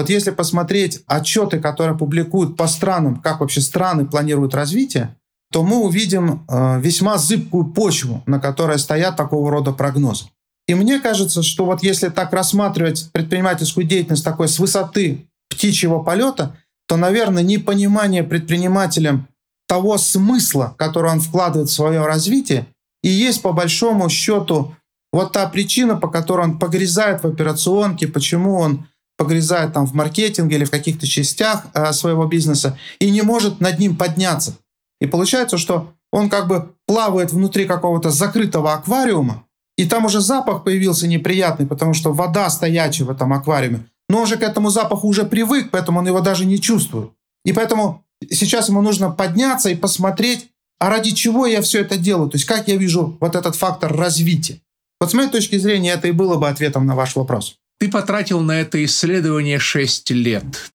Вот 0.00 0.08
если 0.08 0.30
посмотреть 0.30 1.02
отчеты, 1.06 1.60
которые 1.60 1.94
публикуют 1.94 2.56
по 2.56 2.66
странам, 2.68 3.20
как 3.20 3.40
вообще 3.40 3.60
страны 3.60 4.06
планируют 4.06 4.54
развитие, 4.54 5.14
то 5.52 5.62
мы 5.62 5.80
увидим 5.80 6.46
э, 6.48 6.80
весьма 6.80 7.18
зыбкую 7.18 7.66
почву, 7.66 8.22
на 8.24 8.40
которой 8.40 8.78
стоят 8.78 9.16
такого 9.16 9.50
рода 9.50 9.72
прогнозы. 9.72 10.24
И 10.66 10.74
мне 10.74 11.00
кажется, 11.00 11.42
что 11.42 11.66
вот 11.66 11.82
если 11.82 12.08
так 12.08 12.32
рассматривать 12.32 13.10
предпринимательскую 13.12 13.86
деятельность 13.86 14.24
такой 14.24 14.48
с 14.48 14.58
высоты 14.58 15.26
птичьего 15.50 15.98
полета, 15.98 16.56
то, 16.88 16.96
наверное, 16.96 17.42
непонимание 17.42 18.22
предпринимателем 18.22 19.28
того 19.68 19.98
смысла, 19.98 20.74
который 20.78 21.12
он 21.12 21.20
вкладывает 21.20 21.68
в 21.68 21.74
свое 21.74 22.06
развитие, 22.06 22.68
и 23.02 23.10
есть 23.10 23.42
по 23.42 23.52
большому 23.52 24.08
счету 24.08 24.74
Вот 25.12 25.32
та 25.32 25.46
причина, 25.46 25.96
по 25.96 26.08
которой 26.08 26.46
он 26.46 26.58
погрязает 26.58 27.22
в 27.22 27.26
операционке, 27.26 28.08
почему 28.08 28.54
он 28.54 28.86
погрязает 29.20 29.74
там 29.74 29.84
в 29.84 29.92
маркетинге 29.92 30.56
или 30.56 30.64
в 30.64 30.70
каких-то 30.70 31.06
частях 31.06 31.66
э, 31.74 31.92
своего 31.92 32.24
бизнеса 32.24 32.78
и 33.00 33.10
не 33.10 33.20
может 33.20 33.60
над 33.60 33.78
ним 33.78 33.94
подняться. 33.94 34.54
И 34.98 35.06
получается, 35.06 35.58
что 35.58 35.92
он 36.10 36.30
как 36.30 36.48
бы 36.48 36.72
плавает 36.86 37.30
внутри 37.30 37.66
какого-то 37.66 38.08
закрытого 38.08 38.72
аквариума, 38.72 39.44
и 39.76 39.84
там 39.84 40.06
уже 40.06 40.22
запах 40.22 40.64
появился 40.64 41.06
неприятный, 41.06 41.66
потому 41.66 41.92
что 41.92 42.14
вода 42.14 42.48
стоячая 42.48 43.04
в 43.04 43.10
этом 43.10 43.34
аквариуме. 43.34 43.84
Но 44.08 44.20
он 44.20 44.26
же 44.26 44.38
к 44.38 44.42
этому 44.42 44.70
запаху 44.70 45.06
уже 45.06 45.24
привык, 45.24 45.68
поэтому 45.70 45.98
он 45.98 46.06
его 46.06 46.22
даже 46.22 46.46
не 46.46 46.58
чувствует. 46.58 47.10
И 47.44 47.52
поэтому 47.52 48.02
сейчас 48.30 48.70
ему 48.70 48.80
нужно 48.80 49.10
подняться 49.10 49.68
и 49.68 49.74
посмотреть, 49.74 50.48
а 50.78 50.88
ради 50.88 51.10
чего 51.10 51.44
я 51.44 51.60
все 51.60 51.82
это 51.82 51.98
делаю, 51.98 52.30
то 52.30 52.38
есть 52.38 52.46
как 52.46 52.68
я 52.68 52.76
вижу 52.76 53.18
вот 53.20 53.34
этот 53.34 53.54
фактор 53.54 53.94
развития. 53.94 54.62
Вот 54.98 55.10
с 55.10 55.14
моей 55.14 55.28
точки 55.28 55.58
зрения 55.58 55.92
это 55.92 56.08
и 56.08 56.12
было 56.12 56.36
бы 56.38 56.48
ответом 56.48 56.86
на 56.86 56.96
ваш 56.96 57.16
вопрос. 57.16 57.58
Ты 57.80 57.90
потратил 57.90 58.40
на 58.42 58.60
это 58.60 58.84
исследование 58.84 59.58
6 59.58 60.10
лет. 60.10 60.70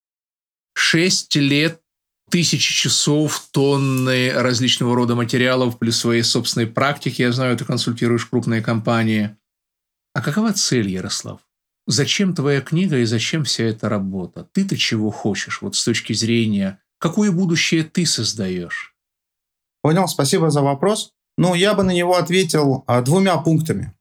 6 0.74 1.36
лет, 1.36 1.80
тысячи 2.32 2.74
часов, 2.74 3.48
тонны 3.52 4.32
различного 4.34 4.96
рода 4.96 5.14
материалов, 5.14 5.78
плюс 5.78 5.98
своей 5.98 6.24
собственной 6.24 6.66
практики. 6.66 7.22
Я 7.22 7.32
знаю, 7.32 7.56
ты 7.58 7.64
консультируешь 7.64 8.26
крупные 8.26 8.62
компании. 8.62 9.38
А 10.16 10.22
какова 10.22 10.52
цель, 10.54 10.90
Ярослав? 10.90 11.42
Зачем 11.86 12.34
твоя 12.34 12.60
книга 12.60 12.98
и 12.98 13.06
зачем 13.06 13.44
вся 13.44 13.66
эта 13.66 13.88
работа? 13.88 14.50
Ты-то 14.52 14.76
чего 14.76 15.12
хочешь, 15.12 15.62
вот 15.62 15.76
с 15.76 15.86
точки 15.86 16.14
зрения, 16.14 16.82
какое 16.98 17.32
будущее 17.32 17.84
ты 17.84 18.08
создаешь? 18.08 18.96
Понял, 19.84 20.08
спасибо 20.08 20.50
за 20.50 20.64
вопрос. 20.64 21.12
Ну, 21.38 21.54
я 21.54 21.76
бы 21.76 21.84
на 21.84 21.92
него 21.92 22.16
ответил 22.16 22.84
а, 22.88 23.04
двумя 23.04 23.38
пунктами. 23.38 23.95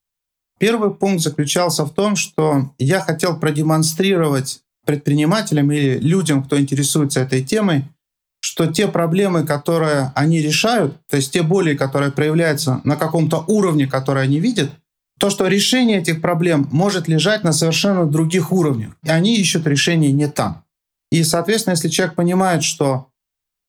Первый 0.59 0.94
пункт 0.94 1.22
заключался 1.22 1.84
в 1.84 1.92
том, 1.92 2.16
что 2.16 2.70
я 2.78 3.00
хотел 3.00 3.38
продемонстрировать 3.38 4.61
предпринимателям 4.86 5.70
или 5.72 5.98
людям, 5.98 6.42
кто 6.42 6.61
интересуется 6.61 7.20
этой 7.20 7.42
темой, 7.42 7.84
что 8.40 8.66
те 8.66 8.86
проблемы, 8.88 9.44
которые 9.44 10.12
они 10.14 10.40
решают, 10.40 10.98
то 11.09 11.16
есть 11.16 11.32
те 11.32 11.42
боли, 11.42 11.74
которые 11.74 12.12
проявляются 12.12 12.80
на 12.84 12.96
каком-то 12.96 13.42
уровне, 13.46 13.86
который 13.86 14.22
они 14.22 14.38
видят, 14.38 14.70
то, 15.18 15.30
что 15.30 15.46
решение 15.46 16.00
этих 16.00 16.20
проблем 16.20 16.68
может 16.70 17.09
лежать 17.09 17.44
на 17.44 17.52
совершенно 17.52 18.05
других 18.05 18.52
уровнях, 18.52 18.96
и 19.02 19.09
они 19.09 19.36
ищут 19.36 19.66
решение 19.66 20.12
не 20.12 20.28
там. 20.28 20.64
И, 21.11 21.22
соответственно, 21.24 21.72
если 21.72 21.88
человек 21.88 22.16
понимает, 22.16 22.64
что 22.64 23.09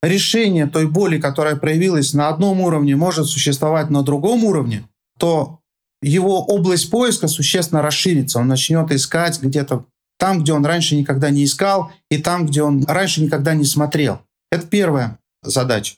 решение 0.03 0.67
той 0.67 0.87
боли, 0.87 1.19
которая 1.19 1.55
проявилась 1.55 2.13
на 2.13 2.27
одном 2.27 2.61
уровне, 2.61 2.95
может 2.95 3.27
существовать 3.27 3.89
на 3.89 4.03
другом 4.03 4.43
уровне, 4.43 4.83
то 5.19 5.59
его 6.05 6.43
область 6.43 6.91
поиска 6.91 7.27
существенно 7.27 7.81
расширится. 7.81 8.39
Он 8.39 8.47
начнет 8.47 8.91
искать 8.91 9.41
где-то 9.41 9.85
там, 10.19 10.43
где 10.43 10.53
он 10.53 10.65
раньше 10.65 10.95
никогда 10.95 11.31
не 11.31 11.43
искал, 11.43 11.91
и 12.11 12.19
там, 12.19 12.45
где 12.45 12.61
он 12.61 12.85
раньше 12.85 13.21
никогда 13.21 13.55
не 13.55 13.65
смотрел. 13.65 14.21
Это 14.51 14.67
первая 14.67 15.17
задача. 15.43 15.95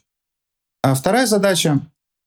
А 0.82 0.94
вторая 0.94 1.26
задача 1.26 1.80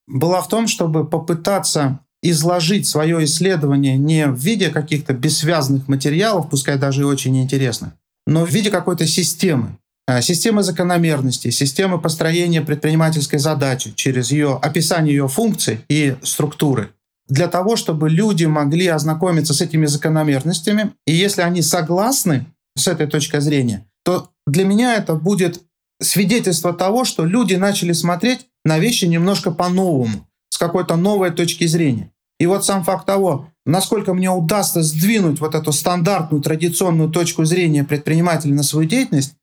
была 0.07 0.41
в 0.41 0.47
том, 0.47 0.67
чтобы 0.67 1.07
попытаться 1.07 1.99
изложить 2.21 2.87
свое 2.87 3.23
исследование 3.25 3.97
не 3.97 4.27
в 4.27 4.37
виде 4.37 4.69
каких-то 4.69 5.13
бессвязных 5.13 5.87
материалов, 5.87 6.49
пускай 6.49 6.77
даже 6.77 7.01
и 7.01 7.05
очень 7.05 7.41
интересных, 7.41 7.93
но 8.27 8.45
в 8.45 8.49
виде 8.51 8.69
какой-то 8.69 9.07
системы. 9.07 9.77
А, 10.07 10.21
системы 10.21 10.61
закономерностей, 10.61 11.51
системы 11.51 11.99
построения 11.99 12.61
предпринимательской 12.61 13.39
задачи 13.39 13.93
через 13.95 14.31
ее 14.31 14.59
описание 14.61 15.15
ее 15.15 15.27
функций 15.27 15.81
и 15.89 16.15
структуры– 16.21 16.91
для 17.31 17.47
того, 17.47 17.77
чтобы 17.77 18.09
люди 18.09 18.43
могли 18.43 18.87
ознакомиться 18.87 19.53
с 19.53 19.61
этими 19.61 19.85
закономерностями. 19.85 20.91
И 21.07 21.13
если 21.13 21.41
они 21.41 21.61
согласны 21.61 22.45
с 22.77 22.89
этой 22.89 23.07
точкой 23.07 23.39
зрения, 23.39 23.87
то 24.03 24.29
для 24.45 24.65
меня 24.65 24.95
это 24.95 25.15
будет 25.15 25.61
свидетельство 26.01 26.73
того, 26.73 27.05
что 27.05 27.23
люди 27.23 27.55
начали 27.55 27.93
смотреть 27.93 28.47
на 28.65 28.79
вещи 28.79 29.05
немножко 29.05 29.51
по-новому, 29.51 30.27
с 30.49 30.57
какой-то 30.57 30.97
новой 30.97 31.31
точки 31.31 31.65
зрения. 31.67 32.11
И 32.37 32.47
вот 32.47 32.65
сам 32.65 32.83
факт 32.83 33.05
того, 33.05 33.47
насколько 33.65 34.13
мне 34.13 34.29
удастся 34.29 34.83
сдвинуть 34.83 35.39
вот 35.39 35.55
эту 35.55 35.71
стандартную 35.71 36.43
традиционную 36.43 37.09
точку 37.09 37.45
зрения 37.45 37.85
предпринимателя 37.85 38.53
на 38.53 38.63
свою 38.63 38.89
деятельность, 38.89 39.35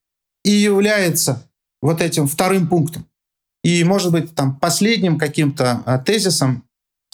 и 0.45 0.51
является 0.51 1.49
вот 1.80 2.03
этим 2.03 2.26
вторым 2.26 2.68
пунктом. 2.68 3.07
И, 3.64 3.82
может 3.82 4.12
быть, 4.12 4.34
там 4.34 4.57
последним 4.59 5.18
каким-то 5.18 5.82
а, 5.86 5.99
тезисом 5.99 6.64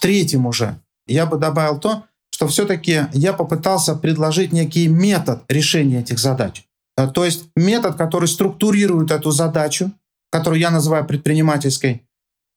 третьим 0.01 0.47
уже 0.47 0.79
я 1.07 1.27
бы 1.27 1.39
добавил 1.39 1.79
то, 1.79 2.05
что 2.31 2.49
все-таки 2.49 3.07
я 3.13 3.33
попытался 3.33 3.95
предложить 3.95 4.53
некий 4.53 4.89
метод 4.89 5.43
решения 5.49 6.01
этих 6.01 6.19
задач. 6.19 6.65
Э, 6.97 7.09
то 7.09 7.25
есть 7.25 7.45
метод, 7.57 7.97
который 7.97 8.29
структурирует 8.29 9.11
эту 9.11 9.31
задачу, 9.31 9.93
которую 10.31 10.61
я 10.61 10.71
называю 10.71 11.05
предпринимательской, 11.05 12.03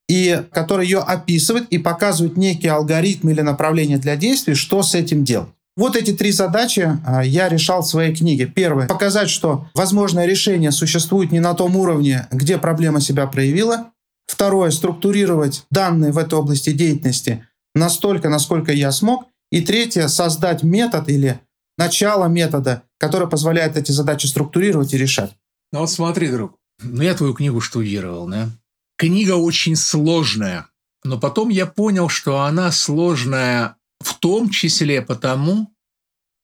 и 0.09 0.41
который 0.51 0.85
ее 0.85 0.99
описывает 0.99 1.67
и 1.69 1.77
показывает 1.77 2.37
некий 2.37 2.69
алгоритм 2.69 3.29
или 3.29 3.41
направление 3.41 3.97
для 3.97 4.15
действий, 4.15 4.55
что 4.55 4.81
с 4.81 4.95
этим 4.95 5.23
делать. 5.25 5.49
Вот 5.75 5.95
эти 5.95 6.11
три 6.11 6.31
задачи 6.31 6.89
э, 7.05 7.21
я 7.25 7.49
решал 7.49 7.83
в 7.83 7.87
своей 7.87 8.15
книге. 8.15 8.47
Первое– 8.47 8.87
показать, 8.87 9.29
что 9.29 9.67
возможное 9.75 10.25
решение 10.25 10.71
существует 10.71 11.31
не 11.31 11.39
на 11.39 11.53
том 11.53 11.75
уровне, 11.75 12.27
где 12.31 12.57
проблема 12.57 12.99
себя 12.99 13.27
проявила. 13.27 13.91
Второе, 14.27 14.71
структурировать 14.71 15.65
данные 15.71 16.11
в 16.11 16.17
этой 16.17 16.35
области 16.35 16.71
деятельности 16.71 17.47
настолько, 17.73 18.29
насколько 18.29 18.71
я 18.71 18.91
смог. 18.91 19.27
И 19.51 19.61
третье, 19.61 20.07
создать 20.09 20.61
метод 20.63 21.07
или 21.07 21.39
начало 21.77 22.25
метода, 22.25 22.83
который 22.99 23.29
позволяет 23.29 23.77
эти 23.77 23.91
задачи 23.91 24.25
структурировать 24.25 24.93
и 24.93 24.97
решать. 24.97 25.33
Ну 25.71 25.79
вот 25.79 25.89
смотри, 25.89 26.29
друг, 26.29 26.57
ну 26.81 27.01
я 27.01 27.13
твою 27.13 27.33
книгу 27.33 27.61
штудировал, 27.61 28.27
да? 28.27 28.49
Книга 28.97 29.33
очень 29.33 29.75
сложная, 29.75 30.67
но 31.03 31.19
потом 31.19 31.49
я 31.49 31.65
понял, 31.65 32.09
что 32.09 32.41
она 32.41 32.71
сложная 32.71 33.77
в 33.99 34.15
том 34.15 34.49
числе 34.49 35.01
потому, 35.01 35.73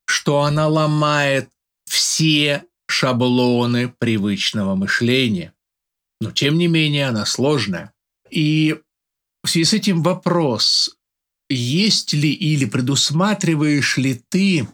что 0.05 0.43
она 0.43 0.67
ломает 0.67 1.49
все 1.85 2.63
шаблоны 2.87 3.93
привычного 3.99 4.75
мышления 4.75 5.53
но 6.23 6.31
тем 6.31 6.57
не 6.57 6.67
менее 6.67 7.09
она 7.09 7.25
сложная. 7.25 7.91
И 8.29 8.79
в 9.43 9.49
связи 9.49 9.65
с 9.65 9.73
этим 9.73 10.01
вопрос, 10.01 10.95
есть 11.49 12.13
ли 12.13 12.31
или 12.31 12.63
предусматриваешь 12.65 13.97
ли 13.97 14.21
ты 14.29 14.67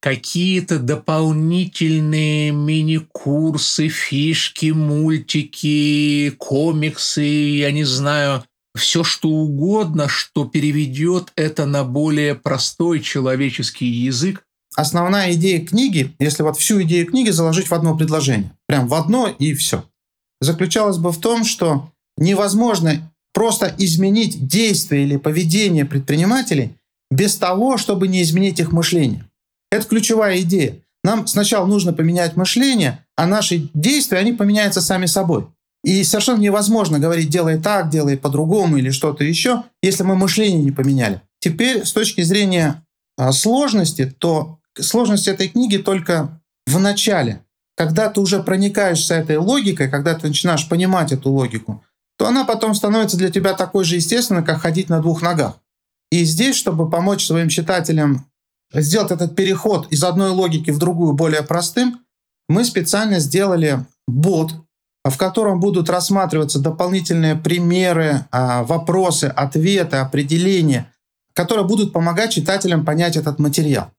какие-то 0.00 0.78
дополнительные 0.78 2.52
мини-курсы, 2.52 3.88
фишки, 3.88 4.66
мультики, 4.66 6.30
комиксы, 6.36 7.22
я 7.22 7.72
не 7.72 7.84
знаю, 7.84 8.44
все 8.76 9.02
что 9.02 9.30
угодно, 9.30 10.08
что 10.08 10.44
переведет 10.44 11.32
это 11.36 11.64
на 11.64 11.84
более 11.84 12.34
простой 12.34 13.00
человеческий 13.00 13.86
язык. 13.86 14.44
Основная 14.74 15.32
идея 15.32 15.64
книги, 15.64 16.14
если 16.18 16.42
вот 16.42 16.58
всю 16.58 16.82
идею 16.82 17.06
книги 17.06 17.30
заложить 17.30 17.68
в 17.68 17.72
одно 17.72 17.96
предложение, 17.96 18.52
прям 18.66 18.88
в 18.88 18.94
одно 18.94 19.34
и 19.38 19.54
все– 19.54 19.86
заключалась 20.40 20.98
бы 20.98 21.12
в 21.12 21.18
том, 21.18 21.44
что 21.44 21.90
невозможно 22.16 23.12
просто 23.32 23.74
изменить 23.78 24.46
действия 24.46 25.02
или 25.02 25.16
поведение 25.16 25.84
предпринимателей 25.84 26.76
без 27.10 27.36
того, 27.36 27.76
чтобы 27.76 28.08
не 28.08 28.22
изменить 28.22 28.60
их 28.60 28.72
мышление. 28.72 29.24
Это 29.70 29.86
ключевая 29.86 30.40
идея. 30.40 30.78
Нам 31.04 31.26
сначала 31.26 31.66
нужно 31.66 31.92
поменять 31.92 32.36
мышление, 32.36 33.04
а 33.16 33.26
наши 33.26 33.68
действия, 33.74 34.18
они 34.18 34.32
поменяются 34.32 34.80
сами 34.80 35.06
собой. 35.06 35.46
И 35.84 36.02
совершенно 36.02 36.40
невозможно 36.40 36.98
говорить 36.98 37.28
«делай 37.28 37.60
так», 37.60 37.90
«делай 37.90 38.16
по-другому» 38.16 38.76
или 38.76 38.90
что-то 38.90 39.22
еще, 39.22 39.62
если 39.82 40.02
мы 40.02 40.16
мышление 40.16 40.62
не 40.62 40.72
поменяли. 40.72 41.22
Теперь 41.38 41.84
с 41.84 41.92
точки 41.92 42.22
зрения 42.22 42.82
а, 43.16 43.30
сложности, 43.30 44.12
то 44.18 44.58
сложность 44.74 45.28
этой 45.28 45.48
книги 45.48 45.76
только 45.76 46.40
в 46.66 46.80
начале 46.80 47.42
когда 47.76 48.08
ты 48.08 48.20
уже 48.20 48.42
проникаешься 48.42 49.14
этой 49.14 49.36
логикой, 49.36 49.88
когда 49.88 50.14
ты 50.14 50.28
начинаешь 50.28 50.68
понимать 50.68 51.12
эту 51.12 51.30
логику, 51.30 51.84
то 52.18 52.26
она 52.26 52.44
потом 52.44 52.74
становится 52.74 53.16
для 53.16 53.30
тебя 53.30 53.52
такой 53.52 53.84
же 53.84 53.96
естественной, 53.96 54.44
как 54.44 54.60
ходить 54.60 54.88
на 54.88 55.00
двух 55.00 55.22
ногах. 55.22 55.58
И 56.10 56.24
здесь, 56.24 56.56
чтобы 56.56 56.88
помочь 56.88 57.26
своим 57.26 57.48
читателям 57.48 58.26
сделать 58.72 59.10
этот 59.10 59.36
переход 59.36 59.88
из 59.92 60.02
одной 60.02 60.30
логики 60.30 60.70
в 60.70 60.78
другую 60.78 61.12
более 61.12 61.42
простым, 61.42 62.00
мы 62.48 62.64
специально 62.64 63.18
сделали 63.18 63.84
бот, 64.06 64.54
в 65.04 65.16
котором 65.16 65.60
будут 65.60 65.90
рассматриваться 65.90 66.58
дополнительные 66.58 67.36
примеры, 67.36 68.24
а, 68.30 68.64
вопросы, 68.64 69.24
ответы, 69.24 69.96
определения, 69.96 70.92
которые 71.34 71.66
будут 71.66 71.92
помогать 71.92 72.32
читателям 72.32 72.84
понять 72.84 73.16
этот 73.16 73.38
материал. 73.38 73.90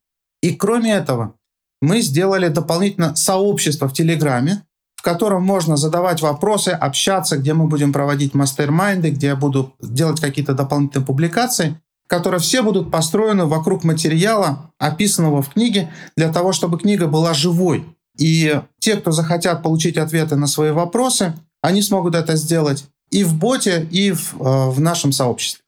И 0.42 0.56
кроме 0.56 0.94
этого, 0.94 1.34
мы 1.82 2.02
сделали 2.02 2.48
дополнительно 2.48 3.16
сообщество 3.16 3.88
в 3.88 3.94
Телеграме, 3.94 4.64
в 4.96 5.04
котором 5.04 5.44
можно 5.44 5.78
задавать 5.78 6.22
вопросы, 6.22 6.70
общаться, 6.70 7.38
где 7.38 7.54
мы 7.54 7.68
будем 7.68 7.94
проводить 7.94 8.34
мастер-майнды, 8.34 9.12
где 9.12 9.28
я 9.28 9.36
буду 9.36 9.74
делать 9.82 10.20
какие-то 10.20 10.54
дополнительные 10.54 11.06
публикации. 11.06 11.80
которые 12.10 12.40
все 12.40 12.64
будут 12.64 12.90
построены 12.90 13.48
вокруг 13.48 13.84
материала, 13.84 14.72
описанного 14.80 15.42
в 15.42 15.50
книге, 15.50 15.92
для 16.16 16.32
того, 16.32 16.54
чтобы 16.54 16.80
книга 16.80 17.06
была 17.06 17.34
живой. 17.34 17.86
И 18.18 18.62
те, 18.80 18.96
кто 18.96 19.12
захотят 19.12 19.62
получить 19.62 19.98
ответы 19.98 20.38
на 20.38 20.48
свои 20.48 20.72
вопросы, 20.72 21.34
они 21.62 21.82
смогут 21.82 22.16
это 22.16 22.38
сделать 22.38 22.86
и 23.12 23.24
в 23.24 23.36
боте, 23.36 23.88
и 23.92 24.12
в, 24.12 24.36
э, 24.40 24.70
в 24.70 24.80
нашем 24.80 25.12
сообществе. 25.12 25.64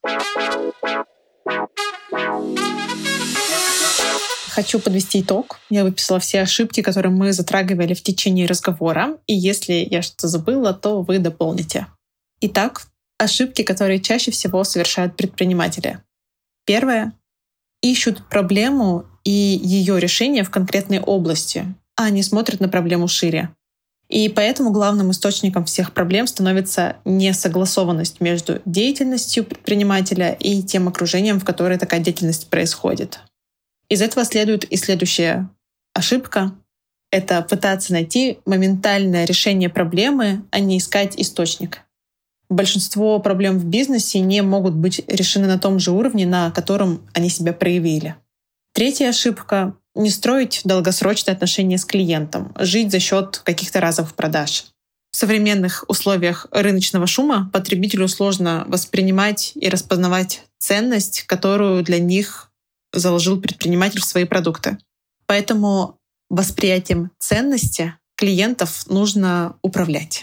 Хочу 4.59 4.79
подвести 4.79 5.21
итог. 5.21 5.57
Я 5.69 5.85
выписала 5.85 6.19
все 6.19 6.41
ошибки, 6.41 6.81
которые 6.81 7.13
мы 7.13 7.31
затрагивали 7.31 7.93
в 7.93 8.03
течение 8.03 8.45
разговора. 8.45 9.17
И 9.25 9.33
если 9.33 9.87
я 9.89 10.01
что-то 10.01 10.27
забыла, 10.27 10.73
то 10.73 11.01
вы 11.01 11.19
дополните. 11.19 11.87
Итак, 12.41 12.87
ошибки, 13.17 13.61
которые 13.61 14.01
чаще 14.01 14.31
всего 14.31 14.65
совершают 14.65 15.15
предприниматели. 15.15 15.99
Первое. 16.65 17.13
Ищут 17.81 18.27
проблему 18.27 19.05
и 19.23 19.31
ее 19.31 19.97
решение 19.97 20.43
в 20.43 20.49
конкретной 20.49 20.99
области, 20.99 21.65
а 21.95 22.09
не 22.09 22.21
смотрят 22.21 22.59
на 22.59 22.67
проблему 22.67 23.07
шире. 23.07 23.55
И 24.09 24.27
поэтому 24.27 24.71
главным 24.71 25.11
источником 25.11 25.63
всех 25.63 25.93
проблем 25.93 26.27
становится 26.27 26.97
несогласованность 27.05 28.19
между 28.19 28.61
деятельностью 28.65 29.45
предпринимателя 29.45 30.33
и 30.33 30.61
тем 30.63 30.89
окружением, 30.89 31.39
в 31.39 31.45
которое 31.45 31.79
такая 31.79 32.01
деятельность 32.01 32.49
происходит. 32.49 33.21
Из 33.89 34.01
этого 34.01 34.23
следует 34.23 34.63
и 34.65 34.77
следующая 34.77 35.49
ошибка. 35.93 36.53
Это 37.11 37.41
пытаться 37.41 37.91
найти 37.91 38.39
моментальное 38.45 39.25
решение 39.25 39.69
проблемы, 39.69 40.43
а 40.51 40.59
не 40.59 40.77
искать 40.77 41.19
источник. 41.19 41.81
Большинство 42.49 43.19
проблем 43.19 43.59
в 43.59 43.65
бизнесе 43.65 44.19
не 44.19 44.41
могут 44.41 44.73
быть 44.73 45.01
решены 45.07 45.47
на 45.47 45.59
том 45.59 45.79
же 45.79 45.91
уровне, 45.91 46.25
на 46.25 46.51
котором 46.51 47.01
они 47.13 47.29
себя 47.29 47.53
проявили. 47.53 48.15
Третья 48.73 49.09
ошибка 49.09 49.75
не 49.95 50.09
строить 50.09 50.61
долгосрочные 50.63 51.33
отношения 51.33 51.77
с 51.77 51.85
клиентом, 51.85 52.53
жить 52.57 52.91
за 52.91 52.99
счет 52.99 53.41
каких-то 53.43 53.79
разовых 53.81 54.13
продаж. 54.13 54.65
В 55.11 55.17
современных 55.17 55.83
условиях 55.87 56.47
рыночного 56.51 57.07
шума 57.07 57.49
потребителю 57.51 58.07
сложно 58.07 58.65
воспринимать 58.67 59.51
и 59.55 59.67
распознавать 59.67 60.43
ценность, 60.59 61.23
которую 61.23 61.83
для 61.83 61.99
них 61.99 62.48
заложил 62.93 63.39
предприниматель 63.39 64.01
в 64.01 64.05
свои 64.05 64.25
продукты. 64.25 64.77
Поэтому 65.25 65.97
восприятием 66.29 67.11
ценности 67.19 67.95
клиентов 68.15 68.85
нужно 68.87 69.55
управлять. 69.61 70.21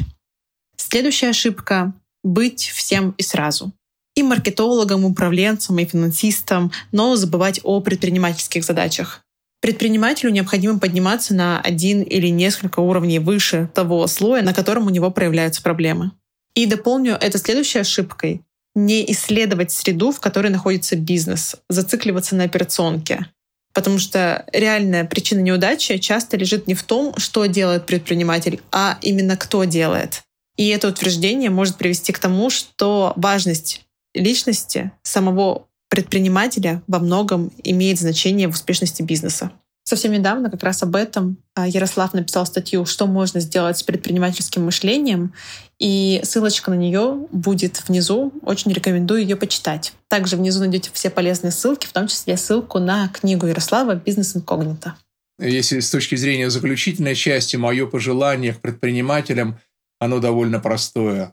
Следующая 0.76 1.30
ошибка— 1.30 1.94
быть 2.24 2.70
всем 2.74 3.12
и 3.18 3.22
сразу. 3.22 3.72
И 4.14 4.22
маркетологом, 4.22 5.04
управленцем, 5.04 5.78
и 5.78 5.84
финансистом, 5.84 6.72
но 6.92 7.16
забывать 7.16 7.60
о 7.62 7.80
предпринимательских 7.80 8.64
задачах. 8.64 9.22
Предпринимателю 9.60 10.30
необходимо 10.30 10.78
подниматься 10.78 11.34
на 11.34 11.60
один 11.60 12.02
или 12.02 12.28
несколько 12.28 12.80
уровней 12.80 13.18
выше 13.18 13.70
того 13.74 14.06
слоя, 14.06 14.42
на 14.42 14.54
котором 14.54 14.86
у 14.86 14.90
него 14.90 15.10
проявляются 15.10 15.62
проблемы. 15.62 16.12
И 16.54 16.66
дополню 16.66 17.14
это 17.20 17.38
следующей 17.38 17.80
ошибкой. 17.80 18.42
Не 18.76 19.10
исследовать 19.10 19.72
среду, 19.72 20.12
в 20.12 20.20
которой 20.20 20.48
находится 20.48 20.94
бизнес, 20.94 21.56
зацикливаться 21.68 22.36
на 22.36 22.44
операционке. 22.44 23.26
Потому 23.74 23.98
что 23.98 24.46
реальная 24.52 25.04
причина 25.04 25.40
неудачи 25.40 25.98
часто 25.98 26.36
лежит 26.36 26.68
не 26.68 26.74
в 26.74 26.84
том, 26.84 27.12
что 27.16 27.46
делает 27.46 27.86
предприниматель, 27.86 28.60
а 28.70 28.98
именно 29.02 29.36
кто 29.36 29.64
делает. 29.64 30.22
И 30.56 30.68
это 30.68 30.88
утверждение 30.88 31.50
может 31.50 31.76
привести 31.76 32.12
к 32.12 32.18
тому, 32.18 32.48
что 32.50 33.12
важность 33.16 33.82
личности 34.14 34.92
самого 35.02 35.66
предпринимателя 35.88 36.82
во 36.86 36.98
многом 36.98 37.52
имеет 37.62 37.98
значение 37.98 38.48
в 38.48 38.52
успешности 38.52 39.02
бизнеса. 39.02 39.52
Совсем 39.88 40.10
недавно 40.10 40.50
как 40.50 40.64
раз 40.64 40.82
об 40.82 40.96
этом 40.96 41.36
а, 41.54 41.68
Ярослав 41.68 42.12
написал 42.12 42.44
статью 42.44 42.86
«Что 42.86 43.06
можно 43.06 43.38
сделать 43.38 43.78
с 43.78 43.84
предпринимательским 43.84 44.64
мышлением», 44.64 45.32
и 45.78 46.20
ссылочка 46.24 46.72
на 46.72 46.74
нее 46.74 47.28
будет 47.30 47.84
внизу. 47.86 48.32
Очень 48.42 48.72
рекомендую 48.72 49.22
ее 49.22 49.36
почитать. 49.36 49.92
Также 50.08 50.36
внизу 50.36 50.58
найдете 50.58 50.90
все 50.92 51.08
полезные 51.08 51.52
ссылки, 51.52 51.86
в 51.86 51.92
том 51.92 52.08
числе 52.08 52.36
ссылку 52.36 52.80
на 52.80 53.06
книгу 53.10 53.46
Ярослава 53.46 53.94
«Бизнес 53.94 54.34
инкогнито». 54.34 54.96
Если 55.38 55.78
с 55.78 55.88
точки 55.88 56.16
зрения 56.16 56.50
заключительной 56.50 57.14
части, 57.14 57.54
мое 57.54 57.86
пожелание 57.86 58.54
к 58.54 58.60
предпринимателям, 58.60 59.60
оно 60.00 60.18
довольно 60.18 60.58
простое. 60.58 61.32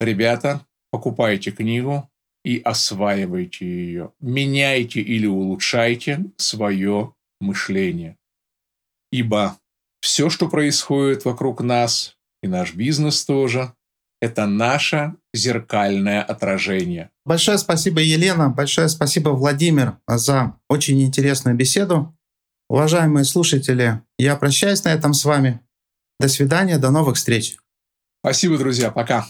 Ребята, 0.00 0.60
покупайте 0.90 1.50
книгу, 1.50 2.10
и 2.46 2.60
осваивайте 2.64 3.66
ее. 3.66 4.12
Меняйте 4.20 5.00
или 5.00 5.26
улучшайте 5.26 6.26
свое 6.36 7.12
мышление. 7.40 8.16
Ибо 9.10 9.58
все, 10.00 10.30
что 10.30 10.48
происходит 10.48 11.24
вокруг 11.24 11.60
нас, 11.60 12.16
и 12.42 12.48
наш 12.48 12.74
бизнес 12.74 13.24
тоже, 13.24 13.72
это 14.20 14.46
наше 14.46 15.14
зеркальное 15.34 16.22
отражение. 16.22 17.10
Большое 17.24 17.58
спасибо, 17.58 18.00
Елена. 18.00 18.48
Большое 18.48 18.88
спасибо, 18.88 19.30
Владимир, 19.30 19.98
за 20.06 20.58
очень 20.68 21.02
интересную 21.02 21.56
беседу. 21.56 22.16
Уважаемые 22.68 23.24
слушатели, 23.24 24.00
я 24.18 24.36
прощаюсь 24.36 24.82
на 24.84 24.92
этом 24.92 25.12
с 25.12 25.24
вами. 25.24 25.60
До 26.18 26.28
свидания, 26.28 26.78
до 26.78 26.90
новых 26.90 27.16
встреч. 27.16 27.56
Спасибо, 28.20 28.58
друзья. 28.58 28.90
Пока. 28.90 29.26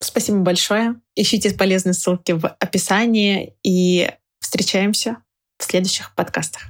Спасибо 0.00 0.38
большое. 0.38 0.94
Ищите 1.16 1.52
полезные 1.54 1.92
ссылки 1.92 2.32
в 2.32 2.46
описании 2.46 3.56
и 3.64 4.10
встречаемся 4.40 5.16
в 5.58 5.64
следующих 5.64 6.14
подкастах. 6.14 6.62